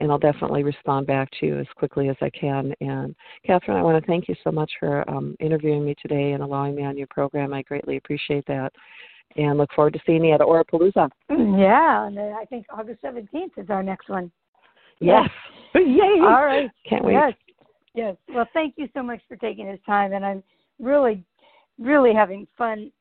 and 0.00 0.10
I'll 0.10 0.18
definitely 0.18 0.62
respond 0.62 1.06
back 1.06 1.28
to 1.40 1.46
you 1.46 1.58
as 1.58 1.66
quickly 1.76 2.08
as 2.08 2.16
I 2.22 2.30
can. 2.30 2.72
And 2.80 3.14
Cathryn, 3.46 3.76
I 3.76 3.82
want 3.82 4.02
to 4.02 4.06
thank 4.06 4.28
you 4.28 4.34
so 4.42 4.50
much 4.50 4.70
for 4.80 5.08
um, 5.10 5.36
interviewing 5.40 5.84
me 5.84 5.94
today 6.00 6.32
and 6.32 6.42
allowing 6.42 6.74
me 6.74 6.84
on 6.84 6.96
your 6.96 7.08
program. 7.08 7.52
I 7.52 7.62
greatly 7.62 7.96
appreciate 7.96 8.46
that, 8.46 8.72
and 9.36 9.58
look 9.58 9.70
forward 9.74 9.92
to 9.94 10.00
seeing 10.06 10.24
you 10.24 10.34
at 10.34 10.40
Aurapalooza. 10.40 11.10
Yeah, 11.28 12.06
and 12.06 12.18
I 12.18 12.44
think 12.46 12.66
August 12.70 13.02
17th 13.02 13.58
is 13.58 13.70
our 13.70 13.82
next 13.82 14.08
one. 14.08 14.30
Yes, 15.00 15.28
yay! 15.74 16.20
All 16.20 16.44
right. 16.44 16.70
Can't 16.88 17.04
wait. 17.04 17.14
Yes. 17.14 17.34
Yes. 17.94 18.16
Well, 18.32 18.46
thank 18.52 18.74
you 18.76 18.88
so 18.94 19.02
much 19.02 19.20
for 19.28 19.36
taking 19.36 19.66
this 19.66 19.80
time, 19.84 20.12
and 20.12 20.24
I'm 20.24 20.42
really, 20.78 21.24
really 21.78 22.14
having 22.14 22.46
fun, 22.56 22.92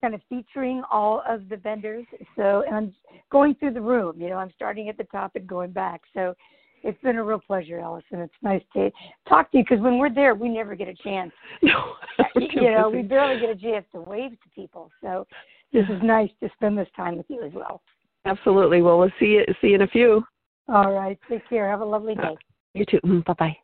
kind 0.00 0.14
of 0.14 0.20
featuring 0.28 0.82
all 0.90 1.22
of 1.28 1.48
the 1.48 1.56
vendors. 1.56 2.06
So, 2.36 2.62
and 2.66 2.74
I'm 2.74 2.94
going 3.30 3.54
through 3.56 3.74
the 3.74 3.80
room. 3.80 4.20
You 4.20 4.28
know, 4.28 4.36
I'm 4.36 4.52
starting 4.54 4.88
at 4.88 4.96
the 4.96 5.04
top 5.04 5.32
and 5.34 5.46
going 5.46 5.72
back. 5.72 6.02
So, 6.14 6.34
it's 6.82 7.00
been 7.02 7.16
a 7.16 7.24
real 7.24 7.40
pleasure, 7.40 7.78
Alison. 7.78 8.20
It's 8.20 8.32
nice 8.40 8.62
to 8.72 8.90
talk 9.28 9.52
to 9.52 9.58
you 9.58 9.64
because 9.64 9.82
when 9.82 9.98
we're 9.98 10.14
there, 10.14 10.34
we 10.34 10.48
never 10.48 10.74
get 10.74 10.88
a 10.88 10.94
chance. 10.94 11.32
No, 11.62 11.94
you 12.36 12.70
know, 12.70 12.88
we 12.88 13.02
barely 13.02 13.38
get 13.38 13.50
a 13.50 13.54
chance 13.54 13.84
to 13.92 14.00
wave 14.00 14.30
to 14.30 14.48
people. 14.54 14.90
So, 15.02 15.26
this 15.72 15.84
is 15.88 16.02
nice 16.02 16.30
to 16.42 16.48
spend 16.54 16.78
this 16.78 16.88
time 16.96 17.16
with 17.16 17.26
you 17.28 17.42
as 17.42 17.52
well. 17.52 17.82
Absolutely. 18.24 18.82
Well, 18.82 18.98
we'll 18.98 19.10
see 19.18 19.26
you 19.26 19.44
see 19.60 19.68
you 19.68 19.74
in 19.76 19.82
a 19.82 19.86
few. 19.86 20.24
All 20.68 20.92
right. 20.92 21.18
Take 21.28 21.48
care. 21.48 21.68
Have 21.68 21.80
a 21.80 21.84
lovely 21.84 22.14
uh, 22.18 22.22
day. 22.22 22.36
You 22.74 22.84
too. 22.84 23.00
Mm-hmm. 23.04 23.20
Bye 23.20 23.34
bye. 23.38 23.56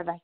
Bye 0.00 0.12
bye. 0.12 0.20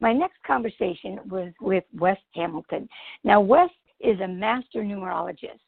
My 0.00 0.12
next 0.12 0.36
conversation 0.46 1.18
was 1.28 1.52
with 1.60 1.84
Wes 1.94 2.18
Hamilton. 2.34 2.88
Now, 3.24 3.40
Wes 3.40 3.70
is 3.98 4.20
a 4.20 4.28
master 4.28 4.82
numerologist. 4.82 5.58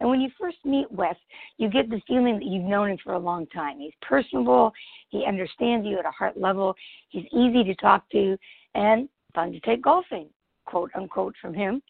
And 0.00 0.08
when 0.08 0.20
you 0.20 0.30
first 0.40 0.56
meet 0.64 0.90
Wes, 0.90 1.16
you 1.58 1.68
get 1.68 1.90
the 1.90 2.00
feeling 2.08 2.38
that 2.38 2.46
you've 2.46 2.64
known 2.64 2.90
him 2.90 2.98
for 3.04 3.12
a 3.12 3.18
long 3.18 3.46
time. 3.48 3.78
He's 3.78 3.92
personable, 4.02 4.72
he 5.10 5.24
understands 5.26 5.86
you 5.86 5.98
at 5.98 6.06
a 6.06 6.10
heart 6.10 6.36
level, 6.36 6.74
he's 7.10 7.26
easy 7.32 7.62
to 7.62 7.74
talk 7.76 8.08
to, 8.10 8.36
and 8.74 9.08
fun 9.34 9.52
to 9.52 9.60
take 9.60 9.82
golfing, 9.82 10.28
quote 10.64 10.90
unquote, 10.96 11.34
from 11.40 11.52
him. 11.54 11.82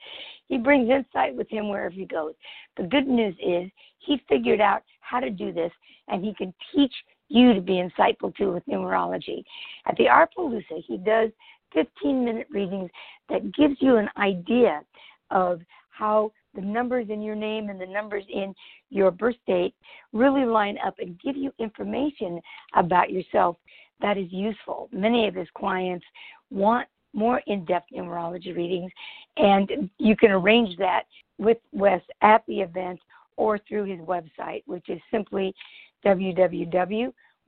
He 0.48 0.58
brings 0.58 0.90
insight 0.90 1.34
with 1.36 1.48
him 1.48 1.70
wherever 1.70 1.94
he 1.94 2.06
goes. 2.06 2.34
The 2.76 2.82
good 2.82 3.06
news 3.06 3.36
is 3.40 3.70
he 4.00 4.20
figured 4.28 4.60
out 4.60 4.82
how 5.00 5.20
to 5.20 5.30
do 5.30 5.52
this, 5.52 5.72
and 6.08 6.24
he 6.24 6.34
can 6.34 6.52
teach 6.74 6.92
you 7.28 7.54
to 7.54 7.60
be 7.60 7.82
insightful 7.82 8.34
too 8.36 8.52
with 8.52 8.66
numerology. 8.66 9.44
At 9.86 9.96
the 9.96 10.04
Aurapalooza, 10.04 10.82
he 10.86 10.98
does 10.98 11.30
15 11.72 12.24
minute 12.24 12.46
readings 12.50 12.90
that 13.28 13.54
gives 13.54 13.76
you 13.80 13.96
an 13.96 14.08
idea 14.16 14.82
of 15.30 15.60
how 15.90 16.32
the 16.54 16.60
numbers 16.60 17.06
in 17.10 17.20
your 17.22 17.34
name 17.34 17.68
and 17.68 17.80
the 17.80 17.86
numbers 17.86 18.24
in 18.32 18.54
your 18.90 19.10
birth 19.10 19.36
date 19.46 19.74
really 20.12 20.44
line 20.44 20.78
up 20.84 20.94
and 20.98 21.20
give 21.20 21.36
you 21.36 21.52
information 21.58 22.40
about 22.74 23.10
yourself 23.10 23.56
that 24.00 24.18
is 24.18 24.30
useful. 24.30 24.88
Many 24.92 25.26
of 25.26 25.34
his 25.34 25.48
clients 25.56 26.04
want 26.50 26.88
more 27.12 27.40
in 27.46 27.64
depth 27.64 27.86
numerology 27.94 28.54
readings, 28.54 28.90
and 29.36 29.88
you 29.98 30.16
can 30.16 30.30
arrange 30.30 30.76
that 30.78 31.04
with 31.38 31.58
Wes 31.72 32.02
at 32.22 32.44
the 32.46 32.60
event 32.60 33.00
or 33.36 33.58
through 33.58 33.84
his 33.84 34.00
website, 34.00 34.62
which 34.66 34.88
is 34.88 35.00
simply 35.10 35.54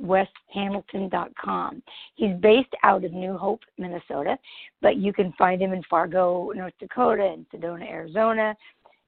weshamilton.com. 0.03 1.83
He's 2.15 2.37
based 2.41 2.75
out 2.83 3.05
of 3.05 3.13
New 3.13 3.37
Hope, 3.37 3.61
Minnesota, 3.79 4.39
but 4.83 4.97
you 4.97 5.13
can 5.13 5.33
find 5.39 5.61
him 5.61 5.73
in 5.73 5.83
Fargo, 5.89 6.53
North 6.55 6.75
Dakota, 6.79 7.25
and 7.25 7.47
Sedona, 7.51 7.89
Arizona, 7.89 8.55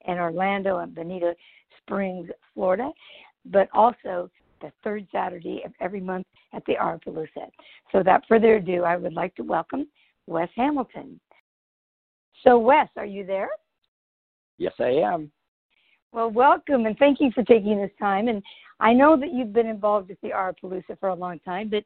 and 0.07 0.18
Orlando 0.18 0.78
and 0.78 0.94
Bonita 0.94 1.34
Springs, 1.82 2.30
Florida, 2.55 2.90
but 3.44 3.68
also 3.72 4.30
the 4.61 4.72
third 4.82 5.07
Saturday 5.12 5.62
of 5.64 5.72
every 5.80 6.01
month 6.01 6.26
at 6.53 6.64
the 6.66 6.74
Aurapalooza. 6.74 7.49
So, 7.92 7.99
without 7.99 8.24
further 8.28 8.57
ado, 8.57 8.84
I 8.84 8.96
would 8.96 9.12
like 9.12 9.34
to 9.36 9.42
welcome 9.42 9.86
Wes 10.26 10.49
Hamilton. 10.57 11.20
So, 12.44 12.59
Wes, 12.59 12.88
are 12.96 13.07
you 13.07 13.24
there? 13.24 13.51
Yes, 14.59 14.72
I 14.80 14.88
am. 14.88 15.30
Well, 16.12 16.30
welcome 16.30 16.86
and 16.86 16.96
thank 16.98 17.20
you 17.20 17.30
for 17.34 17.42
taking 17.44 17.80
this 17.80 17.90
time. 17.98 18.28
And 18.28 18.42
I 18.80 18.94
know 18.94 19.16
that 19.18 19.32
you've 19.32 19.52
been 19.52 19.66
involved 19.66 20.09
with 20.09 20.20
the 20.22 20.30
Aurapalooza 20.30 20.98
for 20.98 21.11
a 21.11 21.14
long 21.14 21.38
time, 21.40 21.68
but 21.68 21.84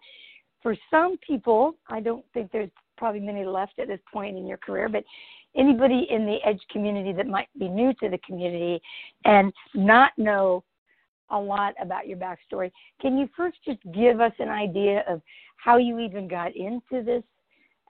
for 0.62 0.76
some 0.90 1.18
people, 1.26 1.74
I 1.88 2.00
don't 2.00 2.24
think 2.32 2.52
there's 2.52 2.70
probably 2.96 3.20
many 3.20 3.44
left 3.44 3.80
at 3.80 3.88
this 3.88 3.98
point 4.12 4.36
in 4.36 4.46
your 4.46 4.58
career, 4.58 4.88
but 4.88 5.02
anybody 5.56 6.06
in 6.08 6.24
the 6.24 6.38
edge 6.44 6.60
community 6.70 7.12
that 7.12 7.26
might 7.26 7.48
be 7.58 7.68
new 7.68 7.92
to 7.94 8.08
the 8.08 8.18
community 8.18 8.80
and 9.24 9.52
not 9.74 10.12
know 10.16 10.62
a 11.30 11.38
lot 11.38 11.74
about 11.80 12.06
your 12.06 12.18
backstory, 12.18 12.70
can 13.00 13.18
you 13.18 13.28
first 13.36 13.58
just 13.64 13.80
give 13.92 14.20
us 14.20 14.32
an 14.38 14.50
idea 14.50 15.02
of 15.08 15.20
how 15.56 15.78
you 15.78 15.98
even 15.98 16.28
got 16.28 16.54
into 16.54 17.02
this 17.04 17.24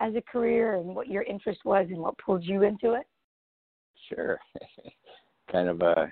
as 0.00 0.14
a 0.14 0.22
career 0.22 0.76
and 0.76 0.94
what 0.94 1.08
your 1.08 1.24
interest 1.24 1.60
was 1.66 1.86
and 1.90 1.98
what 1.98 2.16
pulled 2.16 2.44
you 2.44 2.62
into 2.62 2.94
it? 2.94 3.06
Sure. 4.08 4.38
kind 5.52 5.68
of 5.68 5.82
a 5.82 6.10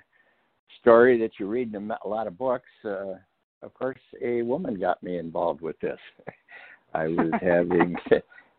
story 0.79 1.19
that 1.19 1.31
you 1.39 1.47
read 1.47 1.73
in 1.73 1.91
a 1.91 2.07
lot 2.07 2.27
of 2.27 2.37
books. 2.37 2.69
Uh, 2.83 3.15
of 3.61 3.73
course, 3.73 3.99
a 4.21 4.41
woman 4.41 4.79
got 4.79 5.01
me 5.03 5.17
involved 5.17 5.61
with 5.61 5.79
this. 5.79 5.99
I 6.93 7.07
was 7.07 7.31
having 7.41 7.95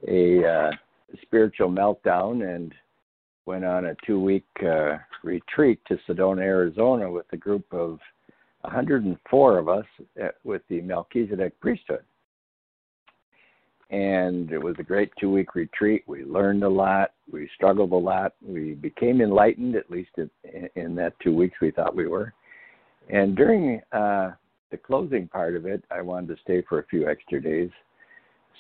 a 0.09 0.47
uh, 0.47 0.71
spiritual 1.23 1.71
meltdown 1.71 2.55
and 2.55 2.73
went 3.47 3.65
on 3.65 3.87
a 3.87 3.97
two 4.07 4.21
week 4.21 4.47
uh, 4.65 4.99
retreat 5.23 5.81
to 5.89 5.99
Sedona, 6.09 6.43
Arizona 6.43 7.11
with 7.11 7.27
a 7.33 7.37
group 7.37 7.65
of 7.73 7.99
104 8.63 9.59
of 9.59 9.69
us 9.69 9.85
uh, 10.23 10.29
with 10.45 10.63
the 10.69 10.81
Melchizedek 10.81 11.59
priesthood. 11.61 12.05
And 13.93 14.51
it 14.51 14.59
was 14.59 14.75
a 14.79 14.83
great 14.83 15.13
two 15.21 15.31
week 15.31 15.55
retreat. 15.55 16.03
We 16.07 16.25
learned 16.25 16.65
a 16.65 16.69
lot. 16.69 17.13
We 17.31 17.49
struggled 17.55 17.93
a 17.93 17.97
lot. 17.97 18.35
We 18.43 18.73
became 18.73 19.21
enlightened, 19.21 19.77
at 19.77 19.91
least 19.91 20.11
in, 20.17 20.31
in 20.77 20.95
that 20.97 21.13
two 21.23 21.35
weeks 21.35 21.59
we 21.61 21.71
thought 21.71 21.95
we 21.95 22.09
were. 22.09 22.33
And 23.11 23.37
during 23.37 23.83
uh, 23.93 24.31
the 24.71 24.79
closing 24.79 25.29
part 25.29 25.57
of 25.57 25.67
it, 25.67 25.85
I 25.91 26.01
wanted 26.01 26.29
to 26.29 26.43
stay 26.43 26.63
for 26.67 26.79
a 26.79 26.87
few 26.87 27.07
extra 27.07 27.41
days 27.41 27.71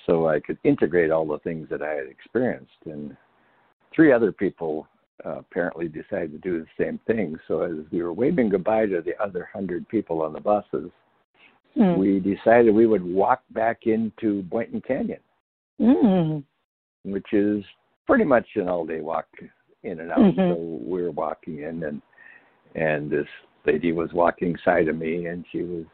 so 0.06 0.28
I 0.28 0.38
could 0.40 0.58
integrate 0.64 1.10
all 1.10 1.26
the 1.26 1.38
things 1.38 1.66
that 1.70 1.80
I 1.80 1.94
had 1.94 2.08
experienced. 2.08 2.70
And 2.84 3.16
three 3.94 4.12
other 4.12 4.32
people 4.32 4.86
uh, 5.24 5.38
apparently 5.38 5.88
decided 5.88 6.32
to 6.32 6.38
do 6.38 6.60
the 6.60 6.84
same 6.84 7.00
thing. 7.06 7.38
So 7.48 7.62
as 7.62 7.86
we 7.90 8.02
were 8.02 8.12
waving 8.12 8.50
goodbye 8.50 8.86
to 8.86 9.00
the 9.00 9.20
other 9.22 9.48
hundred 9.52 9.88
people 9.88 10.22
on 10.22 10.32
the 10.32 10.40
buses, 10.40 10.90
mm. 11.76 11.96
we 11.96 12.20
decided 12.20 12.74
we 12.74 12.86
would 12.86 13.04
walk 13.04 13.42
back 13.50 13.86
into 13.86 14.42
Boynton 14.42 14.80
Canyon, 14.86 15.20
mm. 15.80 16.42
which 17.04 17.32
is 17.32 17.64
pretty 18.06 18.24
much 18.24 18.46
an 18.56 18.68
all-day 18.68 19.00
walk 19.00 19.26
in 19.82 20.00
and 20.00 20.10
out. 20.10 20.18
Mm-hmm. 20.18 20.52
So 20.52 20.80
we 20.84 21.02
were 21.02 21.10
walking 21.10 21.58
in, 21.60 21.82
and 21.84 22.02
and 22.74 23.10
this 23.10 23.26
lady 23.66 23.92
was 23.92 24.10
walking 24.12 24.56
side 24.64 24.88
of 24.88 24.96
me, 24.96 25.26
and 25.26 25.44
she 25.52 25.62
was 25.62 25.84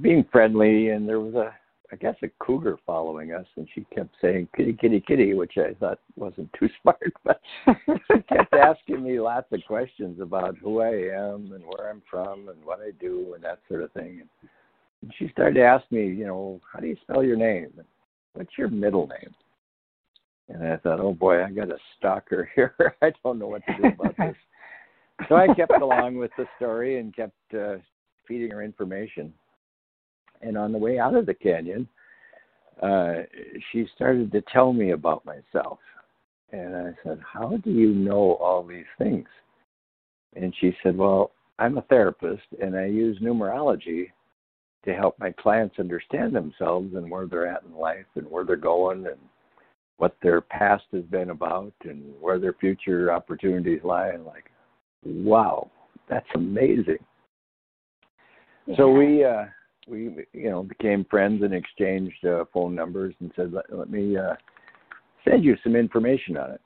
being 0.00 0.24
friendly, 0.30 0.90
and 0.90 1.08
there 1.08 1.20
was 1.20 1.34
a 1.34 1.52
I 1.92 1.96
guess 1.96 2.16
a 2.22 2.28
cougar 2.40 2.78
following 2.84 3.32
us, 3.32 3.46
and 3.56 3.68
she 3.74 3.86
kept 3.94 4.14
saying 4.20 4.48
"kitty, 4.56 4.72
kitty, 4.72 5.00
kitty," 5.00 5.34
which 5.34 5.56
I 5.56 5.74
thought 5.74 6.00
wasn't 6.16 6.52
too 6.58 6.68
smart, 6.82 7.12
but 7.24 7.40
she 7.66 8.22
kept 8.28 8.54
asking 8.54 9.04
me 9.04 9.20
lots 9.20 9.46
of 9.52 9.60
questions 9.66 10.20
about 10.20 10.56
who 10.58 10.80
I 10.80 10.88
am 10.88 11.52
and 11.52 11.64
where 11.64 11.90
I'm 11.90 12.02
from 12.10 12.48
and 12.48 12.64
what 12.64 12.80
I 12.80 12.90
do 13.00 13.34
and 13.34 13.44
that 13.44 13.60
sort 13.68 13.82
of 13.82 13.92
thing. 13.92 14.20
And 14.20 14.50
she 15.18 15.28
started 15.28 15.54
to 15.54 15.62
ask 15.62 15.84
me, 15.90 16.06
you 16.06 16.26
know, 16.26 16.60
how 16.72 16.80
do 16.80 16.86
you 16.86 16.96
spell 17.02 17.22
your 17.22 17.36
name? 17.36 17.72
What's 18.34 18.56
your 18.58 18.68
middle 18.68 19.06
name? 19.06 19.34
And 20.48 20.66
I 20.66 20.76
thought, 20.76 21.00
oh 21.00 21.12
boy, 21.12 21.42
I 21.42 21.50
got 21.50 21.70
a 21.70 21.78
stalker 21.98 22.48
here. 22.54 22.74
I 23.02 23.12
don't 23.24 23.38
know 23.38 23.48
what 23.48 23.62
to 23.66 23.76
do 23.76 23.88
about 23.88 24.16
this. 24.18 24.36
so 25.28 25.36
I 25.36 25.48
kept 25.54 25.80
along 25.80 26.16
with 26.16 26.30
the 26.36 26.46
story 26.56 26.98
and 26.98 27.14
kept 27.14 27.36
uh, 27.54 27.76
feeding 28.26 28.50
her 28.50 28.62
information. 28.62 29.32
And 30.42 30.56
on 30.56 30.72
the 30.72 30.78
way 30.78 30.98
out 30.98 31.14
of 31.14 31.26
the 31.26 31.34
canyon, 31.34 31.88
uh, 32.82 33.22
she 33.72 33.86
started 33.94 34.30
to 34.32 34.42
tell 34.52 34.72
me 34.72 34.90
about 34.90 35.24
myself. 35.24 35.78
And 36.52 36.76
I 36.76 36.92
said, 37.02 37.20
How 37.20 37.56
do 37.64 37.70
you 37.70 37.88
know 37.88 38.34
all 38.34 38.62
these 38.62 38.84
things? 38.98 39.26
And 40.34 40.54
she 40.60 40.76
said, 40.82 40.96
Well, 40.96 41.32
I'm 41.58 41.78
a 41.78 41.82
therapist 41.82 42.44
and 42.60 42.76
I 42.76 42.84
use 42.84 43.18
numerology 43.20 44.10
to 44.84 44.94
help 44.94 45.18
my 45.18 45.32
clients 45.32 45.78
understand 45.78 46.34
themselves 46.34 46.94
and 46.94 47.10
where 47.10 47.26
they're 47.26 47.46
at 47.46 47.64
in 47.64 47.76
life 47.76 48.06
and 48.14 48.26
where 48.30 48.44
they're 48.44 48.56
going 48.56 49.06
and 49.06 49.18
what 49.98 50.16
their 50.22 50.40
past 50.40 50.84
has 50.92 51.04
been 51.04 51.30
about 51.30 51.72
and 51.84 52.02
where 52.20 52.38
their 52.38 52.52
future 52.54 53.12
opportunities 53.12 53.80
lie. 53.82 54.08
And 54.08 54.24
like, 54.24 54.50
wow, 55.04 55.70
that's 56.08 56.26
amazing. 56.34 56.98
Yeah. 58.66 58.76
So 58.76 58.90
we 58.90 59.24
uh, 59.24 59.44
we 59.88 60.26
you 60.32 60.50
know 60.50 60.62
became 60.62 61.04
friends 61.08 61.42
and 61.42 61.54
exchanged 61.54 62.24
uh, 62.24 62.44
phone 62.52 62.74
numbers 62.74 63.14
and 63.20 63.32
said 63.36 63.52
let, 63.52 63.64
let 63.72 63.90
me 63.90 64.16
uh, 64.16 64.34
send 65.28 65.44
you 65.44 65.56
some 65.62 65.76
information 65.76 66.36
on 66.36 66.50
it. 66.52 66.60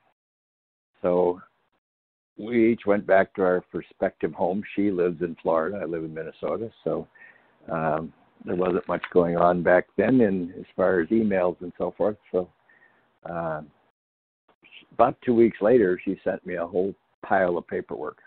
So 1.03 1.41
we 2.39 2.73
each 2.73 2.87
went 2.87 3.07
back 3.07 3.35
to 3.35 3.43
our 3.43 3.65
respective 3.73 4.33
homes. 4.33 4.65
She 4.75 4.91
lives 4.91 5.21
in 5.21 5.37
Florida. 5.43 5.79
I 5.83 5.85
live 5.85 6.05
in 6.05 6.15
Minnesota. 6.15 6.71
So 6.85 7.07
um, 7.71 8.13
there 8.45 8.57
wasn't 8.57 8.89
much 8.89 9.03
going 9.13 9.37
on 9.37 9.63
back 9.63 9.87
then, 9.97 10.21
in 10.21 10.53
as 10.59 10.67
far 10.77 11.01
as 11.01 11.09
emails 11.09 11.57
and 11.61 11.73
so 11.79 11.95
forth. 11.97 12.17
So 12.33 12.49
uh, 13.29 13.63
about 14.93 15.17
two 15.25 15.35
weeks 15.35 15.59
later, 15.61 16.01
she 16.05 16.21
sent 16.25 16.45
me 16.47 16.57
a 16.57 16.67
whole 16.67 16.95
pile 17.23 17.59
of 17.59 17.67
paperwork, 17.67 18.19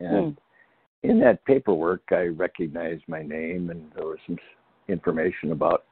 and 0.00 0.34
mm 0.34 0.36
in 1.02 1.20
that 1.20 1.44
paperwork, 1.44 2.02
I 2.10 2.24
recognized 2.26 3.04
my 3.06 3.22
name, 3.22 3.70
and 3.70 3.92
there 3.94 4.06
was 4.06 4.18
some 4.26 4.38
information 4.88 5.52
about 5.52 5.84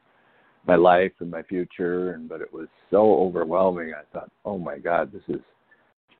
my 0.67 0.77
life 0.77 1.13
and 1.21 1.31
my 1.31 1.43
future. 1.43 2.13
And 2.13 2.29
but 2.29 2.41
it 2.41 2.53
was 2.53 2.69
so 2.91 3.15
overwhelming. 3.15 3.93
I 3.95 4.03
thought, 4.13 4.31
oh 4.45 4.59
my 4.59 4.79
God, 4.79 5.13
this 5.13 5.23
is 5.29 5.43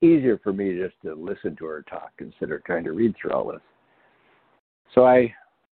easier 0.01 0.39
for 0.43 0.53
me 0.53 0.77
just 0.77 0.95
to 1.03 1.15
listen 1.15 1.55
to 1.57 1.65
her 1.65 1.83
talk 1.89 2.11
instead 2.19 2.51
of 2.51 2.63
trying 2.63 2.83
to 2.85 2.91
read 2.91 3.15
through 3.19 3.31
all 3.31 3.51
this. 3.51 3.61
So 4.93 5.05
I 5.05 5.33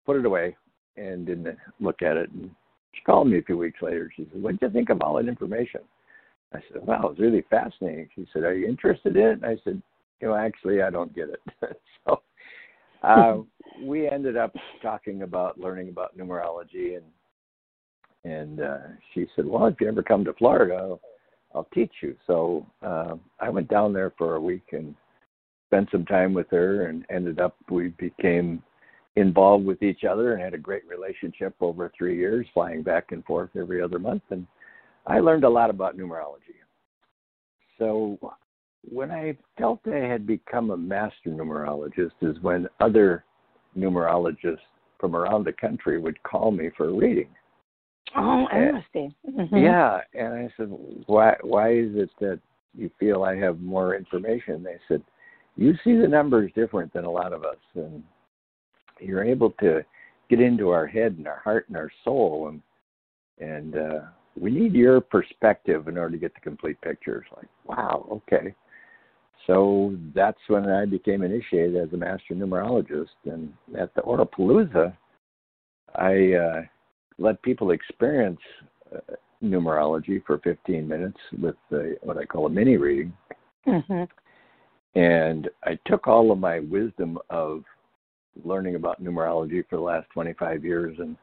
put 0.05 0.17
it 0.17 0.25
away 0.25 0.55
and 0.97 1.25
didn't 1.25 1.57
look 1.79 2.01
at 2.01 2.17
it. 2.17 2.29
And 2.31 2.49
she 2.93 3.01
called 3.03 3.27
me 3.27 3.39
a 3.39 3.43
few 3.43 3.57
weeks 3.57 3.81
later. 3.81 4.11
She 4.15 4.27
said, 4.31 4.41
"What 4.41 4.59
did 4.59 4.67
you 4.67 4.69
think 4.69 4.89
of 4.89 5.01
all 5.01 5.15
that 5.15 5.27
information?" 5.27 5.81
I 6.53 6.59
said, 6.71 6.85
"Wow, 6.85 7.01
it 7.03 7.09
was 7.09 7.19
really 7.19 7.41
fascinating." 7.49 8.09
She 8.15 8.27
said, 8.31 8.43
"Are 8.43 8.53
you 8.53 8.67
interested 8.67 9.15
in 9.15 9.23
it?" 9.23 9.31
And 9.33 9.45
I 9.45 9.57
said, 9.63 9.81
"You 10.21 10.29
know, 10.29 10.35
actually, 10.35 10.81
I 10.81 10.89
don't 10.89 11.13
get 11.13 11.29
it." 11.29 11.41
so 12.05 12.21
uh, 13.03 13.37
we 13.83 14.09
ended 14.09 14.37
up 14.37 14.55
talking 14.81 15.23
about 15.23 15.59
learning 15.59 15.89
about 15.89 16.17
numerology, 16.17 16.97
and 16.97 17.05
and 18.23 18.61
uh, 18.61 18.77
she 19.13 19.27
said, 19.35 19.45
"Well, 19.45 19.67
if 19.67 19.79
you 19.81 19.87
ever 19.87 20.03
come 20.03 20.23
to 20.25 20.33
Florida, 20.33 20.75
I'll, 20.75 21.01
I'll 21.53 21.67
teach 21.73 21.93
you." 22.01 22.15
So 22.25 22.65
uh, 22.81 23.15
I 23.39 23.49
went 23.49 23.67
down 23.67 23.93
there 23.93 24.13
for 24.17 24.35
a 24.35 24.41
week 24.41 24.69
and 24.71 24.95
spent 25.67 25.89
some 25.91 26.05
time 26.05 26.33
with 26.33 26.49
her, 26.51 26.87
and 26.87 27.05
ended 27.09 27.39
up 27.39 27.55
we 27.69 27.89
became 27.89 28.63
involved 29.15 29.65
with 29.65 29.81
each 29.81 30.03
other 30.03 30.33
and 30.33 30.41
had 30.41 30.53
a 30.53 30.57
great 30.57 30.83
relationship 30.87 31.55
over 31.61 31.91
three 31.97 32.17
years, 32.17 32.45
flying 32.53 32.83
back 32.83 33.11
and 33.11 33.23
forth 33.25 33.49
every 33.55 33.81
other 33.81 33.99
month, 33.99 34.23
and 34.29 34.45
I 35.07 35.19
learned 35.19 35.43
a 35.43 35.49
lot 35.49 35.69
about 35.69 35.97
numerology. 35.97 36.59
So 37.77 38.17
when 38.89 39.11
I 39.11 39.37
felt 39.57 39.79
I 39.85 39.97
had 39.97 40.25
become 40.25 40.71
a 40.71 40.77
master 40.77 41.29
numerologist 41.29 42.11
is 42.21 42.39
when 42.41 42.67
other 42.79 43.23
numerologists 43.77 44.57
from 44.99 45.15
around 45.15 45.45
the 45.45 45.53
country 45.53 45.99
would 45.99 46.21
call 46.23 46.51
me 46.51 46.69
for 46.75 46.89
a 46.89 46.93
reading. 46.93 47.29
Oh, 48.15 48.47
interesting. 48.53 49.13
Mm-hmm. 49.29 49.57
Yeah, 49.57 49.99
and 50.13 50.33
I 50.33 50.49
said, 50.55 50.69
"Why? 51.07 51.35
Why 51.41 51.73
is 51.73 51.95
it 51.95 52.09
that 52.21 52.39
you 52.73 52.89
feel 52.99 53.23
I 53.23 53.35
have 53.35 53.59
more 53.59 53.95
information?" 53.95 54.63
They 54.63 54.77
said, 54.87 55.03
"You 55.57 55.73
see 55.83 55.97
the 55.97 56.07
numbers 56.07 56.51
different 56.55 56.93
than 56.93 57.03
a 57.03 57.11
lot 57.11 57.33
of 57.33 57.43
us, 57.43 57.57
and 57.73 58.03
you're 58.99 59.23
able 59.23 59.51
to 59.59 59.83
get 60.29 60.39
into 60.41 60.69
our 60.69 60.87
head 60.87 61.15
and 61.17 61.27
our 61.27 61.39
heart 61.39 61.67
and 61.67 61.77
our 61.77 61.91
soul, 62.03 62.49
and 62.49 62.61
and 63.39 63.77
uh, 63.77 63.99
we 64.39 64.51
need 64.51 64.73
your 64.73 65.01
perspective 65.01 65.87
in 65.87 65.97
order 65.97 66.11
to 66.11 66.19
get 66.19 66.33
the 66.33 66.41
complete 66.41 66.79
picture." 66.81 67.25
It's 67.25 67.37
like, 67.37 67.49
wow, 67.65 68.07
okay 68.11 68.55
so 69.47 69.95
that's 70.15 70.39
when 70.47 70.69
I 70.69 70.85
became 70.85 71.21
initiated 71.21 71.75
as 71.75 71.93
a 71.93 71.97
master 71.97 72.33
numerologist. 72.33 73.07
And 73.25 73.53
at 73.77 73.93
the 73.93 74.01
Aurapalooza, 74.01 74.95
I 75.95 76.33
uh, 76.33 76.61
let 77.17 77.41
people 77.43 77.71
experience 77.71 78.39
uh, 78.93 79.15
numerology 79.43 80.23
for 80.25 80.39
15 80.39 80.87
minutes 80.87 81.19
with 81.39 81.55
the, 81.69 81.97
what 82.01 82.17
I 82.17 82.25
call 82.25 82.47
a 82.47 82.49
mini 82.49 82.77
reading. 82.77 83.13
Mm-hmm. 83.67 84.03
And 84.99 85.49
I 85.63 85.77
took 85.85 86.07
all 86.07 86.31
of 86.31 86.39
my 86.39 86.59
wisdom 86.59 87.19
of 87.29 87.63
learning 88.43 88.75
about 88.75 89.03
numerology 89.03 89.63
for 89.69 89.77
the 89.77 89.81
last 89.81 90.07
25 90.13 90.63
years 90.63 90.97
and 90.99 91.15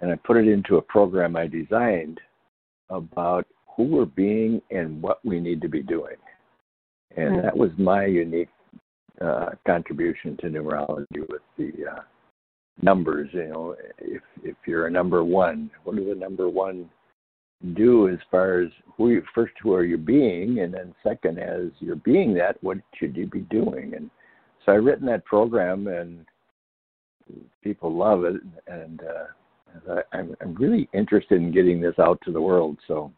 and 0.00 0.12
I 0.12 0.16
put 0.16 0.36
it 0.36 0.46
into 0.46 0.76
a 0.76 0.82
program 0.82 1.34
I 1.34 1.48
designed 1.48 2.20
about 2.88 3.46
who 3.76 3.84
we're 3.84 4.04
being 4.04 4.60
and 4.70 5.00
what 5.02 5.24
we 5.24 5.40
need 5.40 5.60
to 5.62 5.68
be 5.68 5.82
doing. 5.82 6.16
And 7.16 7.30
mm-hmm. 7.30 7.42
that 7.42 7.56
was 7.56 7.70
my 7.78 8.04
unique 8.04 8.48
uh, 9.20 9.50
contribution 9.66 10.36
to 10.38 10.46
numerology 10.46 11.28
with 11.28 11.42
the 11.56 11.72
uh, 11.90 12.00
numbers. 12.82 13.28
You 13.32 13.48
know, 13.48 13.76
if 13.98 14.22
if 14.42 14.56
you're 14.66 14.86
a 14.86 14.90
number 14.90 15.24
one, 15.24 15.70
what 15.84 15.96
does 15.96 16.06
a 16.08 16.14
number 16.14 16.48
one 16.48 16.88
do 17.74 18.08
as 18.08 18.18
far 18.30 18.60
as 18.60 18.68
who 18.96 19.10
you 19.10 19.22
first 19.34 19.54
who 19.60 19.74
are 19.74 19.84
you 19.84 19.98
being, 19.98 20.60
and 20.60 20.72
then 20.72 20.94
second 21.02 21.38
as 21.38 21.70
you're 21.80 21.96
being 21.96 22.34
that, 22.34 22.62
what 22.62 22.78
should 22.94 23.16
you 23.16 23.26
be 23.26 23.40
doing? 23.40 23.94
And 23.96 24.10
so 24.64 24.72
I've 24.72 24.84
written 24.84 25.06
that 25.06 25.24
program, 25.24 25.88
and 25.88 26.24
people 27.62 27.94
love 27.94 28.24
it, 28.24 28.36
and 28.66 29.02
uh, 29.02 29.92
I, 29.92 30.16
I'm 30.16 30.36
I'm 30.40 30.54
really 30.54 30.88
interested 30.92 31.40
in 31.40 31.52
getting 31.52 31.80
this 31.80 31.98
out 31.98 32.20
to 32.24 32.32
the 32.32 32.40
world. 32.40 32.78
So 32.86 33.12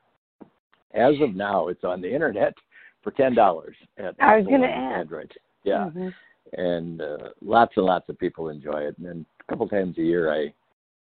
as 0.95 1.15
of 1.21 1.35
now, 1.35 1.69
it's 1.69 1.85
on 1.85 2.01
the 2.01 2.13
internet 2.13 2.55
for 3.03 3.11
ten 3.13 3.35
dollars. 3.35 3.77
I 4.21 4.37
was 4.37 4.47
going 4.47 4.63
to 4.63 4.67
ask. 4.67 5.01
Android. 5.01 5.33
Yeah. 5.65 5.91
Mm-hmm. 5.95 6.09
And 6.55 7.01
uh, 7.01 7.29
lots 7.43 7.75
and 7.77 7.87
lots 7.87 8.09
of 8.09 8.19
people 8.19 8.49
enjoy 8.49 8.81
it. 8.81 8.99
And 8.99 9.07
then 9.07 9.27
a 9.41 9.53
couple 9.53 9.69
times 9.69 9.97
a 9.99 10.03
year, 10.03 10.33
I 10.33 10.53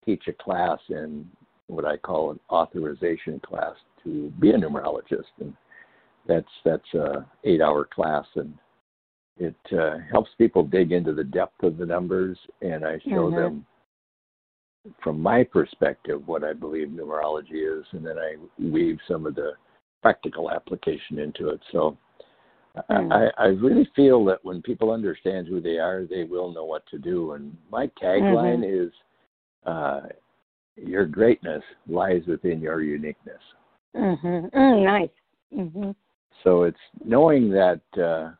teach 0.04 0.22
a 0.28 0.32
class 0.32 0.78
in 0.88 1.26
what 1.66 1.84
I 1.84 1.96
call 1.96 2.30
an 2.30 2.40
authorization 2.50 3.40
class 3.40 3.74
to 4.04 4.32
be 4.40 4.50
a 4.50 4.54
numerologist, 4.54 5.32
and 5.40 5.54
that's 6.28 6.46
that's 6.64 6.94
a 6.94 7.26
eight-hour 7.44 7.88
class, 7.92 8.26
and 8.36 8.54
it 9.38 9.56
uh, 9.72 9.98
helps 10.10 10.30
people 10.38 10.62
dig 10.62 10.92
into 10.92 11.12
the 11.12 11.24
depth 11.24 11.62
of 11.62 11.78
the 11.78 11.86
numbers, 11.86 12.38
and 12.60 12.84
I 12.84 12.98
show 13.04 13.30
mm-hmm. 13.30 13.36
them 13.36 13.66
from 15.02 15.20
my 15.20 15.44
perspective 15.44 16.26
what 16.26 16.44
I 16.44 16.52
believe 16.52 16.88
numerology 16.88 17.80
is, 17.80 17.84
and 17.92 18.04
then 18.04 18.18
I 18.18 18.36
weave 18.58 18.98
some 19.08 19.26
of 19.26 19.34
the 19.34 19.52
practical 20.02 20.50
application 20.50 21.18
into 21.18 21.50
it. 21.50 21.60
So 21.70 21.96
mm. 22.90 23.12
I, 23.12 23.42
I 23.42 23.46
really 23.46 23.88
feel 23.94 24.24
that 24.26 24.44
when 24.44 24.60
people 24.60 24.90
understand 24.90 25.46
who 25.46 25.60
they 25.60 25.78
are, 25.78 26.04
they 26.04 26.24
will 26.24 26.52
know 26.52 26.64
what 26.64 26.84
to 26.90 26.98
do. 26.98 27.32
And 27.32 27.56
my 27.70 27.86
tagline 28.02 28.64
mm-hmm. 28.64 28.86
is 28.86 28.92
uh, 29.64 30.00
your 30.76 31.06
greatness 31.06 31.62
lies 31.88 32.22
within 32.26 32.60
your 32.60 32.82
uniqueness. 32.82 33.40
Mm-hmm. 33.96 34.58
Mm, 34.58 34.84
nice. 34.84 35.08
Mm-hmm. 35.56 35.90
So 36.42 36.64
it's 36.64 36.76
knowing 37.04 37.50
that 37.50 37.80
uh, 37.96 38.32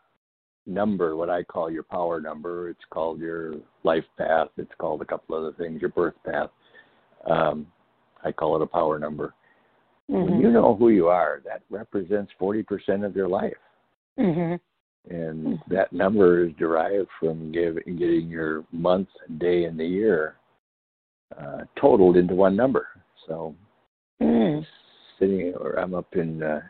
number, 0.66 1.16
what 1.16 1.30
I 1.30 1.42
call 1.42 1.70
your 1.70 1.82
power 1.82 2.20
number. 2.20 2.68
It's 2.68 2.84
called 2.90 3.20
your 3.20 3.54
life 3.84 4.04
path. 4.16 4.48
It's 4.56 4.72
called 4.78 5.02
a 5.02 5.04
couple 5.04 5.36
other 5.36 5.52
things, 5.52 5.80
your 5.80 5.90
birth 5.90 6.14
path. 6.24 6.50
Um, 7.28 7.66
I 8.24 8.32
call 8.32 8.56
it 8.56 8.62
a 8.62 8.66
power 8.66 8.98
number. 8.98 9.34
Mm-hmm. 10.10 10.30
When 10.30 10.40
you 10.40 10.50
know 10.50 10.74
who 10.76 10.90
you 10.90 11.08
are, 11.08 11.42
that 11.44 11.62
represents 11.70 12.32
40% 12.40 13.04
of 13.04 13.16
your 13.16 13.28
life. 13.28 13.52
Mm-hmm. 14.18 14.54
And 15.14 15.46
Mm-hmm. 15.46 15.74
that 15.74 15.92
number 15.92 16.44
is 16.44 16.52
derived 16.58 17.08
from 17.18 17.50
give, 17.50 17.74
getting 17.84 18.28
your 18.28 18.64
month, 18.70 19.08
day, 19.38 19.64
and 19.64 19.78
the 19.78 19.84
year 19.84 20.36
uh, 21.36 21.62
totaled 21.80 22.16
into 22.16 22.34
one 22.34 22.54
number. 22.54 22.86
So, 23.26 23.54
Mm. 24.20 24.64
sitting, 25.18 25.54
or 25.54 25.80
I'm 25.80 25.94
up 25.94 26.14
in 26.14 26.42
uh, 26.42 26.60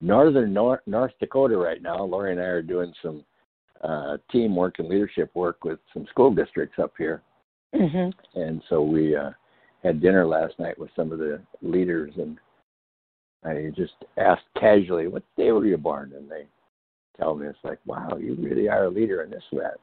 northern 0.00 0.52
North, 0.52 0.80
North 0.86 1.12
Dakota 1.20 1.56
right 1.56 1.82
now. 1.82 2.02
Lori 2.02 2.32
and 2.32 2.40
I 2.40 2.44
are 2.44 2.62
doing 2.62 2.92
some 3.02 3.24
uh, 3.82 4.18
teamwork 4.30 4.78
and 4.78 4.88
leadership 4.88 5.30
work 5.34 5.64
with 5.64 5.78
some 5.92 6.06
school 6.10 6.34
districts 6.34 6.78
up 6.78 6.92
here. 6.98 7.22
Mm-hmm. 7.74 8.40
And 8.40 8.62
so 8.68 8.82
we 8.82 9.16
uh, 9.16 9.30
had 9.82 10.00
dinner 10.00 10.26
last 10.26 10.58
night 10.58 10.78
with 10.78 10.90
some 10.96 11.12
of 11.12 11.18
the 11.18 11.40
leaders, 11.62 12.12
and 12.16 12.38
I 13.44 13.70
just 13.74 13.94
asked 14.16 14.42
casually, 14.58 15.06
"What 15.06 15.22
day 15.36 15.52
were 15.52 15.64
you 15.64 15.76
born?" 15.76 16.12
And 16.16 16.30
they 16.30 16.46
tell 17.16 17.34
me 17.34 17.46
it's 17.46 17.58
like, 17.62 17.78
"Wow, 17.86 18.18
you 18.20 18.34
really 18.34 18.68
are 18.68 18.84
a 18.84 18.90
leader 18.90 19.22
in 19.22 19.30
this 19.30 19.44
that." 19.52 19.78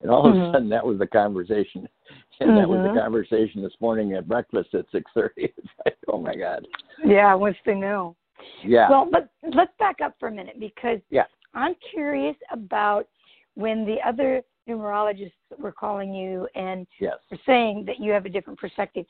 And 0.00 0.10
all 0.10 0.26
of 0.26 0.34
Mhm. 0.34 0.48
a 0.48 0.52
sudden, 0.52 0.68
that 0.70 0.86
was 0.86 0.98
the 0.98 1.06
conversation, 1.06 1.88
and 2.40 2.56
that 2.56 2.68
was 2.68 2.82
the 2.82 2.98
conversation 2.98 3.62
this 3.62 3.78
morning 3.80 4.14
at 4.14 4.28
breakfast 4.28 4.74
at 4.74 4.90
six 4.90 5.10
thirty. 5.12 5.52
It's 5.56 5.68
like, 5.84 5.96
oh 6.08 6.18
my 6.18 6.34
god, 6.34 6.66
Yeah, 7.04 7.34
wants 7.34 7.60
to 7.64 7.74
know. 7.74 8.16
Yeah, 8.64 8.88
Well, 8.88 9.08
but 9.10 9.28
let's 9.54 9.72
back 9.78 10.00
up 10.00 10.14
for 10.18 10.28
a 10.28 10.32
minute 10.32 10.58
because 10.58 11.00
Yeah. 11.10 11.24
I'm 11.54 11.74
curious 11.90 12.36
about 12.50 13.06
when 13.54 13.84
the 13.84 13.96
other 14.06 14.42
numerologists 14.68 15.32
were 15.58 15.72
calling 15.72 16.14
you 16.14 16.48
and 16.54 16.86
yes. 17.00 17.14
were 17.30 17.38
saying 17.44 17.84
that 17.86 18.00
you 18.00 18.12
have 18.12 18.26
a 18.26 18.28
different 18.28 18.58
perspective. 18.58 19.04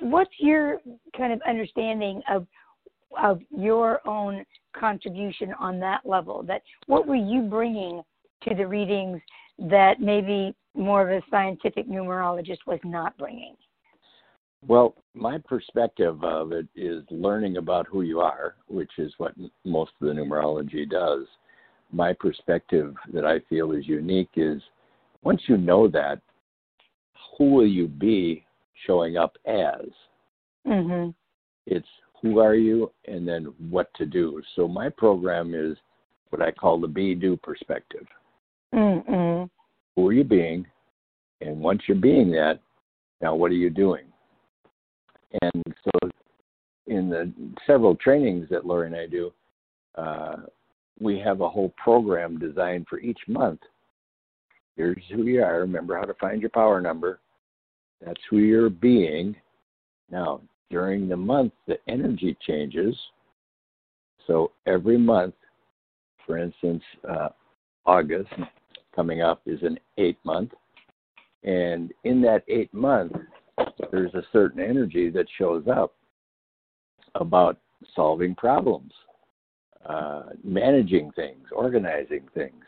What's 0.00 0.30
your 0.38 0.80
kind 1.16 1.32
of 1.32 1.40
understanding 1.48 2.22
of 2.28 2.46
of 3.20 3.40
your 3.50 4.06
own 4.06 4.44
contribution 4.72 5.52
on 5.58 5.80
that 5.80 6.00
level? 6.04 6.42
That 6.44 6.62
what 6.86 7.06
were 7.06 7.16
you 7.16 7.42
bringing 7.42 8.02
to 8.42 8.54
the 8.54 8.66
readings 8.66 9.20
that 9.58 10.00
maybe 10.00 10.54
more 10.74 11.08
of 11.08 11.10
a 11.10 11.26
scientific 11.30 11.88
numerologist 11.88 12.58
was 12.66 12.78
not 12.84 13.16
bringing? 13.18 13.56
Well, 14.66 14.94
my 15.14 15.38
perspective 15.38 16.22
of 16.22 16.52
it 16.52 16.66
is 16.76 17.02
learning 17.10 17.56
about 17.56 17.86
who 17.86 18.02
you 18.02 18.20
are, 18.20 18.56
which 18.68 18.90
is 18.98 19.12
what 19.18 19.34
most 19.64 19.92
of 20.00 20.06
the 20.06 20.12
numerology 20.12 20.88
does. 20.88 21.26
My 21.92 22.12
perspective 22.12 22.94
that 23.12 23.24
I 23.24 23.40
feel 23.48 23.72
is 23.72 23.88
unique 23.88 24.30
is 24.36 24.62
once 25.22 25.42
you 25.48 25.56
know 25.56 25.88
that, 25.88 26.20
who 27.36 27.50
will 27.52 27.66
you 27.66 27.88
be 27.88 28.44
showing 28.86 29.16
up 29.16 29.36
as? 29.46 29.88
Mhm. 30.66 31.14
It's 31.66 31.88
who 32.20 32.38
are 32.38 32.54
you 32.54 32.92
and 33.06 33.26
then 33.26 33.46
what 33.70 33.92
to 33.94 34.04
do. 34.04 34.42
So 34.54 34.68
my 34.68 34.90
program 34.90 35.54
is 35.54 35.78
what 36.28 36.42
I 36.42 36.50
call 36.50 36.78
the 36.78 36.86
be 36.86 37.14
do 37.14 37.36
perspective. 37.38 38.06
Mhm. 38.72 39.50
Who 39.96 40.08
are 40.08 40.12
you 40.12 40.24
being? 40.24 40.66
And 41.40 41.62
once 41.62 41.88
you're 41.88 41.96
being 41.96 42.30
that, 42.32 42.60
now 43.20 43.34
what 43.34 43.50
are 43.50 43.54
you 43.54 43.70
doing? 43.70 44.09
And 45.42 45.62
so, 45.84 46.08
in 46.86 47.08
the 47.08 47.32
several 47.66 47.94
trainings 47.96 48.48
that 48.50 48.66
Lori 48.66 48.86
and 48.86 48.96
I 48.96 49.06
do, 49.06 49.32
uh, 49.96 50.36
we 50.98 51.18
have 51.20 51.40
a 51.40 51.48
whole 51.48 51.72
program 51.82 52.38
designed 52.38 52.86
for 52.88 52.98
each 52.98 53.20
month. 53.28 53.60
Here's 54.76 55.02
who 55.10 55.24
you 55.24 55.42
are. 55.42 55.60
Remember 55.60 55.96
how 55.96 56.04
to 56.04 56.14
find 56.14 56.40
your 56.40 56.50
power 56.50 56.80
number. 56.80 57.20
That's 58.04 58.20
who 58.28 58.38
you're 58.38 58.70
being. 58.70 59.36
Now, 60.10 60.40
during 60.70 61.08
the 61.08 61.16
month, 61.16 61.52
the 61.66 61.78
energy 61.88 62.36
changes. 62.46 62.96
So 64.26 64.52
every 64.66 64.98
month, 64.98 65.34
for 66.26 66.38
instance, 66.38 66.82
uh, 67.08 67.28
August 67.86 68.30
coming 68.94 69.22
up 69.22 69.42
is 69.46 69.62
an 69.62 69.78
eight 69.98 70.18
month. 70.24 70.52
And 71.42 71.92
in 72.04 72.20
that 72.22 72.44
eight 72.48 72.72
month, 72.72 73.12
there's 73.90 74.14
a 74.14 74.22
certain 74.32 74.60
energy 74.60 75.10
that 75.10 75.26
shows 75.38 75.64
up 75.68 75.94
about 77.14 77.58
solving 77.94 78.34
problems, 78.34 78.92
uh, 79.86 80.22
managing 80.44 81.10
things, 81.12 81.46
organizing 81.52 82.28
things. 82.34 82.64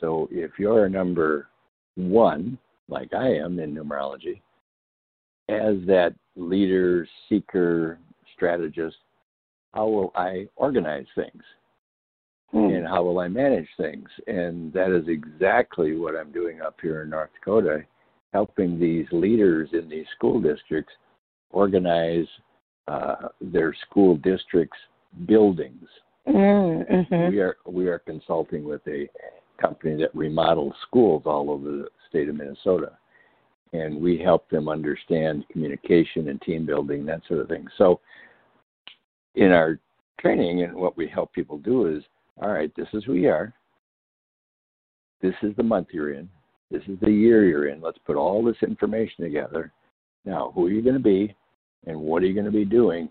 So 0.00 0.28
if 0.30 0.52
you're 0.58 0.84
a 0.84 0.90
number 0.90 1.48
one, 1.96 2.58
like 2.88 3.12
I 3.12 3.28
am 3.28 3.58
in 3.58 3.74
numerology, 3.74 4.40
as 5.48 5.76
that 5.86 6.14
leader, 6.36 7.06
seeker, 7.28 7.98
strategist, 8.34 8.96
how 9.74 9.88
will 9.88 10.12
I 10.14 10.48
organize 10.56 11.06
things? 11.14 11.42
Hmm. 12.50 12.64
and 12.64 12.86
how 12.86 13.02
will 13.02 13.18
I 13.18 13.28
manage 13.28 13.68
things? 13.76 14.08
And 14.26 14.72
that 14.72 14.90
is 14.90 15.06
exactly 15.06 15.96
what 15.96 16.16
I'm 16.16 16.32
doing 16.32 16.62
up 16.62 16.76
here 16.80 17.02
in 17.02 17.10
North 17.10 17.28
Dakota, 17.34 17.84
helping 18.32 18.78
these 18.78 19.06
leaders 19.12 19.70
in 19.72 19.88
these 19.88 20.06
school 20.16 20.40
districts 20.40 20.92
organize 21.50 22.26
uh, 22.88 23.28
their 23.40 23.74
school 23.88 24.16
districts' 24.16 24.78
buildings. 25.26 25.88
Mhm. 26.26 27.30
We 27.30 27.40
are 27.40 27.56
we 27.66 27.88
are 27.88 27.98
consulting 28.00 28.64
with 28.64 28.86
a 28.86 29.08
company 29.58 29.96
that 29.96 30.14
remodels 30.14 30.74
schools 30.86 31.22
all 31.24 31.50
over 31.50 31.70
the 31.70 31.88
state 32.08 32.28
of 32.28 32.36
Minnesota, 32.36 32.98
and 33.72 34.00
we 34.00 34.18
help 34.18 34.48
them 34.50 34.68
understand 34.68 35.48
communication 35.48 36.28
and 36.28 36.40
team 36.42 36.66
building 36.66 37.04
that 37.06 37.24
sort 37.26 37.40
of 37.40 37.48
thing. 37.48 37.66
So, 37.76 38.00
in 39.34 39.52
our 39.52 39.78
training 40.20 40.62
and 40.62 40.74
what 40.74 40.96
we 40.96 41.08
help 41.08 41.32
people 41.32 41.58
do 41.58 41.86
is 41.86 42.04
all 42.40 42.52
right, 42.52 42.72
this 42.76 42.88
is 42.92 43.04
who 43.04 43.14
you 43.14 43.30
are. 43.30 43.52
This 45.20 45.34
is 45.42 45.56
the 45.56 45.62
month 45.62 45.88
you're 45.92 46.12
in. 46.12 46.28
This 46.70 46.82
is 46.86 46.98
the 47.00 47.10
year 47.10 47.46
you're 47.46 47.68
in. 47.68 47.80
Let's 47.80 47.98
put 48.06 48.16
all 48.16 48.42
this 48.44 48.56
information 48.62 49.24
together. 49.24 49.72
Now, 50.24 50.52
who 50.54 50.66
are 50.66 50.70
you 50.70 50.82
going 50.82 50.96
to 50.96 51.00
be 51.00 51.34
and 51.86 51.98
what 51.98 52.22
are 52.22 52.26
you 52.26 52.34
going 52.34 52.44
to 52.44 52.52
be 52.52 52.64
doing 52.64 53.08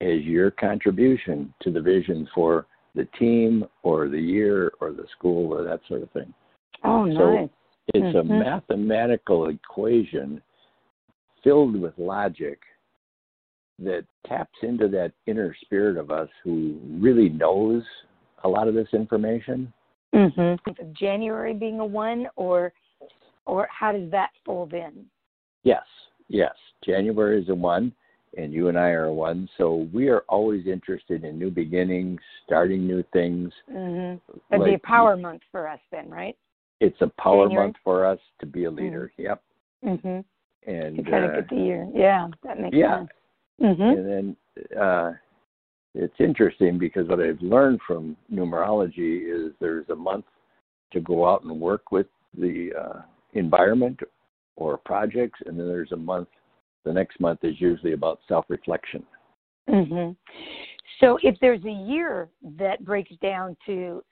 as 0.00 0.22
your 0.22 0.50
contribution 0.50 1.52
to 1.62 1.70
the 1.70 1.80
vision 1.80 2.28
for 2.34 2.66
the 2.94 3.06
team 3.18 3.64
or 3.82 4.08
the 4.08 4.20
year 4.20 4.72
or 4.80 4.92
the 4.92 5.06
school 5.16 5.52
or 5.52 5.64
that 5.64 5.80
sort 5.88 6.02
of 6.02 6.10
thing. 6.10 6.32
Oh, 6.84 7.04
nice. 7.04 7.48
it's 7.94 8.14
Mhm. 8.16 8.20
a 8.20 8.24
mathematical 8.24 9.48
equation 9.48 10.42
filled 11.42 11.74
with 11.80 11.96
logic 11.98 12.62
that 13.78 14.04
taps 14.24 14.62
into 14.62 14.88
that 14.88 15.12
inner 15.24 15.54
spirit 15.54 15.96
of 15.96 16.10
us 16.10 16.28
who 16.42 16.78
really 16.98 17.30
knows 17.30 17.88
a 18.44 18.48
lot 18.48 18.68
of 18.68 18.74
this 18.74 18.92
information. 18.92 19.72
Mm-hmm. 20.12 20.92
January 20.92 21.54
being 21.54 21.80
a 21.80 21.86
one, 21.86 22.28
or 22.36 22.74
or 23.48 23.66
how 23.70 23.90
does 23.92 24.10
that 24.10 24.30
fold 24.44 24.72
in? 24.74 25.06
Yes, 25.64 25.82
yes. 26.28 26.54
January 26.84 27.42
is 27.42 27.48
a 27.48 27.54
one, 27.54 27.92
and 28.36 28.52
you 28.52 28.68
and 28.68 28.78
I 28.78 28.90
are 28.90 29.06
a 29.06 29.12
one. 29.12 29.48
So 29.58 29.88
we 29.92 30.08
are 30.08 30.22
always 30.28 30.66
interested 30.66 31.24
in 31.24 31.38
new 31.38 31.50
beginnings, 31.50 32.20
starting 32.46 32.86
new 32.86 33.02
things. 33.12 33.50
Mm-hmm. 33.72 34.32
That'd 34.50 34.64
be 34.64 34.70
a 34.70 34.74
Like- 34.74 34.82
power 34.82 35.16
month 35.16 35.42
for 35.50 35.66
us 35.66 35.80
then, 35.90 36.08
right? 36.08 36.36
It's 36.80 37.00
a 37.00 37.08
power 37.20 37.46
January? 37.46 37.66
month 37.66 37.76
for 37.82 38.06
us 38.06 38.20
to 38.38 38.46
be 38.46 38.64
a 38.64 38.70
leader. 38.70 39.10
Yep. 39.16 39.42
Mm-hmm. 39.84 40.70
And 40.70 40.96
To 40.96 41.02
kind 41.10 41.24
of 41.24 41.30
uh, 41.32 41.34
get 41.40 41.48
the 41.50 41.56
year. 41.56 41.88
Yeah, 41.92 42.28
that 42.44 42.60
makes 42.60 42.76
yeah. 42.76 42.98
sense. 42.98 43.10
Mm-hmm. 43.60 43.82
and 43.82 44.36
then 44.70 44.80
uh, 44.80 45.12
it's 45.92 46.14
interesting 46.20 46.78
because 46.78 47.08
what 47.08 47.18
I've 47.18 47.42
learned 47.42 47.80
from 47.84 48.16
numerology 48.32 49.22
is 49.26 49.52
there's 49.58 49.88
a 49.88 49.96
month 49.96 50.26
to 50.92 51.00
go 51.00 51.28
out 51.28 51.42
and 51.42 51.60
work 51.60 51.90
with 51.90 52.06
the 52.38 52.70
uh, 52.80 53.00
environment 53.38 54.00
or 54.56 54.76
projects, 54.76 55.40
and 55.46 55.58
then 55.58 55.66
there's 55.66 55.92
a 55.92 55.96
month. 55.96 56.28
The 56.84 56.92
next 56.92 57.20
month 57.20 57.40
is 57.42 57.60
usually 57.60 57.92
about 57.92 58.20
self-reflection. 58.28 59.04
Mm-hmm. 59.68 60.12
So 61.00 61.18
if 61.22 61.36
there's 61.40 61.64
a 61.64 61.70
year 61.70 62.28
that 62.58 62.84
breaks 62.84 63.14
down 63.20 63.56
to 63.66 64.02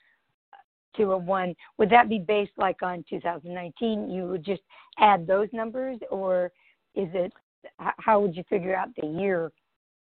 to 0.97 1.13
a 1.13 1.19
one, 1.19 1.55
would 1.77 1.91
that 1.91 2.09
be 2.09 2.19
based 2.19 2.53
like 2.57 2.83
on 2.83 3.05
2019? 3.09 4.11
You 4.11 4.25
would 4.25 4.45
just 4.45 4.63
add 4.99 5.27
those 5.27 5.49
numbers, 5.53 5.99
or 6.11 6.53
is 6.95 7.09
it? 7.13 7.33
How 7.79 8.21
would 8.21 8.37
you 8.37 8.45
figure 8.49 8.77
out 8.77 8.89
the 9.01 9.07
year 9.07 9.51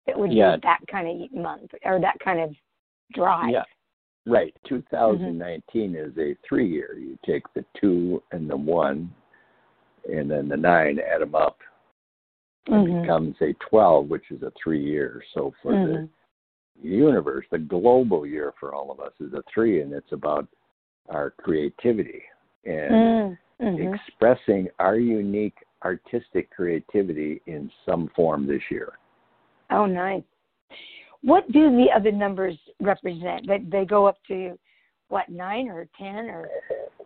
that 0.06 0.18
would 0.18 0.32
Yeah. 0.32 0.56
be 0.56 0.62
that 0.62 0.80
kind 0.90 1.24
of 1.24 1.32
month 1.34 1.72
or 1.84 2.00
that 2.00 2.20
kind 2.20 2.40
of 2.40 2.56
drive? 3.14 3.50
Yeah. 3.50 3.64
Right. 4.28 4.54
2019 4.68 5.96
is 5.96 6.18
a 6.18 6.36
three-year. 6.48 6.98
You 7.00 7.18
take 7.26 7.44
the 7.54 7.64
two 7.80 8.22
and 8.32 8.50
the 8.50 8.58
one, 8.58 9.14
and 10.12 10.30
then 10.30 10.50
the 10.50 10.58
nine, 10.58 11.00
add 11.00 11.22
them 11.22 11.34
up, 11.34 11.58
and 12.68 12.86
Mhm. 12.86 13.02
becomes 13.02 13.42
a 13.42 13.54
12, 13.54 14.10
which 14.10 14.30
is 14.30 14.44
a 14.44 14.52
three-year. 14.62 15.24
So 15.34 15.52
for 15.62 15.74
the 15.74 15.80
Mhm. 15.80 16.10
universe, 16.82 17.46
the 17.52 17.58
global 17.58 18.26
year 18.26 18.52
for 18.60 18.74
all 18.74 18.92
of 18.92 19.00
us 19.00 19.14
is 19.22 19.34
a 19.34 19.44
three, 19.44 19.82
and 19.82 19.94
it's 19.94 20.12
about 20.12 20.48
our 21.08 21.32
creativity 21.32 22.24
and 22.66 22.92
Mm, 22.92 23.38
mhm. 23.62 23.94
expressing 23.94 24.70
our 24.80 24.98
unique 24.98 25.64
artistic 25.84 26.50
creativity 26.50 27.42
in 27.46 27.72
some 27.86 28.10
form 28.10 28.46
this 28.46 28.70
year. 28.70 28.98
Oh, 29.70 29.86
nice. 29.86 30.24
What 31.22 31.52
do 31.52 31.70
the 31.76 31.88
other 31.96 32.12
numbers 32.12 32.58
represent? 32.80 33.48
That 33.48 33.70
they 33.70 33.86
go 33.86 34.06
up 34.06 34.18
to 34.28 34.58
what 35.10 35.30
nine 35.30 35.70
or 35.70 35.88
ten 35.98 36.30
or? 36.30 36.50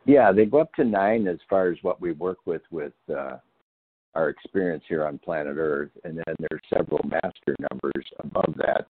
Yeah, 0.05 0.31
they 0.31 0.45
go 0.45 0.59
up 0.59 0.73
to 0.75 0.83
nine 0.83 1.27
as 1.27 1.37
far 1.49 1.69
as 1.71 1.77
what 1.81 2.01
we 2.01 2.11
work 2.13 2.39
with 2.45 2.63
with 2.71 2.93
uh, 3.09 3.37
our 4.15 4.29
experience 4.29 4.83
here 4.87 5.05
on 5.05 5.19
planet 5.19 5.55
Earth, 5.57 5.91
and 6.03 6.17
then 6.17 6.35
there's 6.39 6.61
several 6.73 7.01
master 7.03 7.55
numbers 7.71 8.05
above 8.19 8.53
that. 8.57 8.87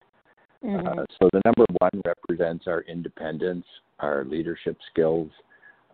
Mhm. 0.64 0.86
Uh, 0.86 1.06
so 1.20 1.30
the 1.34 1.42
number 1.44 1.66
one 1.80 2.02
represents 2.06 2.68
our 2.68 2.82
independence, 2.82 3.66
our 4.00 4.24
leadership 4.26 4.78
skills, 4.92 5.32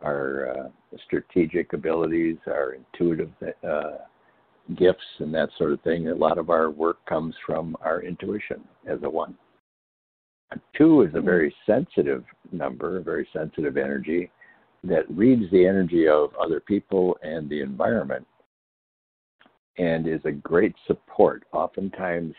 our 0.02 0.50
uh, 0.50 0.70
strategic 1.06 1.74
abilities, 1.74 2.38
our 2.48 2.74
intuitive 2.74 3.32
uh, 3.64 3.98
gifts, 4.76 5.06
and 5.20 5.34
that 5.34 5.50
sort 5.58 5.72
of 5.72 5.82
thing. 5.82 6.10
A 6.10 6.16
lot 6.16 6.38
of 6.38 6.50
our 6.50 6.70
work 6.70 7.06
comes 7.06 7.36
from 7.46 7.76
our 7.82 8.02
intuition 8.02 8.62
as 8.88 9.00
a 9.04 9.10
one. 9.10 9.36
A 10.52 10.60
two 10.78 11.02
is 11.02 11.14
a 11.14 11.22
very 11.22 11.54
sensitive 11.66 12.24
number, 12.52 12.98
a 12.98 13.04
very 13.04 13.28
sensitive 13.34 13.78
energy 13.78 14.32
that 14.84 15.10
reads 15.10 15.50
the 15.52 15.66
energy 15.66 16.08
of 16.08 16.30
other 16.36 16.60
people 16.60 17.18
and 17.22 17.50
the 17.50 17.62
environment 17.62 18.26
and 19.78 20.08
is 20.08 20.22
a 20.26 20.32
great 20.32 20.74
support. 20.88 21.44
Oftentimes, 21.52 22.34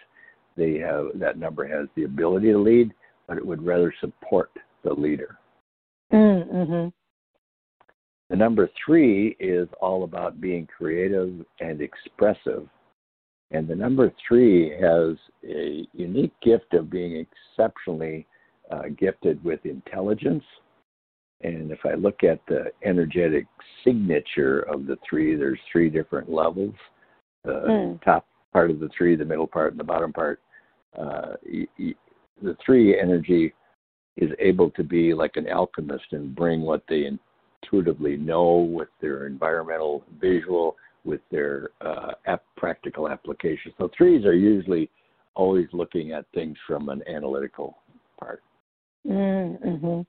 they 0.56 0.78
have 0.78 1.06
that 1.14 1.38
number 1.38 1.66
has 1.66 1.88
the 1.94 2.04
ability 2.04 2.52
to 2.52 2.58
lead, 2.58 2.92
but 3.26 3.36
it 3.36 3.46
would 3.46 3.64
rather 3.64 3.94
support 4.00 4.50
the 4.82 4.92
leader. 4.92 5.38
Mm, 6.12 6.50
mhm. 6.50 6.92
The 8.30 8.36
number 8.36 8.68
three 8.84 9.36
is 9.40 9.68
all 9.80 10.04
about 10.04 10.40
being 10.40 10.66
creative 10.66 11.44
and 11.60 11.80
expressive. 11.80 12.68
And 13.50 13.66
the 13.66 13.74
number 13.74 14.12
three 14.26 14.70
has 14.80 15.16
a 15.48 15.86
unique 15.94 16.34
gift 16.42 16.74
of 16.74 16.90
being 16.90 17.24
exceptionally 17.56 18.26
uh, 18.70 18.88
gifted 18.98 19.42
with 19.42 19.64
intelligence. 19.64 20.44
And 21.40 21.70
if 21.70 21.78
I 21.86 21.94
look 21.94 22.24
at 22.24 22.40
the 22.48 22.72
energetic 22.84 23.46
signature 23.84 24.60
of 24.62 24.86
the 24.86 24.98
three, 25.08 25.34
there's 25.36 25.60
three 25.72 25.88
different 25.88 26.30
levels. 26.30 26.74
The 27.44 27.52
Mm. 27.52 28.02
top 28.02 28.26
part 28.52 28.70
of 28.70 28.80
the 28.80 28.88
three, 28.90 29.16
the 29.16 29.24
middle 29.24 29.46
part, 29.46 29.72
and 29.72 29.80
the 29.80 29.84
bottom 29.84 30.12
part. 30.12 30.42
Uh, 30.98 31.36
y- 31.46 31.68
y- 31.78 31.94
the 32.42 32.56
three 32.56 32.98
energy 32.98 33.54
is 34.16 34.30
able 34.38 34.70
to 34.72 34.82
be 34.82 35.14
like 35.14 35.36
an 35.36 35.48
alchemist 35.48 36.12
and 36.12 36.34
bring 36.34 36.62
what 36.62 36.82
they 36.88 37.06
intuitively 37.62 38.16
know 38.16 38.56
with 38.56 38.88
their 39.00 39.26
environmental 39.26 40.04
visual, 40.20 40.76
with 41.04 41.20
their 41.30 41.70
uh, 41.80 42.12
ap- 42.26 42.44
practical 42.56 43.08
application. 43.08 43.72
So 43.78 43.90
threes 43.96 44.24
are 44.24 44.34
usually 44.34 44.90
always 45.34 45.68
looking 45.72 46.12
at 46.12 46.24
things 46.34 46.56
from 46.66 46.88
an 46.88 47.02
analytical 47.08 47.78
part. 48.18 48.42
Mm, 49.06 49.62
mhm. 49.64 50.06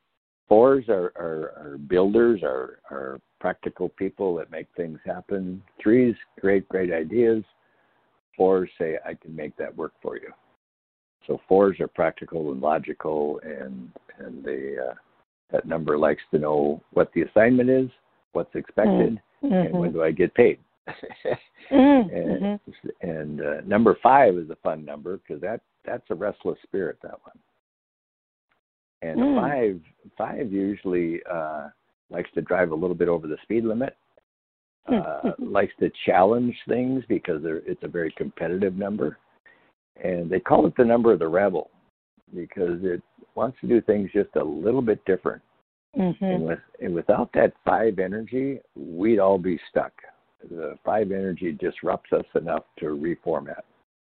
Fours 0.48 0.86
are, 0.90 1.14
are, 1.16 1.54
are 1.58 1.78
builders, 1.78 2.42
are, 2.44 2.80
are 2.90 3.20
practical 3.40 3.90
people 3.90 4.36
that 4.36 4.50
make 4.50 4.68
things 4.76 5.00
happen. 5.06 5.62
Threes 5.82 6.16
create 6.40 6.68
great 6.70 6.92
ideas. 6.92 7.44
Fours 8.36 8.70
say, 8.80 8.98
I 9.06 9.14
can 9.14 9.36
make 9.36 9.56
that 9.58 9.76
work 9.76 9.94
for 10.02 10.16
you. 10.16 10.32
So 11.28 11.40
fours 11.48 11.80
are 11.80 11.88
practical 11.88 12.52
and 12.52 12.62
logical, 12.62 13.40
and 13.44 13.92
and 14.18 14.44
they 14.44 14.76
uh, 14.78 14.96
that 15.52 15.66
number 15.66 15.98
likes 15.98 16.22
to 16.32 16.40
know 16.40 16.82
what 16.92 17.12
the 17.14 17.24
assignment 17.24 17.70
is, 17.70 17.90
what's 18.34 18.54
expected, 18.56 19.22
and 19.42 19.74
when 19.74 19.90
Mhm. 19.90 19.94
do 19.94 20.04
I 20.04 20.12
get 20.12 20.34
paid. 20.34 20.60
Mm, 21.72 22.12
and 22.14 22.42
mhm. 22.42 22.60
and 23.02 23.42
uh, 23.42 23.62
number 23.62 23.94
five 24.02 24.36
is 24.36 24.50
a 24.50 24.56
fun 24.58 24.84
number 24.84 25.18
because 25.18 25.40
that 25.42 25.62
that's 25.86 26.10
a 26.10 26.16
restless 26.16 26.58
spirit 26.64 26.98
that 27.04 27.20
one. 27.24 27.38
And 29.04 29.20
Mm. 29.20 29.36
five 29.40 29.82
five 30.18 30.52
usually 30.52 31.22
uh, 31.30 31.70
likes 32.10 32.32
to 32.32 32.42
drive 32.42 32.72
a 32.72 32.76
little 32.76 32.96
bit 32.96 33.08
over 33.08 33.28
the 33.28 33.38
speed 33.44 33.66
limit. 33.66 33.96
Uh, 34.88 35.34
likes 35.38 35.74
to 35.80 35.92
challenge 36.08 36.58
things 36.68 37.04
because 37.08 37.44
they're, 37.44 37.58
it's 37.58 37.84
a 37.84 37.88
very 37.88 38.12
competitive 38.14 38.76
number, 38.76 39.20
and 40.04 40.28
they 40.32 40.40
call 40.40 40.66
it 40.66 40.76
the 40.78 40.84
number 40.84 41.14
of 41.14 41.20
the 41.20 41.28
rebel 41.28 41.70
because 42.36 42.80
it 42.84 43.02
wants 43.36 43.58
to 43.62 43.68
do 43.68 43.82
things 43.82 44.10
just 44.14 44.30
a 44.36 44.44
little 44.44 44.82
bit 44.82 45.04
different. 45.06 45.42
And, 45.96 46.16
Mhm. 46.16 46.42
with, 46.42 46.60
and 46.82 46.94
without 46.94 47.32
that 47.34 47.54
five 47.66 47.98
energy, 48.00 48.62
we'd 48.76 49.20
all 49.20 49.40
be 49.40 49.60
stuck. 49.70 49.92
The 50.50 50.78
five 50.86 51.12
energy 51.12 51.52
disrupts 51.52 52.14
us 52.14 52.26
enough 52.36 52.64
to 52.80 52.86
reformat. 52.86 53.62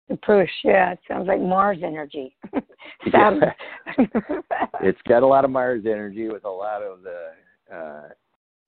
The 0.09 0.17
push, 0.17 0.49
yeah, 0.63 0.91
it 0.91 0.99
sounds 1.07 1.27
like 1.27 1.39
Mars 1.39 1.79
energy. 1.83 2.35
It's 4.81 5.01
got 5.07 5.23
a 5.23 5.27
lot 5.27 5.45
of 5.45 5.51
Mars 5.51 5.83
energy 5.85 6.29
with 6.29 6.45
a 6.45 6.49
lot 6.49 6.81
of 6.81 6.99
the 7.03 7.75
uh, 7.75 8.09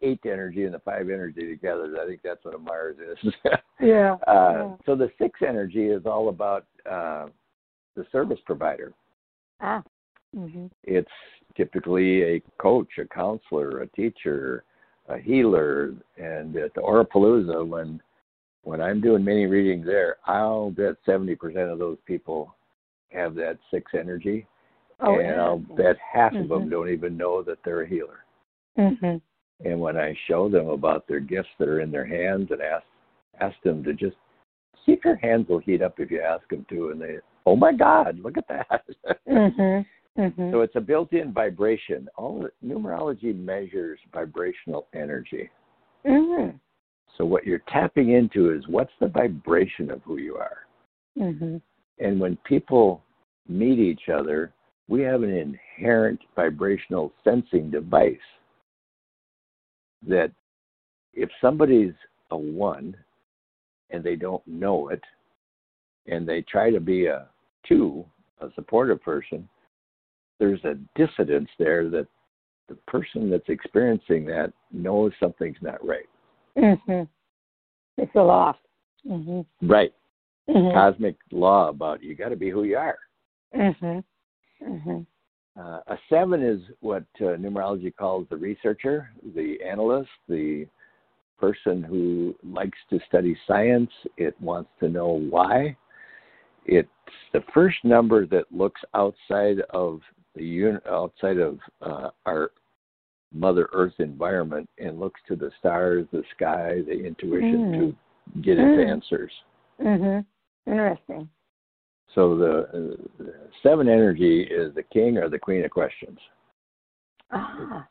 eight 0.02 0.20
energy 0.26 0.66
and 0.66 0.74
the 0.74 0.80
five 0.80 1.10
energy 1.10 1.48
together. 1.48 1.98
I 2.02 2.08
think 2.08 2.22
that's 2.24 2.44
what 2.44 2.56
a 2.56 2.58
Mars 2.58 2.98
is. 3.00 3.34
yeah. 3.82 4.18
uh, 4.28 4.54
yeah. 4.54 4.76
so 4.86 4.96
the 4.96 5.10
six 5.18 5.40
energy 5.48 5.88
is 5.88 6.06
all 6.06 6.30
about 6.30 6.66
uh, 6.90 7.28
the 7.96 8.06
service 8.12 8.40
provider. 8.46 8.94
Ah. 9.62 9.84
Mhm. 10.36 10.70
It's 10.84 11.12
typically 11.56 12.24
a 12.24 12.40
coach, 12.60 12.98
a 12.98 13.06
counselor, 13.06 13.82
a 13.82 13.88
teacher, 13.88 14.64
a 15.08 15.18
healer, 15.18 15.94
and 16.18 16.56
at 16.56 16.74
the 16.74 16.82
Aurapalooza, 16.82 17.68
when 17.68 18.02
when 18.64 18.80
I'm 18.80 19.02
doing 19.02 19.24
many 19.24 19.48
readings 19.48 19.86
there, 19.86 20.18
I'll 20.26 20.72
bet 20.72 20.96
seventy 21.06 21.36
percent 21.36 21.70
of 21.70 21.80
those 21.80 21.98
people 22.06 22.56
have 23.10 23.36
that 23.36 23.58
six 23.70 23.94
energy, 23.94 24.48
Oh, 25.02 25.20
and 25.20 25.42
I'll 25.42 25.58
bet 25.58 25.98
half 25.98 26.34
of 26.34 26.48
them 26.48 26.70
don't 26.70 26.90
even 26.90 27.18
know 27.18 27.42
that 27.42 27.58
they're 27.64 27.82
a 27.82 27.88
healer. 27.88 28.24
Mhm. 28.78 29.22
And 29.66 29.82
when 29.82 29.98
I 29.98 30.14
show 30.28 30.48
them 30.48 30.70
about 30.70 31.08
their 31.08 31.20
gifts 31.20 31.50
that 31.58 31.68
are 31.68 31.82
in 31.82 31.92
their 31.92 32.06
hands 32.06 32.52
and 32.52 32.62
ask 32.62 32.86
ask 33.40 33.60
them 33.64 33.84
to 33.84 33.94
just 33.94 34.16
see 34.86 34.94
if 34.94 35.04
your 35.04 35.16
hands 35.16 35.48
will 35.50 35.60
heat 35.60 35.82
up 35.82 36.00
if 36.00 36.12
you 36.12 36.22
ask 36.22 36.48
them 36.50 36.66
to, 36.70 36.90
and 36.90 37.02
they, 37.02 37.20
oh 37.46 37.56
my 37.56 37.74
God, 37.74 38.20
look 38.20 38.38
at 38.38 38.48
that. 38.48 38.84
Mm-hmm. 39.30 39.82
Mm-hmm. 40.20 40.52
So 40.52 40.60
it's 40.60 40.76
a 40.76 40.82
built-in 40.82 41.32
vibration. 41.32 42.10
All 42.18 42.46
numerology 42.64 43.34
measures 43.34 43.98
vibrational 44.14 44.88
energy. 44.94 45.50
Mm-hmm. 46.06 46.58
So 47.18 47.26
what 47.26 47.46
you're 47.46 47.64
tapping 47.70 48.12
into 48.12 48.52
is 48.52 48.68
what's 48.68 48.92
the 49.00 49.08
vibration 49.08 49.90
of 49.90 50.02
who 50.04 50.18
you 50.18 50.36
are. 50.36 50.58
Mm-hmm. 51.18 51.58
And 52.00 52.20
when 52.20 52.38
people 52.46 53.04
meet 53.48 53.80
each 53.80 54.10
other, 54.14 54.52
we 54.88 55.02
have 55.02 55.24
an 55.24 55.34
inherent 55.34 56.20
vibrational 56.36 57.14
sensing 57.24 57.72
device 57.72 58.18
that 60.08 60.32
if 61.14 61.30
somebody's 61.40 61.94
a 62.32 62.38
one 62.38 62.96
and 63.92 64.04
they 64.04 64.16
don't 64.16 64.46
know 64.48 64.90
it 64.90 65.04
and 66.08 66.28
they 66.28 66.42
try 66.42 66.72
to 66.72 66.80
be 66.80 67.06
a 67.06 67.28
two, 67.68 68.06
a 68.42 68.48
supportive 68.56 69.02
person, 69.02 69.48
there's 70.40 70.64
a 70.64 70.76
dissidence 70.96 71.50
there 71.60 71.90
that 71.90 72.08
the 72.68 72.76
person 72.88 73.30
that's 73.30 73.50
experiencing 73.50 74.26
that 74.26 74.52
knows 74.72 75.12
something's 75.20 75.58
not 75.62 75.86
right. 75.86 76.10
Mm-hmm. 76.58 77.04
It's 77.98 78.16
a 78.16 78.22
loss. 78.22 78.56
Mm-hmm. 79.08 79.70
Right. 79.70 79.94
Mm-hmm. 80.50 80.76
Cosmic 80.76 81.16
law 81.32 81.70
about 81.70 82.04
you 82.04 82.16
got 82.16 82.30
to 82.30 82.36
be 82.36 82.50
who 82.50 82.64
you 82.64 82.78
are. 82.78 82.98
Mm-hmm. 83.56 84.00
Mm-hmm. 84.72 85.00
Uh, 85.60 85.80
a 85.88 85.98
seven 86.10 86.42
is 86.42 86.62
what 86.80 87.04
uh, 87.20 87.36
numerology 87.38 87.94
calls 87.96 88.26
the 88.30 88.38
researcher, 88.38 89.10
the 89.36 89.58
analyst, 89.66 90.10
the 90.30 90.66
person 91.40 91.84
who 91.84 92.36
likes 92.44 92.78
to 92.90 93.00
study 93.08 93.36
science. 93.48 93.90
It 94.18 94.40
wants 94.40 94.70
to 94.80 94.88
know 94.88 95.08
why. 95.30 95.76
It's 96.66 96.90
the 97.34 97.44
first 97.54 97.78
number 97.84 98.26
that 98.28 98.46
looks 98.52 98.82
outside 98.94 99.62
of 99.72 100.02
the 100.36 100.44
un- 100.44 100.82
outside 100.90 101.38
of 101.38 101.60
uh, 101.82 102.10
our 102.26 102.52
Mother 103.34 103.70
Earth 103.74 103.94
environment 104.00 104.70
and 104.78 105.00
looks 105.00 105.22
to 105.28 105.36
the 105.36 105.52
stars, 105.60 106.06
the 106.12 106.24
sky, 106.36 106.82
the 106.86 107.06
intuition 107.06 107.72
to 107.72 108.42
get 108.42 108.58
its 108.60 108.78
Mm. 108.78 108.90
answers. 108.90 109.32
Mm-hmm. 109.82 110.72
Interesting. 110.72 111.30
So 112.14 112.36
the, 112.36 112.60
uh, 112.60 113.24
the 113.24 113.34
seven 113.64 113.88
energy 113.88 114.42
is 114.44 114.74
the 114.76 114.84
king 114.84 115.18
or 115.18 115.30
the 115.30 115.40
queen 115.40 115.64
of 115.64 115.72
questions. 115.72 116.20
Ah. 117.32 117.88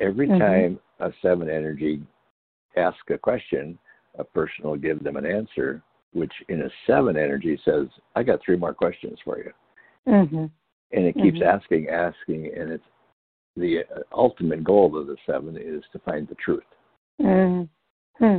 Every 0.00 0.26
Mhm. 0.26 0.38
time 0.38 0.80
a 0.98 1.12
seven 1.22 1.48
energy 1.48 2.02
asks 2.76 3.10
a 3.10 3.18
question, 3.18 3.78
a 4.18 4.24
person 4.24 4.64
will 4.64 4.76
give 4.76 5.02
them 5.04 5.16
an 5.16 5.24
answer, 5.26 5.82
which 6.12 6.32
in 6.48 6.62
a 6.62 6.70
seven 6.86 7.16
energy 7.16 7.60
says, 7.64 7.86
I 8.16 8.22
got 8.22 8.40
three 8.44 8.56
more 8.56 8.74
questions 8.74 9.18
for 9.24 9.38
you. 9.38 9.52
Mm-hmm. 10.08 10.46
And 10.92 11.06
it 11.06 11.14
keeps 11.14 11.38
Mhm. 11.38 11.46
asking, 11.46 11.88
asking, 11.88 12.52
and 12.56 12.72
it's 12.72 12.84
the 13.56 13.80
uh, 13.80 14.02
ultimate 14.12 14.64
goal 14.64 14.96
of 14.96 15.06
the 15.06 15.16
seven 15.26 15.56
is 15.56 15.84
to 15.92 15.98
find 16.00 16.26
the 16.26 16.34
truth. 16.36 16.64
Mm-hmm. 17.20 18.38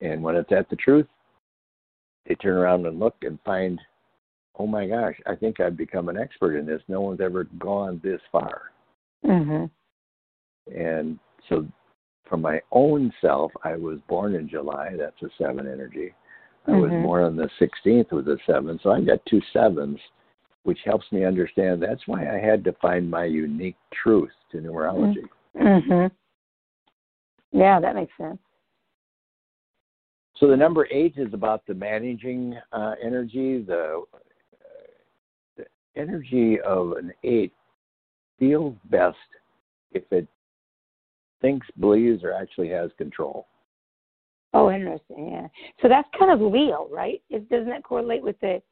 And 0.00 0.22
when 0.22 0.36
it's 0.36 0.52
at 0.52 0.68
the 0.68 0.76
truth, 0.76 1.08
they 2.26 2.34
turn 2.36 2.56
around 2.56 2.86
and 2.86 3.00
look 3.00 3.16
and 3.22 3.40
find, 3.44 3.80
oh 4.58 4.66
my 4.66 4.86
gosh, 4.86 5.16
I 5.26 5.34
think 5.34 5.60
I've 5.60 5.76
become 5.76 6.08
an 6.08 6.18
expert 6.18 6.56
in 6.56 6.66
this. 6.66 6.82
No 6.88 7.00
one's 7.00 7.20
ever 7.20 7.44
gone 7.58 8.00
this 8.04 8.20
far. 8.30 8.70
Mm-hmm. 9.24 9.64
And 10.78 11.18
so, 11.48 11.66
for 12.28 12.36
my 12.36 12.60
own 12.72 13.12
self, 13.20 13.52
I 13.64 13.76
was 13.76 13.98
born 14.08 14.34
in 14.34 14.48
July. 14.48 14.94
That's 14.96 15.22
a 15.22 15.28
seven 15.38 15.66
energy. 15.66 16.14
I 16.66 16.72
was 16.72 16.90
Mhm. 16.90 17.02
born 17.02 17.24
on 17.24 17.36
the 17.36 17.48
16th 17.58 18.12
with 18.12 18.28
a 18.28 18.38
seven. 18.44 18.78
So 18.80 18.90
I've 18.90 19.06
got 19.06 19.24
two 19.24 19.40
sevens, 19.52 20.00
which 20.64 20.82
helps 20.84 21.10
me 21.10 21.24
understand 21.24 21.82
that's 21.82 22.06
why 22.06 22.28
I 22.28 22.38
had 22.38 22.62
to 22.64 22.72
find 22.74 23.10
my 23.10 23.24
unique 23.24 23.78
truth 23.90 24.34
to 24.50 24.58
numerology. 24.58 25.26
Mm-hmm. 25.56 26.06
Yeah, 27.58 27.80
that 27.80 27.94
makes 27.94 28.14
sense. 28.18 28.38
So 30.36 30.46
the 30.46 30.56
number 30.56 30.86
eight 30.90 31.16
is 31.16 31.32
about 31.32 31.66
the 31.66 31.74
managing 31.74 32.56
uh, 32.72 32.94
energy. 33.02 33.62
The, 33.62 34.04
the 35.56 35.66
energy 35.96 36.60
of 36.60 36.92
an 36.92 37.12
eight 37.24 37.54
feels 38.38 38.76
best 38.84 39.16
if 39.92 40.04
it 40.12 40.28
thinks, 41.40 41.66
believes, 41.78 42.24
or 42.24 42.32
actually 42.32 42.68
has 42.68 42.90
control. 42.98 43.46
Oh, 44.54 44.70
interesting. 44.70 45.30
Yeah. 45.30 45.48
So 45.82 45.88
that's 45.88 46.08
kind 46.18 46.32
of 46.32 46.40
Leo, 46.40 46.88
right? 46.90 47.20
It, 47.28 47.48
doesn't 47.48 47.68
that 47.68 47.84
correlate 47.84 48.22
with 48.22 48.38
the 48.40 48.62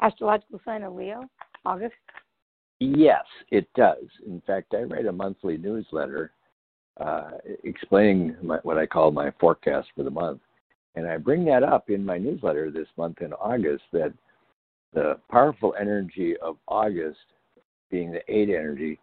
astrological 0.00 0.60
sign 0.64 0.82
of 0.82 0.94
Leo, 0.94 1.24
August? 1.64 1.94
Yes, 2.80 3.24
it 3.50 3.68
does. 3.74 4.04
In 4.26 4.42
fact, 4.46 4.74
I 4.74 4.82
write 4.82 5.06
a 5.06 5.12
monthly 5.12 5.56
newsletter 5.56 6.32
uh, 6.98 7.32
explaining 7.64 8.36
my, 8.42 8.58
what 8.62 8.78
I 8.78 8.86
call 8.86 9.10
my 9.10 9.30
forecast 9.38 9.88
for 9.94 10.02
the 10.02 10.10
month. 10.10 10.40
And 10.94 11.06
I 11.06 11.18
bring 11.18 11.44
that 11.46 11.62
up 11.62 11.90
in 11.90 12.04
my 12.04 12.16
newsletter 12.16 12.70
this 12.70 12.88
month 12.96 13.20
in 13.20 13.32
August 13.34 13.84
that 13.92 14.14
the 14.94 15.18
powerful 15.30 15.74
energy 15.78 16.36
of 16.40 16.56
August, 16.68 17.18
being 17.90 18.10
the 18.10 18.22
eight 18.28 18.48
energy, 18.48 18.98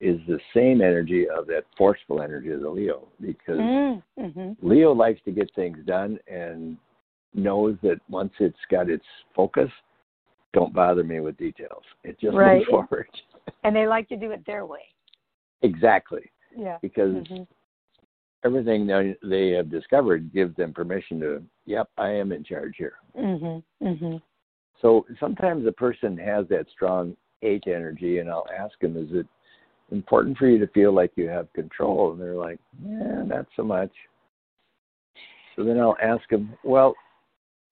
is 0.00 0.18
the 0.26 0.38
same 0.54 0.80
energy 0.80 1.28
of 1.28 1.46
that 1.46 1.64
forceful 1.76 2.22
energy 2.22 2.50
of 2.50 2.60
the 2.60 2.68
Leo 2.70 3.08
because 3.20 3.58
Mm-hmm. 4.18 4.52
Leo 4.62 4.92
likes 4.92 5.20
to 5.24 5.30
get 5.32 5.50
things 5.54 5.78
done 5.86 6.18
and 6.28 6.76
knows 7.34 7.76
that 7.82 7.98
once 8.08 8.32
it's 8.38 8.58
got 8.70 8.90
its 8.90 9.04
focus, 9.34 9.70
don't 10.52 10.74
bother 10.74 11.04
me 11.04 11.20
with 11.20 11.36
details. 11.36 11.82
It 12.04 12.18
just 12.20 12.36
Right. 12.36 12.58
moves 12.58 12.70
forward. 12.70 13.08
And 13.64 13.74
they 13.74 13.86
like 13.86 14.08
to 14.08 14.16
do 14.16 14.30
it 14.32 14.44
their 14.46 14.66
way. 14.66 14.82
exactly. 15.62 16.30
Yeah. 16.56 16.78
Because 16.82 17.14
Mhm. 17.14 17.46
everything 18.44 18.86
they, 18.86 19.16
they 19.22 19.50
have 19.50 19.70
discovered 19.70 20.32
gives 20.32 20.56
them 20.56 20.72
permission 20.72 21.20
to, 21.20 21.42
yep, 21.66 21.88
I 21.98 22.10
am 22.10 22.32
in 22.32 22.42
charge 22.42 22.76
here. 22.76 22.94
Mhm. 23.16 23.62
Mhm. 23.82 24.22
So 24.80 25.06
sometimes 25.18 25.66
a 25.66 25.72
person 25.72 26.16
has 26.18 26.48
that 26.48 26.68
strong 26.70 27.16
eight 27.42 27.66
energy, 27.66 28.18
and 28.18 28.30
I'll 28.30 28.48
ask 28.56 28.78
them, 28.80 28.96
is 28.96 29.12
it 29.12 29.26
important 29.90 30.38
for 30.38 30.46
you 30.48 30.58
to 30.58 30.66
feel 30.68 30.92
like 30.94 31.12
you 31.16 31.28
have 31.28 31.52
control? 31.52 32.12
And 32.12 32.20
they're 32.20 32.36
like, 32.36 32.58
yeah, 32.84 33.22
not 33.24 33.46
so 33.56 33.62
much. 33.62 33.90
So 35.56 35.64
then 35.64 35.78
I'll 35.78 35.96
ask 36.02 36.28
them, 36.30 36.56
well, 36.64 36.94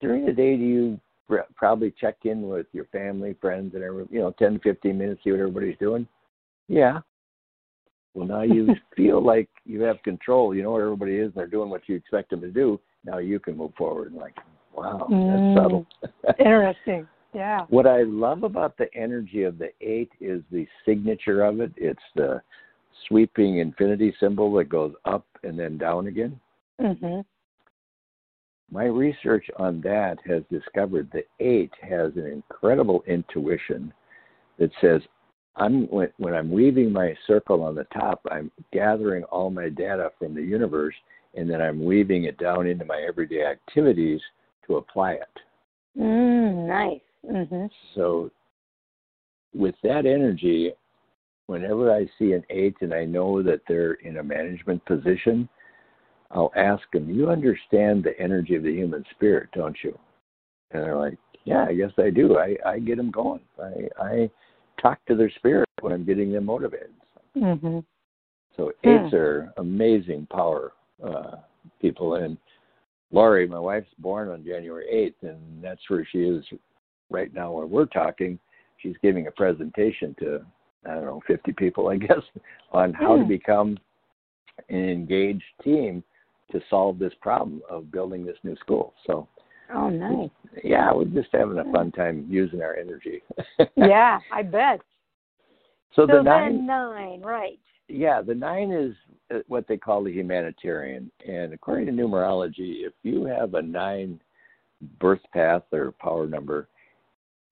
during 0.01 0.27
the 0.27 0.33
day, 0.33 0.57
do 0.57 0.63
you 0.65 1.01
pr- 1.29 1.39
probably 1.55 1.93
check 1.99 2.17
in 2.25 2.49
with 2.49 2.67
your 2.73 2.87
family, 2.87 3.35
friends, 3.41 3.75
and 3.75 3.83
every, 3.83 4.07
you 4.11 4.19
know, 4.19 4.35
10 4.39 4.55
to 4.55 4.59
15 4.61 4.99
minutes, 4.99 5.21
see 5.25 5.31
what 5.31 5.41
everybody's 5.41 5.79
doing? 5.79 6.07
Yeah. 6.69 7.01
Well, 8.15 8.27
now 8.27 8.43
you 8.43 8.69
feel 8.97 9.25
like 9.25 9.49
you 9.65 9.83
have 9.83 10.03
control. 10.03 10.55
You 10.55 10.63
know 10.63 10.73
where 10.73 10.85
everybody 10.85 11.17
is, 11.17 11.27
and 11.27 11.35
they're 11.35 11.47
doing 11.47 11.71
what 11.71 11.89
you 11.89 11.97
expect 11.97 12.31
them 12.31 12.41
to 12.41 12.51
do. 12.51 12.81
Now 13.05 13.19
you 13.19 13.39
can 13.39 13.57
move 13.57 13.73
forward. 13.77 14.13
And 14.13 14.21
like, 14.21 14.37
wow, 14.75 15.07
Mm. 15.11 15.55
that's 15.55 15.65
subtle. 15.65 15.87
Interesting. 16.39 17.09
Yeah. 17.35 17.67
What 17.69 17.87
I 17.87 18.03
love 18.03 18.43
about 18.43 18.77
the 18.79 18.93
energy 18.95 19.45
of 19.45 19.59
the 19.59 19.71
eight 19.81 20.11
is 20.21 20.43
the 20.51 20.67
signature 20.87 21.43
of 21.43 21.61
it. 21.61 21.73
It's 21.77 22.01
the 22.17 22.41
sweeping 23.07 23.59
infinity 23.59 24.15
symbol 24.19 24.53
that 24.55 24.69
goes 24.69 24.95
up 25.05 25.27
and 25.43 25.59
then 25.59 25.79
down 25.79 26.07
again. 26.07 26.41
Mm-hmm. 26.81 27.21
My 28.71 28.85
research 28.85 29.47
on 29.57 29.81
that 29.83 30.19
has 30.27 30.43
discovered 30.51 31.11
the 31.13 31.25
eight 31.41 31.73
has 31.83 32.13
an 32.17 32.27
incredible 32.27 33.03
intuition 33.07 33.93
that 34.59 34.71
says, 34.81 35.01
I'm 35.57 35.87
when, 35.87 36.09
when 36.19 36.35
I'm 36.35 36.51
weaving 36.51 36.93
my 36.93 37.15
circle 37.27 37.63
on 37.63 37.75
the 37.75 37.85
top, 37.85 38.21
I'm 38.31 38.51
gathering 38.73 39.25
all 39.25 39.51
my 39.51 39.69
data 39.69 40.13
from 40.19 40.35
the 40.35 40.43
universe, 40.43 40.95
and 41.35 41.51
then 41.51 41.61
I'm 41.61 41.85
weaving 41.85 42.25
it 42.25 42.39
down 42.39 42.67
into 42.67 42.85
my 42.85 43.05
everyday 43.09 43.45
activities 43.45 44.21
to 44.67 44.77
apply 44.77 45.13
it. 45.13 45.41
Mm, 45.99 46.69
nice. 46.69 47.01
Mhm. 47.27 47.71
So, 47.95 48.31
with 49.55 49.75
that 49.83 50.07
energy, 50.07 50.73
whenever 51.47 51.93
I 51.93 52.07
see 52.19 52.33
an 52.33 52.45
eight 52.51 52.77
and 52.81 52.93
I 52.93 53.05
know 53.05 53.43
that 53.43 53.63
they're 53.67 53.95
in 53.95 54.19
a 54.19 54.23
management 54.23 54.85
position, 54.85 55.49
I'll 56.31 56.53
ask 56.57 56.83
them, 56.93 57.11
You 57.11 57.31
understand 57.31 58.05
the 58.05 58.19
energy 58.21 58.55
of 58.55 58.63
the 58.63 58.73
human 58.73 59.05
spirit, 59.11 59.49
don't 59.53 59.77
you? 59.83 59.99
And 60.71 60.83
they're 60.83 60.97
like, 60.97 61.19
Yeah, 61.45 61.65
I 61.65 61.75
guess 61.75 61.93
I 61.99 62.11
do. 62.11 62.39
I, 62.39 62.57
I 62.67 62.79
get 62.79 62.99
them 62.99 63.11
going. 63.11 63.41
I, 63.59 63.89
I 64.03 64.31
talk 64.81 64.99
to 65.07 65.15
their 65.15 65.31
spirit 65.31 65.69
when 65.81 65.93
I'm 65.93 66.05
getting 66.05 66.33
them 66.33 66.45
motivated. 66.45 66.95
Mhm. 67.37 67.85
So, 68.57 68.73
Hmm. 68.83 68.89
eights 68.89 69.15
are 69.15 69.53
amazing 69.57 70.27
power 70.27 70.73
uh, 71.03 71.37
people. 71.81 72.17
And 72.17 72.37
Laurie, 73.11 73.47
my 73.47 73.59
wife's 73.59 73.95
born 73.99 74.29
on 74.29 74.45
January 74.45 74.87
8th, 74.93 75.29
and 75.31 75.65
that's 75.65 75.89
where 75.89 76.05
she 76.05 76.25
is 76.25 76.45
right 77.11 77.33
now 77.33 77.53
where 77.53 77.67
we're 77.67 77.87
talking. 77.87 78.39
She's 78.79 78.97
giving 79.03 79.27
a 79.27 79.31
presentation 79.33 80.15
to, 80.21 80.45
I 80.87 80.95
don't 80.95 81.05
know, 81.05 81.21
50 81.27 81.53
people, 81.53 81.89
I 81.89 81.97
guess, 81.99 82.23
on 82.73 82.93
how 82.93 83.17
to 83.17 83.23
Hmm. 83.23 83.29
become 83.29 83.79
an 84.69 84.89
engaged 84.89 85.45
team 85.63 86.03
to 86.53 86.61
solve 86.71 86.99
this 86.99 87.13
problem 87.21 87.63
of 87.69 87.91
building 87.93 88.25
this 88.25 88.39
new 88.43 88.57
school. 88.57 88.95
So 89.07 89.29
Oh, 89.75 89.91
nice. 89.91 90.31
Yeah, 90.65 90.93
we're 90.93 91.05
just 91.05 91.29
having 91.33 91.59
a 91.59 91.65
fun 91.73 91.93
time 91.93 92.27
using 92.29 92.63
our 92.63 92.75
energy. 92.75 93.23
yeah, 93.77 94.21
I 94.33 94.43
bet. 94.43 94.81
So, 95.95 96.07
So 96.07 96.19
the 96.19 96.23
nine, 96.23 96.67
nine, 96.67 97.21
right? 97.21 97.59
yeah, 97.89 98.23
the 98.23 98.35
nine 98.35 98.71
is 98.71 98.95
uh, 99.35 99.41
what 99.47 99.67
they 99.69 99.77
call 99.77 100.03
the 100.03 100.13
humanitarian. 100.13 101.11
And 101.27 101.53
according 101.53 101.87
to 101.87 101.93
numerology, 101.93 102.87
if 102.87 102.93
you 103.03 103.25
have 103.25 103.55
a 103.55 103.63
nine 103.63 104.21
birth 104.99 105.23
path 105.33 105.63
or 105.73 105.93
power 105.93 106.27
number, 106.27 106.69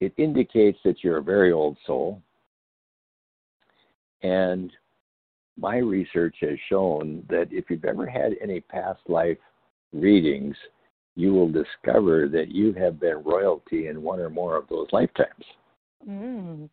it 0.01 0.12
indicates 0.16 0.78
that 0.84 1.03
you're 1.03 1.18
a 1.18 1.22
very 1.22 1.53
old 1.53 1.76
soul. 1.86 2.22
And 4.22 4.70
my 5.59 5.78
research 5.78 6.36
has 6.40 6.59
shown 6.68 7.24
that 7.28 7.49
if 7.51 7.70
you've 7.70 7.84
ever 7.84 8.07
had 8.07 8.32
any 8.42 8.61
past 8.61 9.01
life 9.09 9.38
readings, 9.92 10.57
you 11.14 11.32
will 11.32 11.49
discover 11.49 12.28
that 12.28 12.49
you 12.49 12.72
have 12.74 13.01
been 13.01 13.22
royalty 13.24 13.88
in 13.88 14.03
one 14.03 14.20
or 14.20 14.28
more 14.28 14.57
of 14.57 14.68
those 14.68 14.88
lifetimes. 14.92 15.44
Mm. 16.07 16.68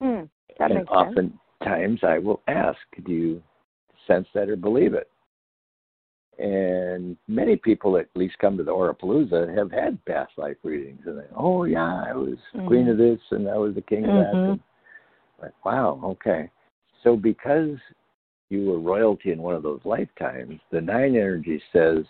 Hmm. 0.00 0.22
That 0.58 0.70
and 0.70 0.74
makes 0.74 0.90
sense. 0.90 1.32
oftentimes 1.60 2.00
I 2.04 2.18
will 2.18 2.40
ask, 2.46 2.78
do 3.04 3.12
you 3.12 3.42
sense 4.06 4.28
that 4.34 4.48
or 4.48 4.56
believe 4.56 4.94
it? 4.94 5.10
And 6.40 7.18
many 7.28 7.56
people 7.56 7.98
at 7.98 8.06
least 8.14 8.38
come 8.38 8.56
to 8.56 8.64
the 8.64 8.72
Aurapalooza 8.72 9.54
have 9.56 9.70
had 9.70 10.02
past 10.06 10.32
life 10.38 10.56
readings 10.62 11.02
and 11.04 11.18
they, 11.18 11.26
oh 11.36 11.64
yeah, 11.64 12.02
I 12.06 12.14
was 12.14 12.38
queen 12.66 12.86
Mhm. 12.86 12.92
of 12.92 12.98
this 12.98 13.20
and 13.30 13.46
I 13.48 13.58
was 13.58 13.74
the 13.74 13.82
king 13.82 14.06
of 14.06 14.14
that. 14.14 14.34
Mhm. 14.34 14.48
And 14.52 14.60
like, 15.42 15.64
wow, 15.64 16.00
okay. 16.02 16.50
So 17.02 17.14
because 17.14 17.78
you 18.48 18.64
were 18.64 18.78
royalty 18.78 19.32
in 19.32 19.42
one 19.42 19.54
of 19.54 19.62
those 19.62 19.84
lifetimes, 19.84 20.60
the 20.70 20.80
nine 20.80 21.14
energy 21.14 21.62
says, 21.72 22.06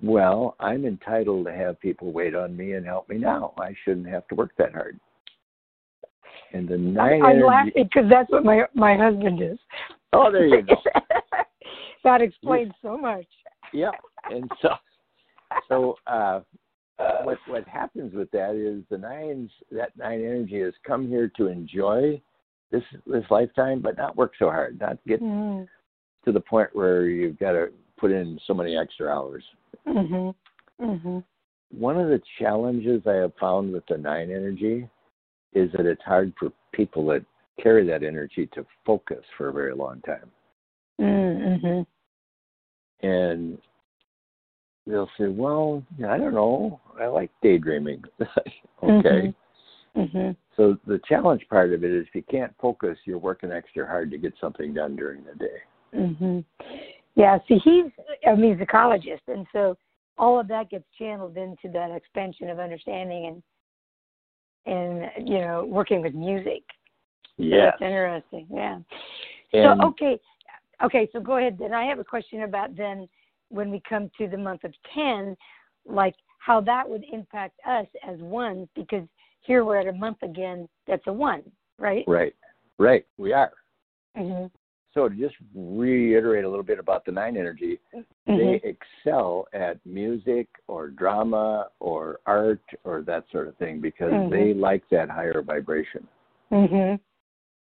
well, 0.00 0.54
I'm 0.60 0.84
entitled 0.84 1.46
to 1.46 1.52
have 1.52 1.80
people 1.80 2.12
wait 2.12 2.36
on 2.36 2.56
me 2.56 2.74
and 2.74 2.86
help 2.86 3.08
me 3.08 3.18
now. 3.18 3.52
I 3.58 3.74
shouldn't 3.84 4.08
have 4.08 4.28
to 4.28 4.36
work 4.36 4.54
that 4.58 4.72
hard. 4.74 4.98
And 6.52 6.68
the 6.68 6.78
nine 6.78 7.24
I'm 7.24 7.36
energy. 7.36 7.42
laughing 7.42 7.72
because 7.92 8.08
that's 8.08 8.30
what 8.30 8.44
my 8.44 8.66
my 8.74 8.96
husband 8.96 9.42
is. 9.42 9.58
Oh, 10.12 10.30
there 10.30 10.46
you 10.46 10.62
go. 10.62 10.76
that 12.04 12.20
explains 12.22 12.72
so 12.82 12.96
much. 12.96 13.26
yeah. 13.72 13.90
And 14.30 14.50
so, 14.62 14.68
so 15.68 15.96
uh, 16.06 16.40
what 17.24 17.38
what 17.46 17.66
happens 17.66 18.14
with 18.14 18.30
that 18.30 18.54
is 18.54 18.84
the 18.90 18.98
nines 18.98 19.50
that 19.72 19.96
nine 19.96 20.20
energy 20.20 20.60
has 20.60 20.72
come 20.86 21.08
here 21.08 21.30
to 21.36 21.48
enjoy 21.48 22.20
this 22.70 22.82
this 23.06 23.24
lifetime, 23.30 23.80
but 23.80 23.96
not 23.96 24.16
work 24.16 24.32
so 24.38 24.46
hard, 24.50 24.80
not 24.80 24.98
get 25.06 25.20
Mm. 25.22 25.66
to 26.24 26.32
the 26.32 26.40
point 26.40 26.70
where 26.72 27.06
you've 27.06 27.38
got 27.38 27.52
to 27.52 27.68
put 27.98 28.10
in 28.10 28.38
so 28.46 28.54
many 28.54 28.76
extra 28.76 29.08
hours. 29.08 29.44
Mhm. 29.86 30.34
Mhm. 30.80 31.24
One 31.70 31.98
of 31.98 32.08
the 32.08 32.22
challenges 32.38 33.06
I 33.06 33.14
have 33.14 33.34
found 33.34 33.72
with 33.72 33.84
the 33.86 33.98
nine 33.98 34.30
energy 34.30 34.88
is 35.52 35.70
that 35.72 35.86
it's 35.86 36.02
hard 36.02 36.32
for 36.38 36.50
people 36.72 37.04
that 37.06 37.24
carry 37.60 37.86
that 37.86 38.02
energy 38.02 38.46
to 38.48 38.66
focus 38.84 39.24
for 39.36 39.48
a 39.48 39.52
very 39.52 39.74
long 39.74 40.00
time. 40.02 40.30
Mhm. 40.98 41.86
And 43.34 43.58
they'll 44.86 45.10
say, 45.18 45.26
Well, 45.26 45.82
I 46.08 46.16
don't 46.16 46.34
know. 46.34 46.80
I 47.00 47.06
like 47.06 47.30
daydreaming. 47.42 48.02
okay. 48.82 49.34
Mhm. 49.96 50.36
So 50.56 50.76
the 50.86 51.00
challenge 51.08 51.46
part 51.48 51.72
of 51.72 51.84
it 51.84 51.90
is 51.90 52.06
if 52.08 52.14
you 52.14 52.22
can't 52.30 52.54
focus, 52.60 52.98
you're 53.04 53.18
working 53.18 53.52
extra 53.52 53.86
hard 53.86 54.10
to 54.10 54.18
get 54.18 54.34
something 54.40 54.74
done 54.74 54.96
during 54.96 55.24
the 55.24 55.34
day. 55.34 55.62
Mhm. 55.94 56.44
Yeah. 57.14 57.38
See, 57.48 57.58
he's 57.58 57.92
a 58.26 58.30
musicologist, 58.30 59.26
and 59.28 59.46
so 59.52 59.76
all 60.18 60.38
of 60.38 60.48
that 60.48 60.70
gets 60.70 60.84
channeled 60.98 61.36
into 61.36 61.68
that 61.72 61.90
expansion 61.90 62.48
of 62.50 62.58
understanding 62.58 63.26
and 63.26 63.42
and 64.66 65.28
you 65.28 65.38
know 65.38 65.64
working 65.64 66.02
with 66.02 66.14
music. 66.14 66.62
So 67.36 67.44
That's 67.50 67.82
interesting. 67.82 68.46
Yeah. 68.50 68.78
And 69.52 69.80
so 69.80 69.88
okay, 69.88 70.20
okay. 70.82 71.08
So 71.12 71.20
go 71.20 71.36
ahead. 71.36 71.58
Then 71.58 71.72
I 71.72 71.84
have 71.84 71.98
a 71.98 72.04
question 72.04 72.42
about 72.42 72.76
then 72.76 73.08
when 73.54 73.70
we 73.70 73.80
come 73.88 74.10
to 74.18 74.26
the 74.28 74.36
month 74.36 74.64
of 74.64 74.72
ten, 74.94 75.36
like 75.86 76.14
how 76.38 76.60
that 76.60 76.88
would 76.88 77.04
impact 77.10 77.58
us 77.66 77.86
as 78.06 78.18
ones 78.18 78.68
because 78.74 79.06
here 79.40 79.64
we're 79.64 79.78
at 79.78 79.86
a 79.86 79.92
month 79.92 80.18
again 80.22 80.68
that's 80.86 81.06
a 81.06 81.12
one, 81.12 81.42
right? 81.78 82.04
right, 82.06 82.34
right, 82.78 83.06
we 83.16 83.32
are. 83.32 83.52
Mm-hmm. 84.16 84.46
So 84.92 85.08
to 85.08 85.14
just 85.14 85.34
reiterate 85.54 86.44
a 86.44 86.48
little 86.48 86.64
bit 86.64 86.78
about 86.78 87.04
the 87.04 87.12
nine 87.12 87.36
energy, 87.36 87.80
Mm-hmm. 88.26 88.38
they 88.38 88.60
excel 88.64 89.46
at 89.52 89.76
music 89.84 90.48
or 90.66 90.88
drama 90.88 91.66
or 91.78 92.20
art 92.24 92.62
or 92.84 93.02
that 93.02 93.24
sort 93.30 93.48
of 93.48 93.56
thing 93.58 93.80
because 93.80 94.12
Mhm. 94.12 94.30
they 94.30 94.54
like 94.54 94.82
that 94.88 95.10
higher 95.10 95.42
vibration. 95.42 96.08
Mhm. 96.50 96.98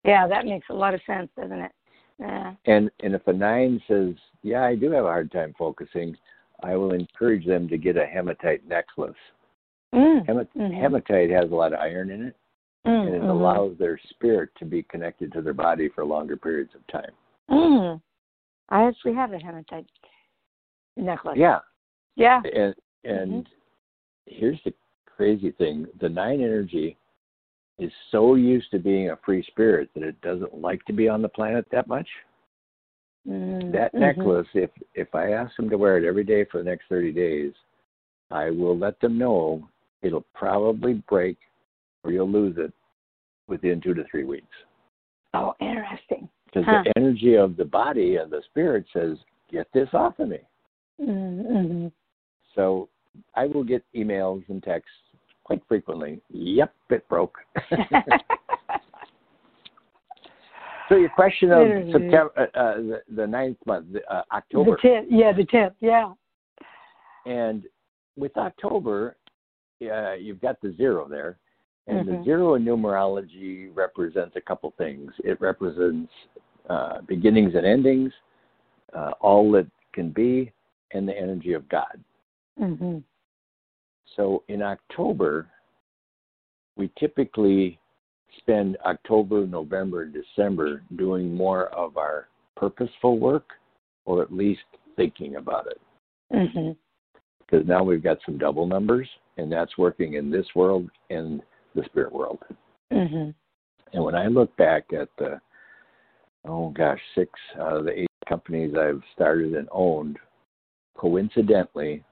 Yeah, 0.02 0.26
that 0.26 0.46
makes 0.46 0.68
a 0.68 0.74
lot 0.74 0.94
of 0.94 1.02
sense, 1.02 1.30
doesn't 1.36 1.60
it? 1.60 1.72
Yeah. 2.18 2.54
And 2.66 2.90
and 3.00 3.14
if 3.14 3.26
a 3.26 3.32
nine 3.32 3.80
says, 3.86 4.14
"Yeah, 4.42 4.64
I 4.64 4.74
do 4.74 4.90
have 4.90 5.04
a 5.04 5.08
hard 5.08 5.30
time 5.30 5.54
focusing," 5.58 6.16
I 6.62 6.76
will 6.76 6.92
encourage 6.92 7.46
them 7.46 7.68
to 7.68 7.78
get 7.78 7.96
a 7.96 8.06
hematite 8.06 8.66
necklace. 8.66 9.14
Mm. 9.94 10.26
Hemat- 10.26 10.48
Mhm. 10.56 10.74
Hematite 10.80 11.30
has 11.30 11.50
a 11.50 11.54
lot 11.54 11.72
of 11.72 11.78
iron 11.78 12.10
in 12.10 12.26
it, 12.26 12.36
Mm, 12.84 13.06
and 13.06 13.14
it 13.14 13.22
mhm. 13.22 13.30
allows 13.30 13.78
their 13.78 13.98
spirit 13.98 14.50
to 14.56 14.64
be 14.64 14.82
connected 14.82 15.32
to 15.32 15.42
their 15.42 15.54
body 15.54 15.88
for 15.88 16.04
longer 16.04 16.36
periods 16.36 16.74
of 16.74 16.86
time. 16.88 17.12
Mm. 17.48 18.00
I 18.68 18.82
actually 18.82 19.14
have 19.14 19.32
a 19.32 19.38
hematite 19.38 19.86
necklace. 20.96 21.38
Yeah, 21.38 21.60
Yeah. 22.16 22.42
and 22.52 22.74
and 23.04 23.48
here's 24.26 24.62
the 24.64 24.74
crazy 25.06 25.52
thing: 25.52 25.86
the 26.00 26.08
nine 26.08 26.40
energy 26.40 26.96
is 27.78 27.92
so 28.10 28.34
used 28.34 28.70
to 28.70 28.78
being 28.78 29.10
a 29.10 29.18
free 29.24 29.42
spirit 29.44 29.88
that 29.94 30.02
it 30.02 30.20
doesn't 30.20 30.54
like 30.54 30.84
to 30.86 30.92
be 30.92 31.08
on 31.08 31.22
the 31.22 31.28
planet 31.28 31.66
that 31.70 31.86
much. 31.86 32.08
Mm. 33.26 33.72
That 33.72 33.92
Mhm. 33.94 34.00
necklace, 34.00 34.48
if 34.54 34.70
if 34.94 35.14
I 35.14 35.32
ask 35.32 35.54
them 35.56 35.70
to 35.70 35.78
wear 35.78 35.96
it 35.96 36.04
every 36.04 36.24
day 36.24 36.44
for 36.44 36.58
the 36.58 36.64
next 36.64 36.86
thirty 36.88 37.12
days, 37.12 37.54
I 38.30 38.50
will 38.50 38.76
let 38.76 38.98
them 39.00 39.18
know 39.18 39.68
it'll 40.02 40.26
probably 40.34 40.94
break 41.08 41.38
or 42.04 42.12
you'll 42.12 42.28
lose 42.28 42.56
it 42.58 42.72
within 43.48 43.80
two 43.80 43.94
to 43.94 44.04
three 44.04 44.24
weeks. 44.24 44.54
Oh, 45.34 45.54
interesting. 45.60 46.28
Because 46.46 46.64
Huh. 46.64 46.82
the 46.84 46.92
energy 46.96 47.34
of 47.34 47.56
the 47.56 47.64
body 47.64 48.16
and 48.16 48.30
the 48.30 48.42
spirit 48.42 48.86
says, 48.92 49.18
"Get 49.48 49.70
this 49.72 49.92
off 49.92 50.18
of 50.18 50.28
me." 50.28 50.40
Mm-hmm. 51.00 51.88
So 52.54 52.88
I 53.34 53.46
will 53.46 53.64
get 53.64 53.84
emails 53.94 54.48
and 54.48 54.62
texts 54.62 55.07
quite 55.48 55.62
frequently. 55.66 56.20
Yep, 56.30 56.74
it 56.90 57.08
broke. 57.08 57.38
so 60.90 60.96
your 60.96 61.08
question 61.08 61.50
of 61.50 61.68
Literally. 61.68 61.90
September, 61.90 62.30
uh, 62.36 62.58
uh, 62.58 62.76
the, 62.76 63.00
the 63.16 63.26
ninth 63.26 63.56
month, 63.64 63.86
uh, 64.10 64.22
October, 64.30 64.72
The 64.82 64.88
tenth. 64.88 65.06
Yeah, 65.10 65.32
the 65.32 65.46
tenth. 65.46 65.72
Yeah. 65.80 66.12
and 67.24 67.64
with 68.16 68.36
October, 68.36 69.16
uh, 69.90 70.12
you've 70.12 70.40
got 70.42 70.60
the 70.60 70.74
zero 70.76 71.08
there, 71.08 71.38
and 71.86 72.06
the 72.06 72.12
Mhm. 72.12 72.24
zero 72.24 72.54
in 72.54 72.64
numerology 72.66 73.70
represents 73.74 74.36
a 74.36 74.40
couple 74.42 74.70
things. 74.76 75.10
It 75.24 75.40
represents 75.40 76.12
uh, 76.68 77.00
beginnings 77.06 77.54
and 77.54 77.64
endings, 77.64 78.12
uh, 78.92 79.12
all 79.20 79.50
that 79.52 79.66
can 79.94 80.10
be, 80.10 80.52
and 80.90 81.08
the 81.08 81.18
energy 81.18 81.54
of 81.54 81.66
God. 81.70 81.98
Mhm. 82.60 83.02
So 84.16 84.42
in 84.48 84.62
October, 84.62 85.46
we 86.76 86.90
typically 86.98 87.78
spend 88.38 88.76
October, 88.84 89.46
November, 89.46 90.06
December 90.06 90.82
doing 90.96 91.34
more 91.34 91.66
of 91.68 91.96
our 91.96 92.28
purposeful 92.56 93.18
work, 93.18 93.50
or 94.04 94.22
at 94.22 94.32
least 94.32 94.62
thinking 94.96 95.36
about 95.36 95.66
it. 95.66 95.80
Mhm. 96.32 96.76
Because 97.38 97.66
now 97.66 97.82
we've 97.82 98.02
got 98.02 98.20
some 98.22 98.38
double 98.38 98.66
numbers, 98.66 99.08
and 99.36 99.50
that's 99.50 99.78
working 99.78 100.14
in 100.14 100.30
this 100.30 100.54
world 100.54 100.90
and 101.10 101.42
the 101.74 101.84
spirit 101.84 102.12
world. 102.12 102.42
Mhm. 102.90 103.34
And 103.92 104.04
when 104.04 104.14
I 104.14 104.26
look 104.26 104.54
back 104.56 104.92
at 104.92 105.14
the, 105.16 105.40
oh 106.44 106.70
gosh, 106.70 107.00
six 107.14 107.38
out 107.56 107.78
of 107.78 107.84
the 107.84 108.00
eight 108.00 108.08
companies 108.26 108.74
I've 108.74 109.02
started 109.14 109.54
and 109.54 109.68
owned, 109.72 110.18
coincidentally, 110.94 112.04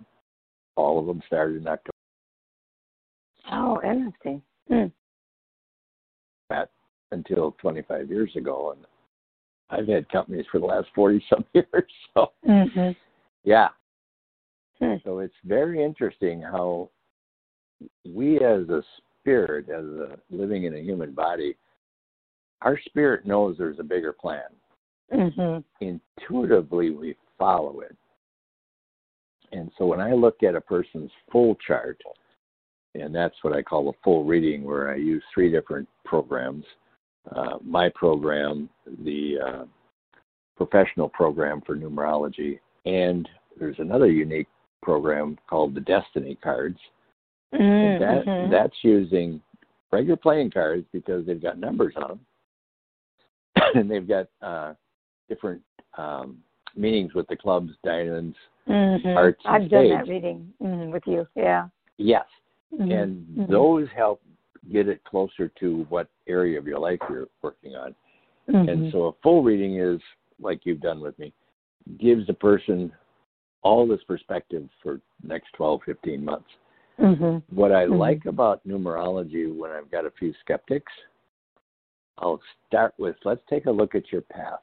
all 0.77 0.99
of 0.99 1.07
them 1.07 1.23
started 1.27 1.57
in 1.57 1.67
October. 1.69 1.91
Oh, 3.53 3.81
interesting. 3.83 4.43
Mm. 4.71 4.93
that 6.51 6.71
until 7.13 7.53
25 7.61 8.09
years 8.11 8.31
ago, 8.37 8.75
and 8.77 8.85
I've 9.71 9.89
had 9.89 10.09
companies 10.09 10.45
for 10.51 10.59
the 10.61 10.67
last 10.67 10.89
40 10.95 11.25
some 11.29 11.45
years. 11.55 11.93
So 12.15 12.33
Mhm. 12.45 12.97
yeah, 13.45 13.69
Hmm. 14.79 14.97
so 15.05 15.21
it's 15.21 15.35
very 15.45 15.83
interesting 15.83 16.43
how 16.43 16.91
we, 18.05 18.39
as 18.41 18.69
a 18.69 18.83
spirit, 19.21 19.69
as 19.71 19.85
a 19.85 20.19
living 20.31 20.65
in 20.65 20.75
a 20.75 20.81
human 20.81 21.13
body, 21.13 21.57
our 22.63 22.79
spirit 22.87 23.25
knows 23.27 23.57
there's 23.57 23.79
a 23.79 23.85
bigger 23.85 24.13
plan. 24.13 24.51
Mhm. 25.13 25.65
Intuitively, 25.81 26.91
we 26.91 27.17
follow 27.39 27.81
it. 27.81 27.97
And 29.53 29.71
so 29.79 29.87
when 29.87 30.01
I 30.01 30.13
look 30.13 30.43
at 30.43 30.55
a 30.55 30.61
person's 30.61 31.11
full 31.31 31.57
chart, 31.67 32.01
and 32.95 33.15
that's 33.15 33.35
what 33.43 33.55
I 33.55 33.63
call 33.63 33.89
a 33.89 33.93
full 34.03 34.25
reading, 34.25 34.65
where 34.65 34.91
I 34.91 34.97
use 34.97 35.23
three 35.35 35.51
different 35.51 35.89
programs 36.05 36.65
uh, 37.35 37.59
my 37.65 37.89
program, 37.95 38.69
the 39.05 39.35
uh, 39.45 39.65
professional 40.57 41.09
program 41.09 41.61
for 41.67 41.77
numerology, 41.77 42.61
and 42.85 43.29
there's 43.59 43.79
another 43.79 44.11
unique 44.11 44.47
program 44.83 45.37
called 45.49 45.75
the 45.75 45.81
Destiny 45.81 46.39
Cards. 46.43 46.79
Mm, 47.53 47.99
that, 47.99 48.27
mhm. 48.27 48.51
That's 48.51 48.77
using 48.83 49.41
regular 49.91 50.17
playing 50.17 50.51
cards 50.51 50.85
because 50.93 51.27
they've 51.27 51.43
got 51.43 51.59
numbers 51.59 51.95
on 51.97 52.09
them, 52.09 52.21
and 53.75 53.91
they've 53.91 54.07
got 54.07 54.27
uh, 54.43 54.75
different 55.29 55.63
um, 55.99 56.39
meanings 56.77 57.15
with 57.15 57.27
the 57.29 57.37
clubs, 57.37 57.73
diamonds, 57.85 58.37
Mhm. 58.69 59.15
hearts, 59.15 59.43
and 59.45 59.55
I've 59.65 59.71
done 59.71 59.89
that 59.91 60.09
reading 60.09 60.53
mhm, 60.61 60.91
with 60.93 61.07
you. 61.07 61.27
Yeah. 61.35 61.69
Yes, 61.99 62.27
Mhm. 62.73 62.91
and 62.91 63.27
Mhm. 63.39 63.49
those 63.49 63.89
help 63.91 64.21
get 64.71 64.89
it 64.89 65.03
closer 65.05 65.49
to 65.49 65.85
what 65.85 66.09
area 66.27 66.59
of 66.59 66.67
your 66.67 66.79
life 66.79 67.01
you're 67.09 67.29
working 67.43 67.77
on. 67.77 67.95
And 68.49 68.93
so 68.93 69.07
a 69.07 69.13
full 69.23 69.43
reading 69.43 69.77
is 69.77 70.01
like 70.41 70.65
you've 70.65 70.81
done 70.81 71.01
with 71.01 71.19
me, 71.19 71.33
gives 71.99 72.27
the 72.27 72.35
person 72.35 72.93
all 73.63 73.87
this 73.87 74.03
perspective 74.05 74.69
for 74.83 75.01
next 75.23 75.53
12, 75.55 75.83
15 75.85 76.25
months. 76.25 76.49
Mhm. 76.99 77.43
What 77.51 77.73
I 77.73 77.85
like 77.85 78.27
about 78.27 78.67
numerology 78.67 79.53
when 79.55 79.71
I've 79.73 79.91
got 79.91 80.07
a 80.07 80.11
few 80.13 80.33
skeptics, 80.35 80.93
I'll 82.19 82.41
start 82.67 82.95
with 82.99 83.17
let's 83.25 83.45
take 83.49 83.67
a 83.67 83.71
look 83.71 83.95
at 83.95 84.11
your 84.13 84.23
path. 84.23 84.63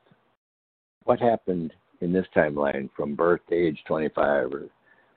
What 1.04 1.20
happened 1.20 1.74
in 2.04 2.12
this 2.12 2.28
timeline 2.36 2.90
from 2.96 3.16
birth 3.16 3.42
to 3.50 3.56
age 3.56 3.82
25? 3.88 4.54
Or 4.54 4.64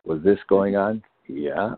was 0.04 0.22
this 0.22 0.38
going 0.48 0.76
on? 0.76 1.02
Yeah. 1.26 1.74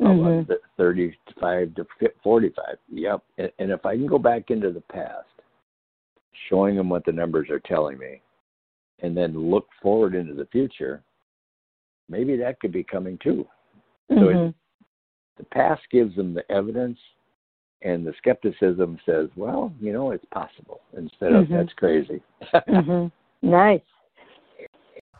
Mhm. 0.00 0.42
about 0.44 0.60
35 0.76 1.74
to 1.74 1.86
45? 2.22 2.78
Yep. 2.88 3.22
And, 3.38 3.52
and 3.58 3.70
if 3.72 3.84
I 3.84 3.96
can 3.96 4.06
go 4.06 4.18
back 4.18 4.50
into 4.50 4.70
the 4.70 4.80
past, 4.82 5.26
showing 6.48 6.76
them 6.76 6.88
what 6.88 7.04
the 7.04 7.10
numbers 7.10 7.50
are 7.50 7.58
telling 7.60 7.98
me, 7.98 8.22
and 9.00 9.16
then 9.16 9.50
look 9.50 9.66
forward 9.82 10.14
into 10.14 10.34
the 10.34 10.46
future, 10.46 11.02
maybe 12.08 12.36
that 12.36 12.60
could 12.60 12.70
be 12.70 12.84
coming 12.84 13.18
too. 13.18 13.46
So 14.08 14.28
it- 14.28 14.36
Mhm. 14.36 14.54
the 15.36 15.44
past 15.44 15.82
gives 15.90 16.14
them 16.14 16.32
the 16.32 16.48
evidence, 16.50 16.98
and 17.82 18.06
the 18.06 18.12
skepticism 18.14 18.98
says, 19.04 19.28
well, 19.36 19.72
you 19.80 19.92
know, 19.92 20.12
it's 20.12 20.24
possible, 20.26 20.80
instead 20.96 21.32
of 21.32 21.46
Mhm. 21.46 21.50
that's 21.50 21.72
crazy. 21.74 22.22
Mhm. 22.68 23.10
Nice. 23.42 23.82